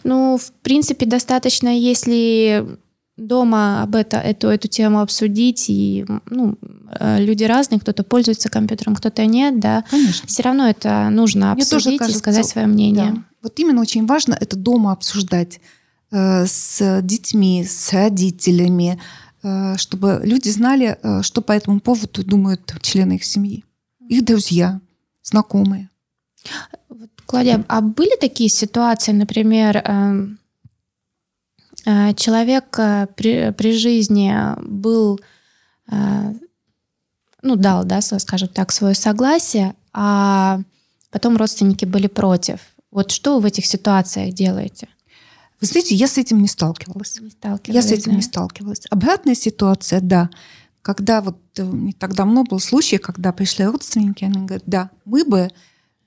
Ну, 0.05 0.38
в 0.38 0.53
принципе, 0.62 1.07
достаточно, 1.07 1.68
если 1.68 2.78
дома 3.16 3.82
об 3.82 3.95
это, 3.95 4.16
эту, 4.16 4.49
эту 4.49 4.68
тему 4.68 5.01
обсудить, 5.01 5.66
и 5.68 6.07
ну, 6.26 6.57
э, 6.99 7.22
люди 7.22 7.45
разные, 7.45 7.80
кто-то 7.80 8.03
пользуется 8.03 8.49
компьютером, 8.49 8.95
кто-то 8.95 9.24
нет, 9.26 9.61
да. 9.61 9.84
Конечно. 9.91 10.26
Все 10.26 10.43
равно 10.43 10.68
это 10.68 11.09
нужно 11.11 11.55
Мне 11.55 11.62
обсудить 11.62 11.99
кажется, 11.99 12.18
и 12.18 12.20
сказать 12.20 12.47
свое 12.47 12.66
мнение. 12.66 13.12
Да. 13.12 13.22
Вот 13.43 13.59
именно 13.59 13.80
очень 13.80 14.07
важно 14.07 14.36
это 14.38 14.57
дома 14.57 14.93
обсуждать 14.93 15.61
э, 16.11 16.47
с 16.47 17.01
детьми, 17.03 17.64
с 17.64 17.93
родителями, 17.93 19.01
э, 19.43 19.76
чтобы 19.76 20.20
люди 20.24 20.49
знали, 20.49 20.99
что 21.22 21.43
по 21.43 21.53
этому 21.53 21.80
поводу 21.80 22.24
думают 22.24 22.74
члены 22.82 23.14
их 23.14 23.24
семьи 23.24 23.64
их 24.11 24.24
друзья, 24.24 24.80
знакомые. 25.22 25.88
Вот, 26.88 27.11
Клавдия, 27.26 27.64
а 27.68 27.80
были 27.80 28.18
такие 28.18 28.50
ситуации, 28.50 29.12
например, 29.12 29.76
эм, 29.76 30.40
э, 31.86 32.14
человек 32.14 32.76
э, 32.78 33.06
при, 33.16 33.52
при 33.52 33.72
жизни 33.72 34.34
был, 34.62 35.20
э, 35.92 36.34
ну, 37.42 37.56
дал, 37.56 37.84
да, 37.84 38.00
скажем 38.00 38.48
так, 38.48 38.72
свое 38.72 38.96
согласие, 38.96 39.74
а 39.92 40.61
потом 41.11 41.36
родственники 41.36 41.84
были 41.84 42.08
против. 42.08 42.58
Вот 42.90 43.12
что 43.12 43.36
вы 43.36 43.42
в 43.42 43.44
этих 43.44 43.64
ситуациях 43.64 44.34
делаете? 44.34 44.88
Вы 45.61 45.68
знаете, 45.68 45.94
я 45.94 46.08
с 46.08 46.18
этим 46.18 46.40
не 46.42 46.48
сталкивалась. 46.48 47.20
Не 47.20 47.30
сталкивалась 47.30 47.84
я 47.84 47.88
с 47.88 47.92
этим 47.92 48.11
да? 48.11 48.16
не 48.16 48.22
сталкивалась. 48.22 48.82
Обратная 48.90 49.36
ситуация, 49.36 50.00
да. 50.00 50.30
Когда 50.83 51.20
вот 51.20 51.39
не 51.59 51.93
так 51.93 52.14
давно 52.14 52.45
был 52.45 52.59
случай, 52.59 52.99
когда 52.99 53.33
пришли 53.33 53.66
родственники, 53.66 54.24
они 54.24 54.47
говорят, 54.47 54.62
да, 54.66 54.91
мы 55.05 55.24
бы 55.24 55.51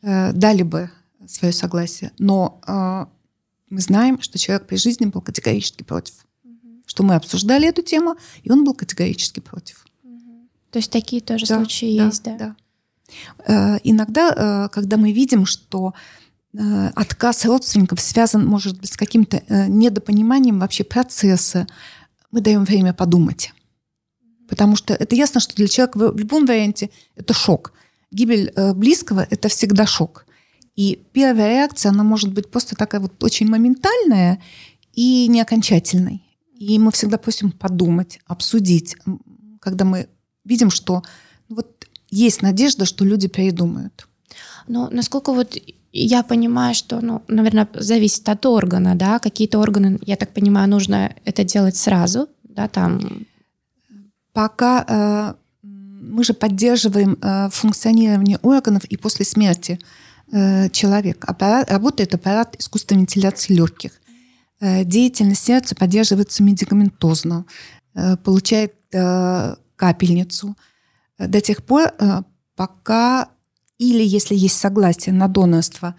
э, 0.01 0.33
дали 0.33 0.63
бы 0.63 0.89
свое 1.27 1.53
согласие, 1.53 2.11
но 2.17 2.59
э, 2.67 3.05
мы 3.69 3.79
знаем, 3.79 4.21
что 4.21 4.37
человек 4.37 4.67
при 4.67 4.75
жизни 4.77 5.05
был 5.05 5.21
категорически 5.21 5.83
против. 5.83 6.15
Угу. 6.43 6.83
Что 6.85 7.03
мы 7.03 7.15
обсуждали 7.15 7.67
эту 7.67 7.81
тему, 7.81 8.15
и 8.41 8.51
он 8.51 8.63
был 8.63 8.73
категорически 8.73 9.39
против. 9.39 9.85
Угу. 10.03 10.49
То 10.71 10.79
есть 10.79 10.91
такие 10.91 11.21
тоже 11.21 11.45
да, 11.45 11.57
случаи 11.57 11.97
да, 11.97 12.05
есть, 12.05 12.23
да? 12.23 12.37
Да. 12.37 12.55
Э, 13.45 13.79
иногда, 13.83 14.33
э, 14.65 14.69
когда 14.69 14.97
мы 14.97 15.11
видим, 15.11 15.45
что 15.45 15.93
Э, 16.55 16.89
отказ 16.93 17.45
родственников 17.45 17.99
связан, 17.99 18.45
может 18.45 18.79
быть, 18.79 18.93
с 18.93 18.97
каким-то 18.97 19.41
э, 19.47 19.67
недопониманием 19.67 20.59
вообще 20.59 20.83
процесса, 20.83 21.65
мы 22.31 22.41
даем 22.41 22.63
время 22.63 22.93
подумать. 22.93 23.53
Потому 24.53 24.75
что 24.75 24.93
это 24.93 25.15
ясно, 25.15 25.39
что 25.39 25.55
для 25.55 25.67
человека 25.67 25.97
в 25.97 26.15
любом 26.15 26.45
варианте 26.45 26.91
это 27.15 27.33
шок. 27.33 27.73
Гибель 28.11 28.53
э, 28.55 28.75
близкого– 28.75 29.25
это 29.31 29.47
всегда 29.49 29.87
шок. 29.87 30.27
И 30.75 31.03
первая 31.11 31.49
реакция, 31.49 31.89
она 31.89 32.03
может 32.03 32.31
быть 32.31 32.51
просто 32.51 32.75
такая 32.75 33.01
вот 33.01 33.23
очень 33.23 33.47
моментальная 33.47 34.39
и 34.93 35.27
не 35.27 35.41
окончательной. 35.41 36.21
И 36.55 36.77
мы 36.77 36.91
всегда 36.91 37.17
просим 37.17 37.51
подумать, 37.51 38.19
обсудить, 38.27 38.95
когда 39.59 39.85
мы 39.85 40.07
видим, 40.45 40.69
что 40.69 41.01
вот 41.49 41.87
есть 42.11 42.43
надежда, 42.43 42.85
что 42.85 43.05
люди 43.05 43.27
передумают. 43.27 44.07
Но 44.67 44.87
насколько 44.91 45.33
вот 45.33 45.57
я 45.91 46.21
понимаю, 46.21 46.75
что, 46.75 47.01
ну, 47.01 47.23
наверное, 47.27 47.67
зависит 47.73 48.29
от 48.29 48.45
органа, 48.45 48.93
да, 48.93 49.17
какие-то 49.17 49.57
органы, 49.57 49.97
я 50.05 50.15
так 50.15 50.31
понимаю, 50.31 50.69
нужно 50.69 51.15
это 51.25 51.43
делать 51.43 51.75
сразу, 51.75 52.29
да, 52.43 52.67
там. 52.67 53.25
Пока 54.33 54.83
э, 54.87 55.33
мы 55.61 56.23
же 56.23 56.33
поддерживаем 56.33 57.17
э, 57.21 57.49
функционирование 57.51 58.39
органов 58.41 58.83
и 58.85 58.97
после 58.97 59.25
смерти 59.25 59.79
э, 60.31 60.69
человека. 60.69 61.27
Аппарат, 61.27 61.71
работает 61.71 62.15
аппарат 62.15 62.55
искусственной 62.59 63.01
вентиляции 63.01 63.53
легких. 63.53 63.99
Деятельность 64.59 65.43
сердца 65.43 65.75
поддерживается 65.75 66.41
медикаментозно, 66.41 67.45
получает 68.23 68.75
капельницу 69.75 70.55
до 71.17 71.41
тех 71.41 71.65
пор, 71.65 71.91
пока 72.55 73.27
или, 73.77 74.03
если 74.03 74.35
есть 74.35 74.57
согласие 74.57 75.13
на 75.13 75.27
донорство, 75.27 75.95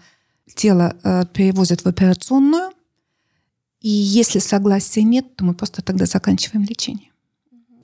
тело 0.55 0.95
перевозят 1.35 1.81
в 1.81 1.87
операционную. 1.87 2.71
И 3.81 3.89
если 3.89 4.39
согласия 4.39 5.03
нет, 5.03 5.35
то 5.35 5.45
мы 5.45 5.53
просто 5.53 5.83
тогда 5.83 6.07
заканчиваем 6.07 6.65
лечение. 6.67 7.11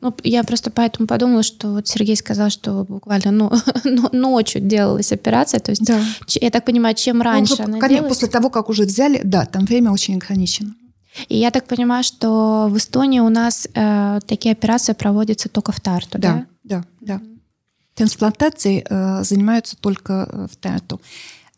Ну, 0.01 0.15
я 0.23 0.43
просто 0.43 0.71
поэтому 0.71 1.07
подумала, 1.07 1.43
что 1.43 1.73
вот 1.73 1.87
Сергей 1.87 2.15
сказал, 2.15 2.49
что 2.49 2.83
буквально 2.83 3.31
ну, 3.31 3.51
ночью 4.11 4.61
делалась 4.61 5.11
операция. 5.11 5.59
То 5.59 5.71
есть, 5.71 5.85
да. 5.85 6.01
я 6.27 6.49
так 6.49 6.65
понимаю, 6.65 6.95
чем 6.95 7.21
раньше 7.21 7.55
ну, 7.59 7.65
она 7.65 7.79
конечно, 7.79 7.89
делалась... 7.89 8.17
После 8.17 8.27
того, 8.27 8.49
как 8.49 8.69
уже 8.69 8.83
взяли, 8.83 9.21
да, 9.23 9.45
там 9.45 9.65
время 9.65 9.91
очень 9.91 10.15
ограничено. 10.15 10.73
И 11.27 11.37
я 11.37 11.51
так 11.51 11.67
понимаю, 11.67 12.03
что 12.03 12.67
в 12.69 12.77
Эстонии 12.77 13.19
у 13.19 13.29
нас 13.29 13.67
э, 13.73 14.19
такие 14.25 14.53
операции 14.53 14.93
проводятся 14.93 15.49
только 15.49 15.71
в 15.71 15.79
Тарту, 15.79 16.17
да? 16.17 16.45
Да, 16.63 16.83
да, 17.01 17.17
да. 17.17 17.21
Трансплантацией 17.95 18.85
э, 18.89 19.23
занимаются 19.23 19.75
только 19.77 20.27
э, 20.31 20.47
в 20.51 20.55
Тарту. 20.55 21.01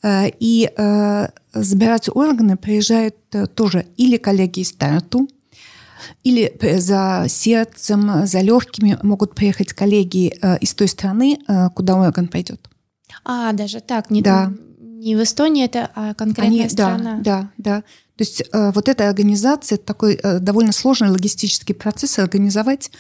Э, 0.02 0.30
и 0.40 0.70
э, 0.76 1.28
забирать 1.54 2.10
органы 2.14 2.58
приезжают 2.58 3.16
э, 3.32 3.46
тоже 3.46 3.86
или 3.96 4.18
коллеги 4.18 4.62
из 4.62 4.74
Тарту, 4.74 5.28
или 6.24 6.54
за 6.78 7.26
сердцем, 7.28 8.26
за 8.26 8.42
легкими 8.42 8.98
могут 9.04 9.36
приехать 9.36 9.74
коллеги 9.74 10.34
э, 10.42 10.58
из 10.60 10.74
той 10.74 10.88
страны, 10.88 11.40
э, 11.48 11.70
куда 11.70 11.96
орган 11.96 12.28
пойдет. 12.28 12.70
А, 13.26 13.52
даже 13.54 13.80
так, 13.82 14.10
не, 14.10 14.22
да. 14.22 14.52
не 14.80 15.16
в 15.16 15.24
Эстонии 15.24 15.66
это, 15.66 15.90
а 15.96 16.14
конкретная 16.14 16.62
Они, 16.62 16.70
страна. 16.70 17.20
Да, 17.22 17.52
да, 17.58 17.58
да. 17.58 17.82
То 17.82 18.22
есть 18.22 18.44
э, 18.52 18.72
вот 18.72 18.90
эта 18.90 19.08
организация, 19.08 19.78
такой 19.78 20.20
довольно 20.40 20.72
сложный 20.72 21.10
логистический 21.10 21.76
процесс 21.76 22.20
организовать 22.20 22.92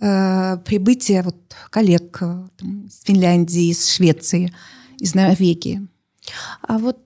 прибытие 0.00 1.22
вот 1.22 1.36
коллег 1.70 2.18
там, 2.18 2.86
из 2.86 3.02
Финляндии, 3.04 3.70
из 3.70 3.88
Швеции, 3.88 4.52
из 4.98 5.14
Норвегии. 5.14 5.86
А 6.62 6.78
вот 6.78 6.98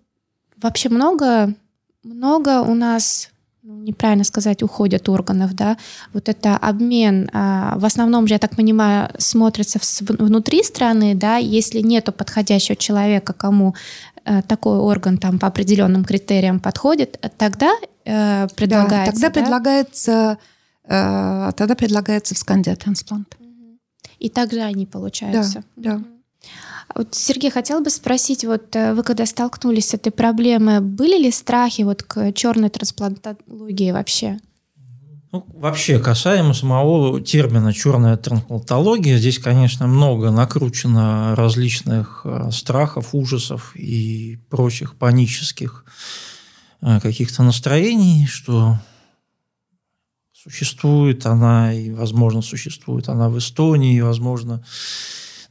вообще 0.56 0.88
много, 0.88 1.54
много 2.02 2.62
у 2.62 2.74
нас 2.74 3.30
неправильно 3.66 4.24
сказать, 4.24 4.62
уходят 4.62 5.08
органов, 5.08 5.54
да, 5.54 5.76
вот 6.12 6.28
это 6.28 6.56
обмен, 6.56 7.28
а, 7.32 7.78
в 7.78 7.84
основном 7.84 8.26
же, 8.26 8.34
я 8.34 8.38
так 8.38 8.56
понимаю, 8.56 9.10
смотрится 9.18 9.78
внутри 10.00 10.62
страны, 10.62 11.14
да, 11.14 11.36
если 11.36 11.80
нету 11.80 12.12
подходящего 12.12 12.76
человека, 12.76 13.32
кому 13.32 13.74
э, 14.24 14.42
такой 14.42 14.78
орган 14.78 15.18
там 15.18 15.38
по 15.38 15.46
определенным 15.48 16.04
критериям 16.04 16.60
подходит, 16.60 17.20
тогда 17.38 17.72
э, 18.04 18.48
предлагается. 18.56 19.12
Да, 19.12 19.12
тогда 19.12 19.28
да? 19.28 19.40
предлагается 19.40 20.38
Э, 20.88 21.50
тогда 21.56 21.74
предлагается 21.74 22.34
в 22.34 22.38
Скандия 22.38 22.76
трансплант. 22.76 23.36
И 24.18 24.30
также 24.30 24.60
они 24.60 24.86
получаются. 24.86 25.64
Да, 25.76 25.98
да. 25.98 26.04
Вот, 26.94 27.14
Сергей, 27.14 27.50
хотел 27.50 27.80
бы 27.80 27.90
спросить, 27.90 28.44
вот 28.44 28.74
э, 28.74 28.94
вы 28.94 29.02
когда 29.02 29.26
столкнулись 29.26 29.90
с 29.90 29.94
этой 29.94 30.10
проблемой, 30.10 30.80
были 30.80 31.18
ли 31.20 31.30
страхи 31.30 31.82
вот 31.82 32.02
к 32.02 32.32
черной 32.32 32.70
трансплантологии 32.70 33.90
вообще? 33.90 34.38
Ну, 35.32 35.44
вообще, 35.54 35.98
касаемо 35.98 36.54
самого 36.54 37.20
термина 37.20 37.72
черная 37.72 38.16
трансплантология, 38.16 39.18
здесь, 39.18 39.38
конечно, 39.38 39.86
много 39.86 40.30
накручено 40.30 41.34
различных 41.34 42.22
э, 42.24 42.50
страхов, 42.52 43.14
ужасов 43.14 43.74
и 43.76 44.38
прочих 44.48 44.96
панических 44.96 45.84
каких-то 47.02 47.42
настроений, 47.42 48.26
что 48.26 48.76
Существует 50.46 51.26
она, 51.26 51.72
и, 51.72 51.90
возможно, 51.90 52.40
существует 52.40 53.08
она 53.08 53.28
в 53.28 53.36
Эстонии, 53.36 53.96
и, 53.96 54.00
возможно, 54.00 54.64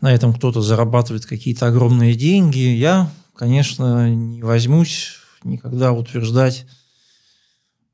на 0.01 0.13
этом 0.13 0.33
кто-то 0.33 0.61
зарабатывает 0.61 1.25
какие-то 1.25 1.67
огромные 1.67 2.15
деньги. 2.15 2.59
Я, 2.59 3.11
конечно, 3.35 4.13
не 4.13 4.41
возьмусь 4.41 5.17
никогда 5.43 5.93
утверждать, 5.93 6.65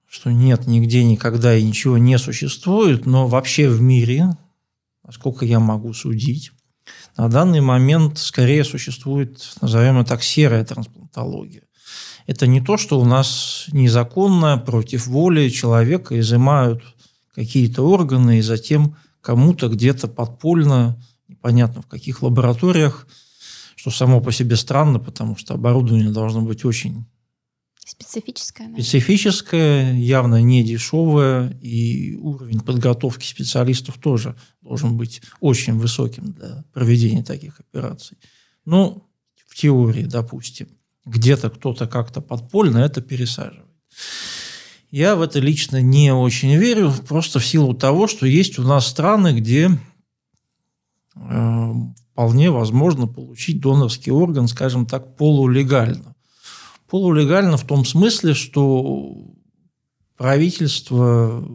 что 0.08 0.32
нет, 0.32 0.68
нигде 0.68 1.04
никогда 1.04 1.56
и 1.56 1.64
ничего 1.64 1.98
не 1.98 2.18
существует, 2.18 3.06
но 3.06 3.28
вообще 3.28 3.70
в 3.70 3.82
мире, 3.82 4.30
насколько 5.06 5.46
я 5.46 5.60
могу 5.60 5.94
судить, 5.94 6.52
на 7.18 7.30
данный 7.30 7.62
момент 7.62 8.18
скорее 8.18 8.64
существует, 8.64 9.54
назовем 9.62 10.00
это 10.00 10.10
так, 10.10 10.24
серая 10.24 10.66
трансплантология. 10.66 11.64
Это 12.28 12.48
не 12.48 12.62
то, 12.62 12.78
что 12.78 13.00
у 13.00 13.06
нас 13.06 13.66
незаконно 13.72 14.58
против 14.58 15.08
воли 15.08 15.50
человека 15.50 16.20
изымают 16.20 16.84
какие-то 17.34 17.84
органы 17.84 18.40
и 18.40 18.42
затем 18.42 18.96
кому-то 19.22 19.68
где-то 19.68 20.08
подпольно, 20.08 21.02
непонятно 21.42 21.82
в 21.82 21.88
каких 21.88 22.22
лабораториях, 22.22 23.08
что 23.76 23.90
само 23.90 24.22
по 24.22 24.32
себе 24.32 24.56
странно, 24.56 25.00
потому 25.00 25.36
что 25.36 25.56
оборудование 25.56 26.10
должно 26.10 26.42
быть 26.42 26.64
очень 26.66 27.06
специфическое, 27.84 28.68
да? 28.68 28.74
специфическое, 28.76 29.94
явно 29.96 30.42
не 30.42 30.64
дешевое, 30.64 31.58
и 31.62 32.16
уровень 32.16 32.60
подготовки 32.60 33.26
специалистов 33.26 33.98
тоже 33.98 34.36
должен 34.62 34.98
быть 34.98 35.22
очень 35.40 35.80
высоким 35.80 36.32
для 36.32 36.64
проведения 36.74 37.24
таких 37.24 37.60
операций. 37.60 38.18
Ну, 38.66 39.10
в 39.48 39.56
теории, 39.56 40.04
допустим 40.04 40.68
где-то 41.06 41.50
кто-то 41.50 41.88
как-то 41.88 42.22
подпольно 42.22 42.78
это 42.78 43.02
пересаживает. 43.02 43.66
Я 44.92 45.16
в 45.16 45.22
это 45.22 45.40
лично 45.40 45.82
не 45.82 46.14
очень 46.14 46.56
верю, 46.56 46.94
просто 47.08 47.40
в 47.40 47.46
силу 47.46 47.74
того, 47.74 48.08
что 48.08 48.28
есть 48.28 48.60
у 48.60 48.64
нас 48.64 48.86
страны, 48.86 49.34
где 49.34 49.72
вполне 51.14 52.52
возможно 52.52 53.08
получить 53.08 53.62
донорский 53.62 54.12
орган, 54.12 54.48
скажем 54.48 54.86
так, 54.86 55.16
полулегально. 55.18 56.16
Полулегально 56.90 57.58
в 57.58 57.66
том 57.66 57.86
смысле, 57.86 58.34
что 58.34 59.34
правительство 60.18 61.46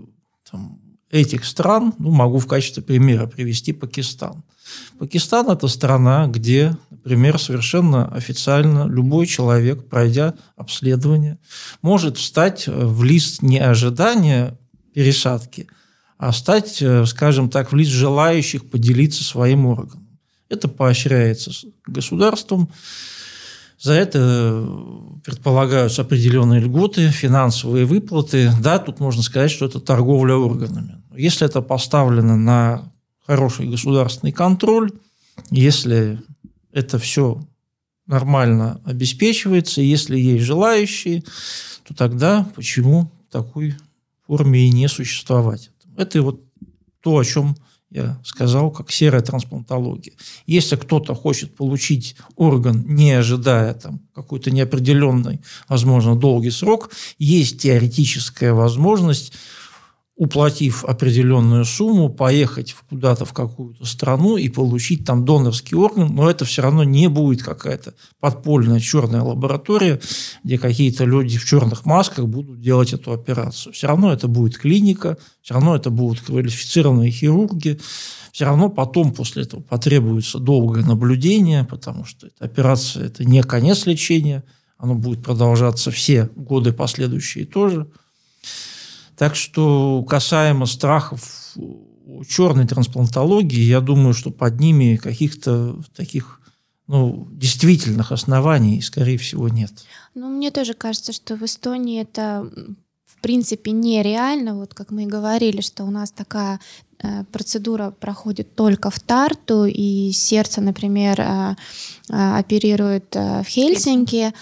там, 0.51 0.81
этих 1.11 1.45
стран, 1.45 1.95
ну, 1.99 2.11
могу 2.11 2.39
в 2.39 2.47
качестве 2.47 2.83
примера 2.83 3.27
привести 3.27 3.73
Пакистан– 3.73 4.43
Пакистан– 4.99 5.51
это 5.51 5.69
страна, 5.69 6.27
где, 6.27 6.77
например, 6.91 7.39
совершенно 7.39 8.09
официально 8.09 8.87
любой 8.87 9.27
человек, 9.27 9.89
пройдя 9.89 10.35
обследование, 10.57 11.39
может 11.83 12.17
встать 12.17 12.67
в 12.67 13.05
лист 13.05 13.43
не 13.43 13.59
ожидания 13.59 14.59
пересадки, 14.95 15.69
а 16.19 16.33
стать, 16.33 16.83
скажем 17.07 17.51
так, 17.51 17.73
в 17.73 17.77
лист 17.77 17.91
желающих 17.91 18.69
поделиться 18.71 19.25
своим 19.25 19.67
органом. 19.67 20.09
Это 20.49 20.69
поощряется 20.69 21.51
государством. 21.87 22.71
За 23.79 23.93
это 23.93 24.67
предполагаются 25.25 26.03
определенные 26.03 26.61
льготы, 26.61 27.11
финансовые 27.11 27.85
выплаты. 27.85 28.51
Да, 28.63 28.79
тут 28.79 29.01
можно 29.01 29.23
сказать, 29.23 29.51
что 29.51 29.67
это 29.67 29.81
торговля 29.81 30.35
органами. 30.35 31.03
Если 31.15 31.47
это 31.47 31.61
поставлено 31.61 32.37
на 32.37 32.91
хороший 33.27 33.69
государственный 33.69 34.33
контроль, 34.33 34.93
если 35.51 36.23
это 36.73 36.99
все 36.99 37.45
нормально 38.07 38.81
обеспечивается, 38.85 39.83
если 39.83 40.19
есть 40.19 40.45
желающие, 40.45 41.23
то 41.85 41.95
тогда 41.95 42.49
почему 42.55 43.11
такой 43.31 43.75
форме 44.27 44.67
и 44.67 44.71
не 44.71 44.89
существовать? 44.89 45.71
Это 45.97 46.23
вот 46.23 46.43
то, 47.01 47.19
о 47.19 47.25
чем 47.25 47.57
я 47.91 48.21
сказал, 48.25 48.71
как 48.71 48.91
серая 48.91 49.23
трансплантология. 49.23 50.15
Если 50.47 50.77
кто-то 50.77 51.15
хочет 51.15 51.55
получить 51.55 52.17
орган, 52.35 52.85
не 52.87 53.13
ожидая 53.13 53.75
там 53.75 54.01
какой-то 54.15 54.51
неопределенный, 54.51 55.41
возможно, 55.69 56.17
долгий 56.17 56.51
срок, 56.51 56.91
есть 57.19 57.63
теоретическая 57.63 58.53
возможность 58.53 59.33
уплатив 60.17 60.83
определенную 60.87 61.67
сумму, 61.67 62.09
поехать 62.09 62.75
куда-то 62.89 63.27
в 63.27 63.35
какую-то 63.35 63.85
страну 63.85 64.39
и 64.39 64.49
получить 64.49 65.05
там 65.05 65.27
донорский 65.27 65.77
орган, 65.77 66.15
но 66.15 66.31
это 66.31 66.47
все 66.47 66.63
равно 66.63 66.85
не 66.85 67.09
будет 67.09 67.43
какая-то 67.43 67.93
подпольная 68.19 68.81
черная 68.81 69.21
лаборатория, 69.21 70.01
где 70.43 70.57
какие-то 70.59 71.05
люди 71.05 71.37
в 71.37 71.45
черных 71.45 71.85
масках 71.85 72.27
будут 72.29 72.63
делать 72.63 72.95
эту 72.95 73.13
операцию. 73.13 73.75
Все 73.75 73.89
равно 73.89 74.11
это 74.11 74.27
будет 74.27 74.57
клиника, 74.57 75.19
все 75.43 75.53
равно 75.53 75.77
это 75.77 75.91
будут 75.91 76.21
квалифицированные 76.23 77.11
хирурги, 77.11 77.79
все 78.33 78.47
равно 78.47 78.71
потом 78.71 79.13
после 79.13 79.43
этого 79.43 79.61
потребуется 79.61 80.39
долгое 80.39 80.83
наблюдение, 80.83 81.65
потому 81.65 82.07
что 82.07 82.29
эта 82.29 82.43
операция– 82.43 83.05
это 83.07 83.23
не 83.23 83.43
конец 83.43 83.85
лечения, 83.85 84.45
оно 84.79 84.95
будет 84.95 85.23
продолжаться 85.23 85.91
все 85.91 86.31
годы 86.37 86.73
последующие 86.73 87.45
тоже– 87.45 87.87
так 89.17 89.35
что 89.35 90.05
касаемо 90.05 90.67
страхов 90.67 91.55
черной 92.29 92.67
трансплантологии, 92.67 93.63
я 93.63 93.81
думаю, 93.81 94.15
что 94.15 94.31
под 94.31 94.61
ними 94.61 94.97
каких-то 94.97 95.81
таких 95.95 96.41
ну, 96.87 97.27
действительных 97.33 98.13
оснований, 98.13 98.81
скорее 98.81 99.19
всего, 99.19 99.49
нет. 99.49 99.73
Ну, 100.15 100.29
мне 100.29 100.51
тоже 100.51 100.75
кажется, 100.75 101.13
что 101.13 101.37
в 101.37 101.43
Эстонии 101.43 102.01
это 102.01 102.49
в 103.05 103.21
принципе 103.21 103.73
нереально. 103.73 104.55
Вот 104.55 104.75
как 104.75 104.91
мы 104.91 105.05
и 105.05 105.07
говорили, 105.07 105.61
что 105.63 105.85
у 105.85 105.91
нас 105.91 106.13
такая 106.13 106.61
э, 107.03 107.25
процедура 107.25 107.91
проходит 107.91 108.55
только 108.55 108.91
в 108.91 109.01
Тарту, 109.01 109.65
и 109.65 110.13
сердце, 110.13 110.61
например, 110.61 111.21
э, 111.21 111.57
э, 112.09 112.39
оперирует 112.39 113.15
в 113.15 113.45
Хельсинки. 113.49 114.33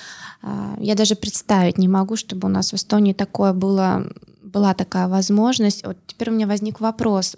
Я 0.78 0.94
даже 0.94 1.14
представить 1.14 1.78
не 1.78 1.88
могу, 1.88 2.16
чтобы 2.16 2.48
у 2.48 2.50
нас 2.50 2.72
в 2.72 2.76
Эстонии 2.76 3.14
такое 3.14 3.54
было 3.54 4.06
была 4.54 4.72
такая 4.72 5.08
возможность. 5.08 5.84
Вот 5.84 5.98
теперь 6.06 6.30
у 6.30 6.32
меня 6.32 6.46
возник 6.46 6.80
вопрос 6.80 7.36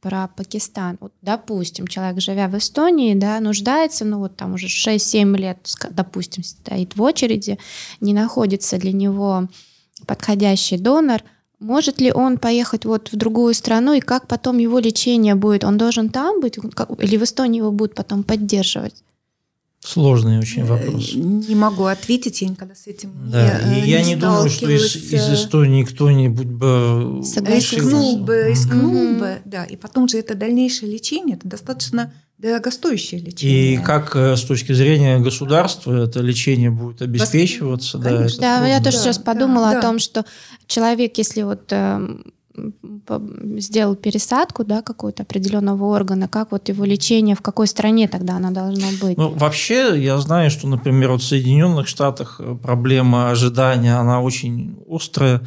про 0.00 0.28
Пакистан. 0.28 0.98
Вот, 1.00 1.12
допустим, 1.22 1.86
человек, 1.86 2.20
живя 2.20 2.46
в 2.48 2.58
Эстонии, 2.58 3.14
да, 3.14 3.40
нуждается, 3.40 4.04
ну 4.04 4.18
вот 4.18 4.36
там 4.36 4.52
уже 4.52 4.66
6-7 4.66 5.36
лет, 5.38 5.66
допустим, 5.90 6.44
стоит 6.44 6.94
в 6.94 7.02
очереди, 7.02 7.58
не 8.00 8.12
находится 8.12 8.76
для 8.76 8.92
него 8.92 9.48
подходящий 10.06 10.76
донор, 10.76 11.22
может 11.58 12.00
ли 12.00 12.12
он 12.12 12.36
поехать 12.36 12.84
вот 12.84 13.10
в 13.10 13.16
другую 13.16 13.54
страну, 13.54 13.94
и 13.94 14.00
как 14.00 14.26
потом 14.26 14.58
его 14.58 14.78
лечение 14.78 15.34
будет? 15.34 15.64
Он 15.64 15.78
должен 15.78 16.10
там 16.10 16.40
быть, 16.40 16.58
или 16.58 17.16
в 17.16 17.22
Эстонии 17.22 17.58
его 17.58 17.70
будут 17.70 17.94
потом 17.94 18.22
поддерживать? 18.22 19.02
Сложный 19.84 20.38
очень 20.38 20.62
э, 20.62 20.64
вопрос. 20.64 21.12
Не 21.14 21.54
могу 21.54 21.84
ответить, 21.84 22.40
я 22.40 22.48
никогда 22.48 22.74
с 22.74 22.86
этим 22.86 23.12
да, 23.30 23.60
не 23.64 23.82
И 23.82 23.90
я 23.90 24.02
не 24.02 24.16
думаю, 24.16 24.48
что 24.48 24.70
из, 24.70 24.96
из 24.96 25.30
Эстонии 25.30 25.84
кто-нибудь 25.84 26.46
бы 26.46 27.20
рискнул 27.20 28.16
бы, 28.16 28.46
рискнул 28.48 28.94
mm-hmm. 28.94 29.18
бы, 29.18 29.38
да. 29.44 29.64
И 29.64 29.76
потом 29.76 30.08
же 30.08 30.18
это 30.18 30.34
дальнейшее 30.34 30.90
лечение, 30.90 31.36
это 31.36 31.46
достаточно 31.46 32.14
дорогостоящее 32.38 33.20
лечение. 33.20 33.74
И 33.74 33.76
как 33.76 34.16
э, 34.16 34.36
с 34.36 34.42
точки 34.44 34.72
зрения 34.72 35.18
государства 35.18 36.04
это 36.04 36.20
лечение 36.20 36.70
будет 36.70 37.02
обеспечиваться? 37.02 37.98
Конечно. 37.98 38.40
Да, 38.40 38.60
да 38.60 38.66
я 38.66 38.78
тоже 38.78 38.96
да, 38.96 39.02
сейчас 39.02 39.18
подумала 39.18 39.70
да, 39.70 39.78
о 39.80 39.82
том, 39.82 39.98
что 39.98 40.24
человек, 40.66 41.18
если 41.18 41.42
вот 41.42 41.66
эм, 41.72 42.32
сделал 43.58 43.96
пересадку 43.96 44.64
да, 44.64 44.82
какого-то 44.82 45.22
определенного 45.22 45.84
органа, 45.84 46.28
как 46.28 46.52
вот 46.52 46.68
его 46.68 46.84
лечение, 46.84 47.34
в 47.34 47.42
какой 47.42 47.66
стране 47.66 48.08
тогда 48.08 48.36
оно 48.36 48.50
должно 48.50 48.86
быть? 49.00 49.16
Ну, 49.16 49.30
вообще, 49.30 50.00
я 50.00 50.18
знаю, 50.18 50.50
что, 50.50 50.68
например, 50.68 51.10
вот 51.10 51.22
в 51.22 51.26
Соединенных 51.26 51.88
Штатах 51.88 52.36
э, 52.38 52.56
проблема 52.62 53.30
ожидания, 53.30 53.96
она 53.96 54.20
очень 54.20 54.78
острая, 54.88 55.42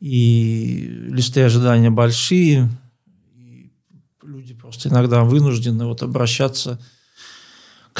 и 0.00 0.88
листы 1.08 1.42
ожидания 1.42 1.90
большие, 1.90 2.68
и 3.34 3.72
люди 4.22 4.54
просто 4.54 4.88
иногда 4.88 5.24
вынуждены 5.24 5.86
вот 5.86 6.02
обращаться 6.02 6.76
к 6.76 6.80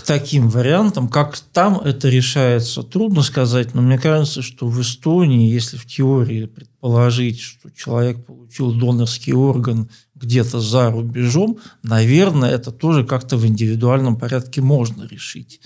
таким 0.03 0.49
вариантам. 0.49 1.09
Как 1.09 1.39
там 1.39 1.79
это 1.79 2.09
решается, 2.09 2.83
трудно 2.83 3.23
сказать, 3.23 3.75
но 3.75 3.83
мне 3.83 3.99
кажется, 3.99 4.43
что 4.43 4.67
в 4.67 4.81
Эстонии, 4.81 5.53
если 5.53 5.77
в 5.77 5.87
теории 5.87 6.47
предположить, 6.47 7.41
что 7.41 7.71
человек 7.71 8.27
получил 8.27 8.73
донорский 8.73 9.33
орган 9.33 9.89
где-то 10.17 10.61
за 10.61 10.91
рубежом, 10.91 11.59
наверное, 11.83 12.51
это 12.51 12.73
тоже 12.73 13.05
как-то 13.05 13.37
в 13.37 13.47
индивидуальном 13.47 14.17
порядке 14.17 14.61
можно 14.61 15.05
решить. 15.05 15.61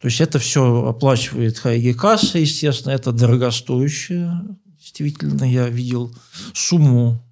То 0.00 0.06
есть 0.06 0.20
это 0.20 0.38
все 0.38 0.86
оплачивает 0.86 1.58
Хайги 1.58 1.92
касса, 1.92 2.38
естественно, 2.38 2.92
это 2.92 3.12
дорогостоящее. 3.12 4.40
Действительно, 4.78 5.44
я 5.44 5.68
видел 5.68 6.14
сумму, 6.54 7.22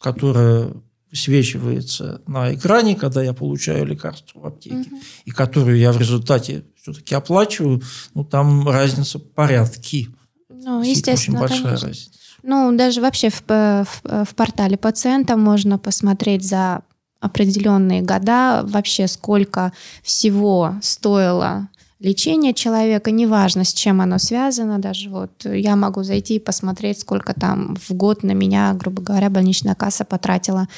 которая 0.00 0.74
высвечивается 1.16 2.20
на 2.26 2.54
экране, 2.54 2.94
когда 2.94 3.22
я 3.22 3.32
получаю 3.32 3.86
лекарство 3.86 4.40
в 4.40 4.46
аптеке, 4.46 4.90
угу. 4.90 5.00
и 5.24 5.30
которую 5.30 5.78
я 5.78 5.90
в 5.92 5.98
результате 5.98 6.64
все-таки 6.80 7.14
оплачиваю, 7.14 7.82
ну, 8.14 8.22
там 8.22 8.68
разница 8.68 9.18
порядки. 9.18 10.08
Ну, 10.50 10.82
естественно, 10.82 11.38
очень 11.42 11.48
большая 11.48 11.64
конечно. 11.64 11.88
разница. 11.88 12.10
Ну, 12.42 12.76
даже 12.76 13.00
вообще 13.00 13.30
в, 13.30 13.42
в, 13.48 14.24
в 14.24 14.34
портале 14.34 14.76
пациента 14.76 15.36
можно 15.36 15.78
посмотреть 15.78 16.46
за 16.46 16.82
определенные 17.20 18.02
года 18.02 18.62
вообще 18.64 19.08
сколько 19.08 19.72
всего 20.02 20.74
стоило 20.82 21.68
лечение 21.98 22.54
человека, 22.54 23.10
неважно, 23.10 23.64
с 23.64 23.72
чем 23.72 24.00
оно 24.00 24.18
связано, 24.18 24.78
даже 24.78 25.08
вот 25.10 25.44
я 25.44 25.76
могу 25.76 26.02
зайти 26.02 26.36
и 26.36 26.40
посмотреть, 26.40 27.00
сколько 27.00 27.32
там 27.34 27.76
в 27.76 27.92
год 27.92 28.22
на 28.22 28.32
меня, 28.32 28.74
грубо 28.74 29.02
говоря, 29.02 29.30
больничная 29.30 29.74
касса 29.74 30.04
потратила 30.04 30.68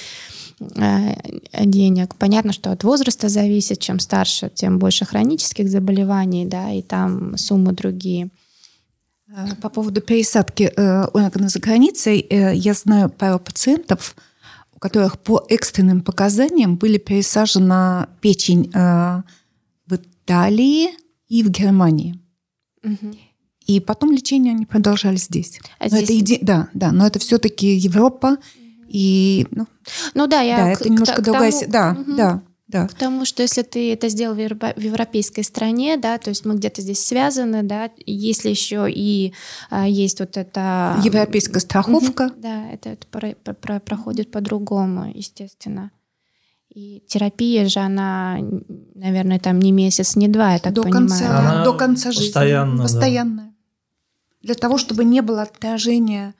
э, 0.60 1.14
денег. 1.64 2.14
Понятно, 2.14 2.52
что 2.52 2.70
от 2.70 2.84
возраста 2.84 3.28
зависит, 3.28 3.80
чем 3.80 3.98
старше, 3.98 4.50
тем 4.54 4.78
больше 4.78 5.04
хронических 5.04 5.68
заболеваний, 5.68 6.46
да, 6.46 6.70
и 6.70 6.82
там 6.82 7.36
суммы 7.36 7.72
другие. 7.72 8.30
Э, 9.28 9.54
по 9.60 9.68
поводу 9.68 10.00
пересадки 10.00 10.72
э, 10.74 11.04
органа 11.12 11.48
за 11.48 11.58
границей, 11.58 12.20
э, 12.20 12.54
я 12.54 12.74
знаю 12.74 13.10
пару 13.10 13.38
пациентов, 13.38 14.14
у 14.74 14.78
которых 14.78 15.18
по 15.18 15.44
экстренным 15.48 16.00
показаниям 16.00 16.76
были 16.76 16.98
пересажена 16.98 18.08
печень 18.20 18.70
в 18.72 19.24
Италии 19.90 20.90
и 21.28 21.42
в 21.42 21.50
Германии. 21.50 22.18
Угу. 22.82 23.16
И 23.66 23.80
потом 23.80 24.12
лечение 24.12 24.54
они 24.54 24.66
продолжали 24.66 25.16
здесь. 25.16 25.60
А 25.78 25.84
но 25.84 25.88
здесь... 25.88 26.02
Это 26.02 26.12
еди... 26.12 26.38
Да, 26.40 26.68
да, 26.74 26.92
но 26.92 27.06
это 27.06 27.18
все-таки 27.18 27.74
Европа. 27.76 28.32
Угу. 28.32 28.38
И, 28.88 29.46
ну, 29.50 29.66
ну 30.14 30.26
да, 30.26 30.40
я 30.40 30.56
да, 30.56 30.70
это 30.70 30.88
немножко 30.88 31.16
к, 31.16 31.24
другая... 31.24 31.52
К 31.52 31.60
тому... 31.60 31.72
Да, 31.72 31.96
угу. 32.00 32.16
да. 32.16 32.42
Да. 32.68 32.86
Потому 32.86 33.24
что 33.24 33.42
если 33.42 33.62
ты 33.62 33.94
это 33.94 34.10
сделал 34.10 34.34
в 34.34 34.38
европейской 34.38 35.40
стране, 35.40 35.96
да, 35.96 36.18
то 36.18 36.28
есть 36.28 36.44
мы 36.44 36.54
где-то 36.54 36.82
здесь 36.82 37.02
связаны, 37.02 37.62
да, 37.62 37.90
если 38.04 38.50
еще 38.50 38.88
и 38.90 39.32
а, 39.70 39.88
есть 39.88 40.20
вот 40.20 40.36
это... 40.36 41.00
Европейская 41.02 41.60
страховка. 41.60 42.30
Да, 42.36 42.68
это, 42.70 42.90
это 42.90 43.06
про, 43.06 43.54
про, 43.54 43.80
проходит 43.80 44.30
по-другому, 44.30 45.10
естественно. 45.14 45.90
И 46.74 47.02
терапия 47.08 47.68
же, 47.68 47.80
она, 47.80 48.38
наверное, 48.94 49.38
там 49.38 49.58
не 49.58 49.72
месяц, 49.72 50.16
не 50.16 50.28
два, 50.28 50.52
я 50.52 50.58
так 50.58 50.72
до 50.72 50.82
понимаю. 50.82 51.08
Конца, 51.08 51.38
она 51.38 51.64
до 51.64 51.72
конца 51.74 52.12
жизни. 52.12 52.26
Постоянно. 52.26 52.82
Постоянная. 52.82 53.46
Да. 53.46 53.52
Для 54.42 54.54
того, 54.54 54.78
чтобы 54.78 55.04
не 55.04 55.20
было 55.22 55.42
отражения 55.42 56.34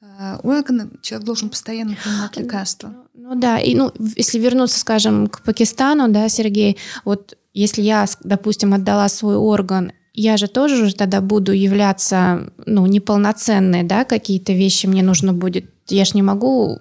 э, 0.00 0.36
органы, 0.42 0.90
человек 1.00 1.26
должен 1.26 1.48
постоянно 1.48 1.96
принимать 2.02 2.36
лекарства. 2.36 2.94
Ну, 3.14 3.30
ну 3.30 3.40
да, 3.40 3.58
и 3.58 3.74
ну, 3.74 3.92
если 4.16 4.38
вернуться, 4.38 4.78
скажем, 4.78 5.26
к 5.26 5.42
Пакистану, 5.42 6.08
да, 6.12 6.28
Сергей, 6.28 6.78
вот 7.04 7.36
если 7.54 7.82
я, 7.82 8.06
допустим, 8.22 8.74
отдала 8.74 9.08
свой 9.08 9.36
орган, 9.36 9.92
я 10.14 10.36
же 10.36 10.48
тоже 10.48 10.84
уже 10.84 10.94
тогда 10.94 11.20
буду 11.20 11.52
являться, 11.52 12.52
ну, 12.66 12.86
неполноценной, 12.86 13.82
да, 13.82 14.04
какие-то 14.04 14.52
вещи 14.52 14.86
мне 14.86 15.02
нужно 15.02 15.32
будет. 15.32 15.70
Я 15.88 16.04
же 16.04 16.12
не 16.14 16.22
могу 16.22 16.80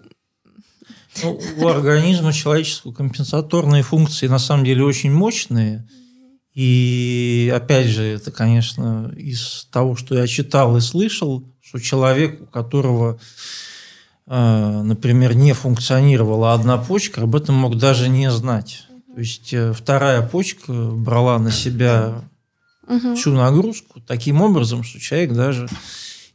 ну, 1.24 1.40
у 1.58 1.68
организма 1.68 2.34
человеческого 2.34 2.94
компенсаторные 2.94 3.84
функции 3.84 4.28
на 4.28 4.40
самом 4.40 4.66
деле 4.66 4.84
очень 4.84 5.12
мощные. 5.12 5.88
И 6.54 7.52
опять 7.54 7.88
же, 7.88 8.04
это, 8.04 8.32
конечно, 8.32 9.14
из 9.16 9.68
того, 9.72 9.96
что 9.96 10.16
я 10.16 10.28
читал 10.28 10.76
и 10.78 10.82
слышал, 10.82 11.46
что 11.62 11.80
человек, 11.80 12.42
у 12.42 12.46
которого, 12.46 13.20
э, 14.28 14.82
например, 14.84 15.36
не 15.36 15.54
функционировала 15.54 16.54
одна 16.54 16.78
почка, 16.78 17.22
об 17.22 17.36
этом 17.36 17.56
мог 17.56 17.78
даже 17.78 18.10
не 18.10 18.30
знать. 18.32 18.88
То 19.14 19.20
есть 19.20 19.54
э, 19.54 19.74
вторая 19.74 20.22
почка 20.22 20.74
брала 20.74 21.40
на 21.40 21.52
себя 21.52 22.22
всю 23.16 23.32
нагрузку 23.32 24.02
таким 24.02 24.42
образом, 24.42 24.84
что 24.84 25.00
человек 25.00 25.34
даже 25.34 25.70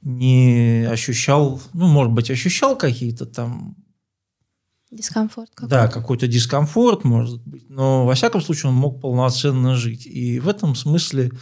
не 0.02 0.86
ощущал, 0.90 1.60
ну, 1.72 1.86
может 1.88 2.12
быть, 2.12 2.30
ощущал 2.30 2.76
какие-то 2.76 3.26
там 3.26 3.76
Дискомфорт 4.91 5.51
какой-то. 5.55 5.74
Да, 5.74 5.89
какой-то 5.89 6.28
дискомфорт, 6.28 7.05
может 7.05 7.43
быть, 7.43 7.68
но 7.68 8.07
во 8.07 8.14
всяком 8.14 8.41
случае 8.41 8.70
он 8.70 8.76
мог 8.76 9.01
полноценно 9.01 9.74
жить. 9.74 10.07
И 10.07 10.39
в 10.39 10.49
этом 10.49 10.74
смысле 10.76 11.32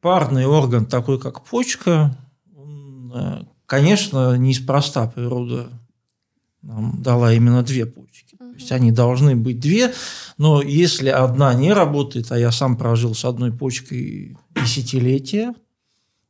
парный 0.00 0.46
орган, 0.46 0.86
такой 0.86 1.20
как 1.20 1.44
почка, 1.44 2.16
он, 2.56 3.12
э, 3.14 3.44
конечно, 3.66 4.36
неспроста 4.36 5.06
природа 5.06 5.68
нам 6.62 7.02
дала 7.02 7.32
именно 7.32 7.62
две 7.62 7.86
почки. 7.86 8.36
То 8.36 8.54
есть 8.54 8.72
они 8.72 8.92
должны 8.92 9.36
быть 9.36 9.60
две, 9.60 9.92
но 10.38 10.62
если 10.62 11.08
одна 11.08 11.52
не 11.54 11.72
работает, 11.72 12.30
а 12.30 12.38
я 12.38 12.52
сам 12.52 12.76
прожил 12.76 13.14
с 13.14 13.24
одной 13.24 13.52
почкой 13.52 14.36
десятилетия, 14.54 15.54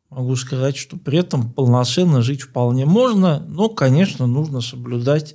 могу 0.09 0.37
сказать, 0.37 0.77
что 0.77 0.97
при 0.97 1.19
этом 1.19 1.53
полноценно 1.53 2.23
жить 2.23 2.43
вполне 2.43 2.87
можно, 2.87 3.41
но, 3.41 3.69
конечно, 3.69 4.27
нужно 4.27 4.61
соблюдать 4.61 5.35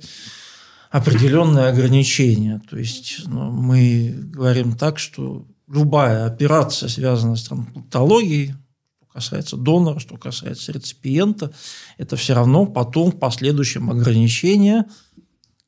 определенные 0.90 1.66
ограничения. 1.66 2.60
То 2.68 2.78
есть 2.78 3.22
ну, 3.26 3.50
мы 3.50 4.14
говорим 4.16 4.76
так, 4.76 4.98
что 4.98 5.46
любая 5.68 6.26
операция, 6.26 6.88
связанная 6.88 7.36
с 7.36 7.44
трансплантологией, 7.44 8.54
что 8.96 9.06
касается 9.12 9.56
донора, 9.56 9.98
что 9.98 10.16
касается 10.16 10.72
реципиента, 10.72 11.52
это 11.98 12.16
все 12.16 12.34
равно 12.34 12.66
потом 12.66 13.12
в 13.12 13.18
последующем 13.18 13.90
ограничения, 13.90 14.86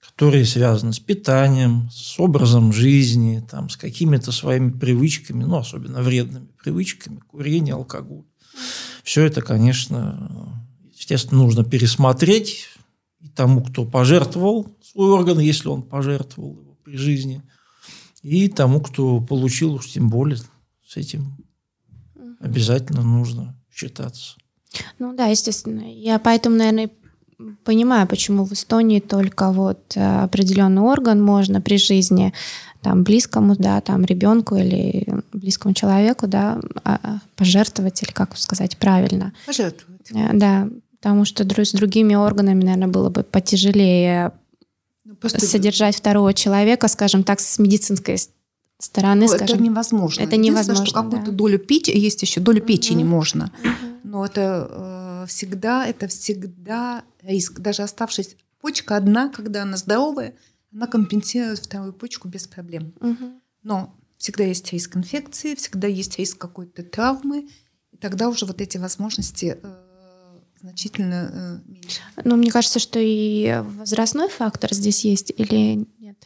которые 0.01 0.45
связаны 0.45 0.93
с 0.93 1.01
питанием, 1.01 1.91
с 1.93 2.19
образом 2.19 2.73
жизни, 2.73 3.45
там, 3.49 3.69
с 3.69 3.77
какими-то 3.77 4.33
своими 4.33 4.71
привычками, 4.71 5.45
ну, 5.45 5.57
особенно 5.57 6.03
вредными 6.03 6.49
привычками, 6.63 7.21
курение, 7.21 7.75
алкоголь. 7.75 8.25
Все 9.03 9.25
это, 9.25 9.43
конечно, 9.43 10.61
естественно, 10.95 11.43
нужно 11.43 11.65
пересмотреть, 11.65 12.69
и 13.21 13.29
тому, 13.29 13.63
кто 13.63 13.85
пожертвовал 13.85 14.75
свой 14.93 15.11
орган, 15.11 15.39
если 15.39 15.69
он 15.69 15.83
пожертвовал 15.83 16.61
его 16.61 16.77
при 16.85 16.97
жизни, 16.97 17.43
и 18.23 18.49
тому, 18.49 18.81
кто 18.81 19.21
получил, 19.21 19.75
уж 19.75 19.91
тем 19.93 20.11
более 20.11 20.39
с 20.87 20.97
этим 20.97 21.37
обязательно 22.41 23.03
нужно 23.03 23.57
считаться. 23.73 24.37
Ну 24.99 25.15
да, 25.15 25.27
естественно. 25.27 25.83
Я 25.83 26.19
поэтому, 26.19 26.57
наверное, 26.57 26.91
понимаю, 27.65 28.07
почему 28.07 28.45
в 28.45 28.53
Эстонии 28.53 29.01
только 29.01 29.51
вот 29.51 29.97
э, 29.97 30.23
определенный 30.23 30.83
орган 30.83 31.23
можно 31.23 31.61
при 31.61 31.79
жизни 31.79 32.33
там 32.83 33.03
близкому, 33.03 33.57
да, 33.57 33.81
там 33.81 34.05
ребенку 34.05 34.57
или 34.57 35.07
близкому 35.33 35.75
человеку, 35.75 36.27
да, 36.27 36.61
а, 36.85 37.01
а, 37.03 37.19
пожертвовать 37.37 38.03
или 38.03 38.11
как 38.11 38.37
сказать 38.37 38.77
правильно. 38.79 39.33
Пожертвовать. 39.47 40.11
Э, 40.13 40.31
да, 40.33 40.69
потому 40.99 41.25
что 41.25 41.45
с 41.45 41.73
другими 41.73 42.15
органами, 42.15 42.65
наверное, 42.65 42.89
было 42.89 43.11
бы 43.11 43.23
потяжелее 43.23 44.33
ну, 45.05 45.17
содержать 45.23 45.97
второго 45.97 46.35
человека, 46.35 46.89
скажем 46.89 47.25
так, 47.25 47.41
с 47.41 47.59
медицинской 47.59 48.19
стороны. 48.79 49.23
Ну, 49.23 49.29
скажем. 49.29 49.57
Это 49.57 49.63
невозможно. 49.63 50.23
Это 50.23 50.37
невозможно. 50.37 50.87
что 50.87 50.95
какую-то 51.03 51.31
да. 51.31 51.37
долю 51.37 51.59
печени, 51.59 51.99
есть 51.99 52.23
еще 52.23 52.41
долю 52.41 52.63
печени 52.63 53.03
угу. 53.03 53.11
можно, 53.11 53.53
но 54.03 54.25
это 54.25 54.69
э, 55.23 55.27
всегда, 55.29 55.87
это 55.87 56.09
всегда 56.09 57.05
риск. 57.23 57.61
Даже 57.61 57.83
оставшись 57.83 58.37
почка 58.61 58.97
одна, 58.97 59.29
когда 59.29 59.63
она 59.63 59.77
здоровая, 59.77 60.35
она 60.73 60.87
компенсирует 60.87 61.59
вторую 61.59 61.93
почку 61.93 62.29
без 62.29 62.47
проблем. 62.47 62.93
Угу. 63.01 63.41
Но 63.63 63.95
всегда 64.17 64.45
есть 64.45 64.73
риск 64.73 64.97
инфекции, 64.97 65.55
всегда 65.55 65.87
есть 65.89 66.19
риск 66.19 66.39
какой-то 66.39 66.83
травмы, 66.83 67.49
и 67.93 67.97
тогда 67.97 68.29
уже 68.29 68.47
вот 68.47 68.61
эти 68.61 68.79
возможности 68.79 69.59
э, 69.63 69.90
значительно 70.61 71.61
э, 71.67 71.71
меньше. 71.71 72.01
Ну, 72.25 72.37
мне 72.37 72.51
кажется, 72.51 72.79
что 72.79 72.99
и 73.01 73.63
возрастной 73.63 74.29
фактор 74.29 74.73
здесь 74.75 75.05
есть 75.05 75.33
или 75.37 75.87
нет? 75.99 76.17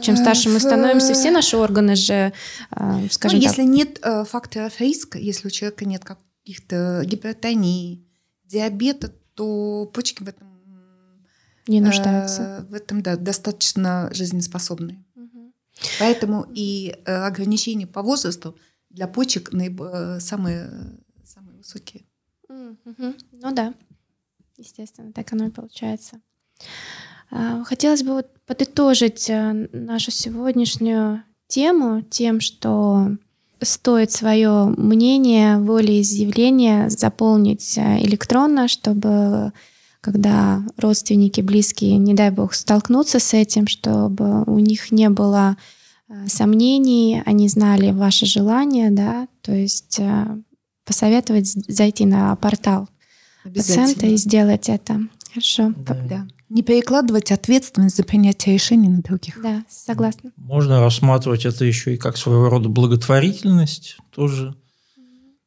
Чем 0.00 0.16
старше 0.16 0.48
мы 0.48 0.58
становимся, 0.58 1.14
все 1.14 1.30
наши 1.30 1.56
органы 1.56 1.94
же, 1.94 2.32
э, 2.70 3.08
скажем 3.10 3.38
ну, 3.38 3.44
так... 3.44 3.50
Если 3.50 3.62
нет 3.62 4.00
э, 4.02 4.24
факторов 4.24 4.80
риска, 4.80 5.18
если 5.18 5.46
у 5.46 5.50
человека 5.50 5.84
нет 5.84 6.04
каких-то 6.04 7.02
гипертонии, 7.04 8.04
диабета, 8.44 9.12
то 9.34 9.90
почки 9.94 10.22
в 10.22 10.28
этом 10.28 10.48
не 11.68 11.80
нуждаются. 11.80 12.66
В 12.68 12.74
этом, 12.74 13.02
да, 13.02 13.16
достаточно 13.16 14.10
жизнеспособны. 14.12 15.04
Угу. 15.14 15.52
Поэтому 16.00 16.46
и 16.52 16.90
ограничения 17.06 17.86
по 17.86 18.02
возрасту 18.02 18.56
для 18.90 19.06
почек 19.06 19.50
самые, 20.20 20.70
самые 21.24 21.58
высокие. 21.58 22.02
Ну 23.32 23.52
да, 23.52 23.74
естественно, 24.56 25.12
так 25.12 25.32
оно 25.32 25.46
и 25.46 25.50
получается. 25.50 26.20
А, 27.30 27.64
хотелось 27.64 28.02
бы 28.02 28.12
вот 28.12 28.28
подытожить 28.46 29.30
э, 29.30 29.68
нашу 29.72 30.10
сегодняшнюю 30.10 31.22
тему 31.48 32.02
тем, 32.02 32.40
что 32.40 33.08
стоит 33.60 34.10
свое 34.10 34.66
мнение, 34.76 35.58
волеизъявление 35.58 36.90
заполнить 36.90 37.78
э, 37.78 38.02
электронно, 38.04 38.68
чтобы 38.68 39.52
когда 40.00 40.62
родственники, 40.76 41.40
близкие, 41.40 41.96
не 41.96 42.12
дай 42.12 42.30
бог, 42.30 42.54
столкнутся 42.54 43.18
с 43.18 43.34
этим, 43.34 43.68
чтобы 43.68 44.42
у 44.44 44.58
них 44.58 44.90
не 44.90 45.08
было 45.08 45.56
э, 46.08 46.26
сомнений, 46.26 47.22
они 47.24 47.48
знали 47.48 47.92
ваше 47.92 48.26
желание, 48.26 48.90
да, 48.90 49.28
то 49.42 49.52
есть 49.52 50.00
посоветовать 50.84 51.46
зайти 51.46 52.06
на 52.06 52.34
портал 52.36 52.88
пациента 53.44 54.06
и 54.06 54.16
сделать 54.16 54.68
это. 54.68 55.00
Хорошо. 55.32 55.72
Да. 55.76 55.94
да. 55.94 56.26
Не 56.48 56.62
перекладывать 56.62 57.32
ответственность 57.32 57.96
за 57.96 58.04
принятие 58.04 58.54
решений 58.54 58.88
на 58.88 59.00
других. 59.00 59.40
Да, 59.42 59.64
согласна. 59.70 60.32
Можно 60.36 60.80
рассматривать 60.80 61.46
это 61.46 61.64
еще 61.64 61.94
и 61.94 61.96
как 61.96 62.18
своего 62.18 62.50
рода 62.50 62.68
благотворительность 62.68 63.96
тоже. 64.10 64.54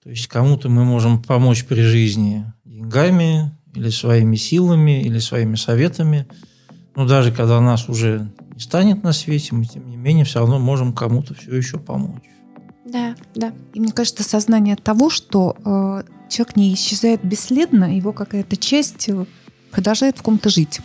То 0.04 0.10
есть 0.10 0.28
кому-то 0.28 0.70
мы 0.70 0.84
можем 0.84 1.22
помочь 1.22 1.66
при 1.66 1.82
жизни 1.82 2.46
деньгами 2.64 3.56
или 3.76 3.90
своими 3.90 4.36
силами, 4.36 5.02
или 5.04 5.20
своими 5.20 5.56
советами. 5.56 6.28
Но 6.96 7.08
даже 7.08 7.32
когда 7.32 7.60
нас 7.62 7.90
уже 7.90 8.32
не 8.54 8.60
станет 8.60 9.04
на 9.04 9.14
свете, 9.14 9.54
мы, 9.54 9.66
тем 9.66 9.90
не 9.90 9.98
менее, 9.98 10.26
все 10.26 10.40
равно 10.40 10.60
можем 10.60 10.94
кому-то 10.94 11.34
все 11.34 11.56
еще 11.56 11.78
помочь. 11.78 12.24
Да, 12.86 13.16
да. 13.34 13.52
И 13.74 13.80
мне 13.80 13.92
кажется, 13.92 14.24
сознание 14.24 14.76
того, 14.76 15.10
что 15.10 15.58
э, 15.66 16.04
человек 16.30 16.56
не 16.56 16.74
исчезает 16.74 17.24
бесследно, 17.24 17.96
его 17.96 18.14
какая-то 18.14 18.56
часть 18.56 19.10
э, 19.10 19.26
продолжает 19.72 20.20
в 20.20 20.22
ком-то 20.22 20.50
жить. 20.50 20.80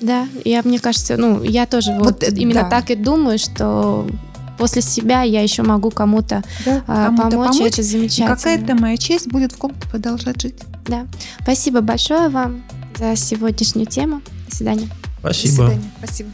Да, 0.00 0.26
я, 0.46 0.62
мне 0.62 0.78
кажется, 0.78 1.18
ну, 1.18 1.42
я 1.42 1.66
тоже 1.66 1.92
вот, 1.92 2.22
вот 2.22 2.32
именно 2.32 2.62
да. 2.62 2.70
так 2.70 2.90
и 2.90 2.94
думаю, 2.94 3.38
что 3.38 4.08
после 4.56 4.80
себя 4.80 5.22
я 5.22 5.42
еще 5.42 5.62
могу 5.62 5.90
кому-то, 5.90 6.42
да, 6.64 6.82
а, 6.86 7.06
кому-то 7.06 7.30
помочь, 7.30 7.58
помочь, 7.58 7.72
это 7.72 7.82
замечательно. 7.82 8.36
Какая-то 8.36 8.74
моя 8.74 8.96
честь 8.96 9.28
будет 9.28 9.52
в 9.52 9.58
ком-то 9.58 9.88
продолжать 9.88 10.40
жить. 10.40 10.60
Да. 10.86 11.06
Спасибо 11.42 11.82
большое 11.82 12.30
вам 12.30 12.62
за 12.98 13.14
сегодняшнюю 13.14 13.86
тему. 13.86 14.22
До 14.48 14.56
свидания. 14.56 14.88
Спасибо. 15.20 15.64
До 15.64 15.70
свидания. 15.70 15.90
Спасибо. 15.98 16.30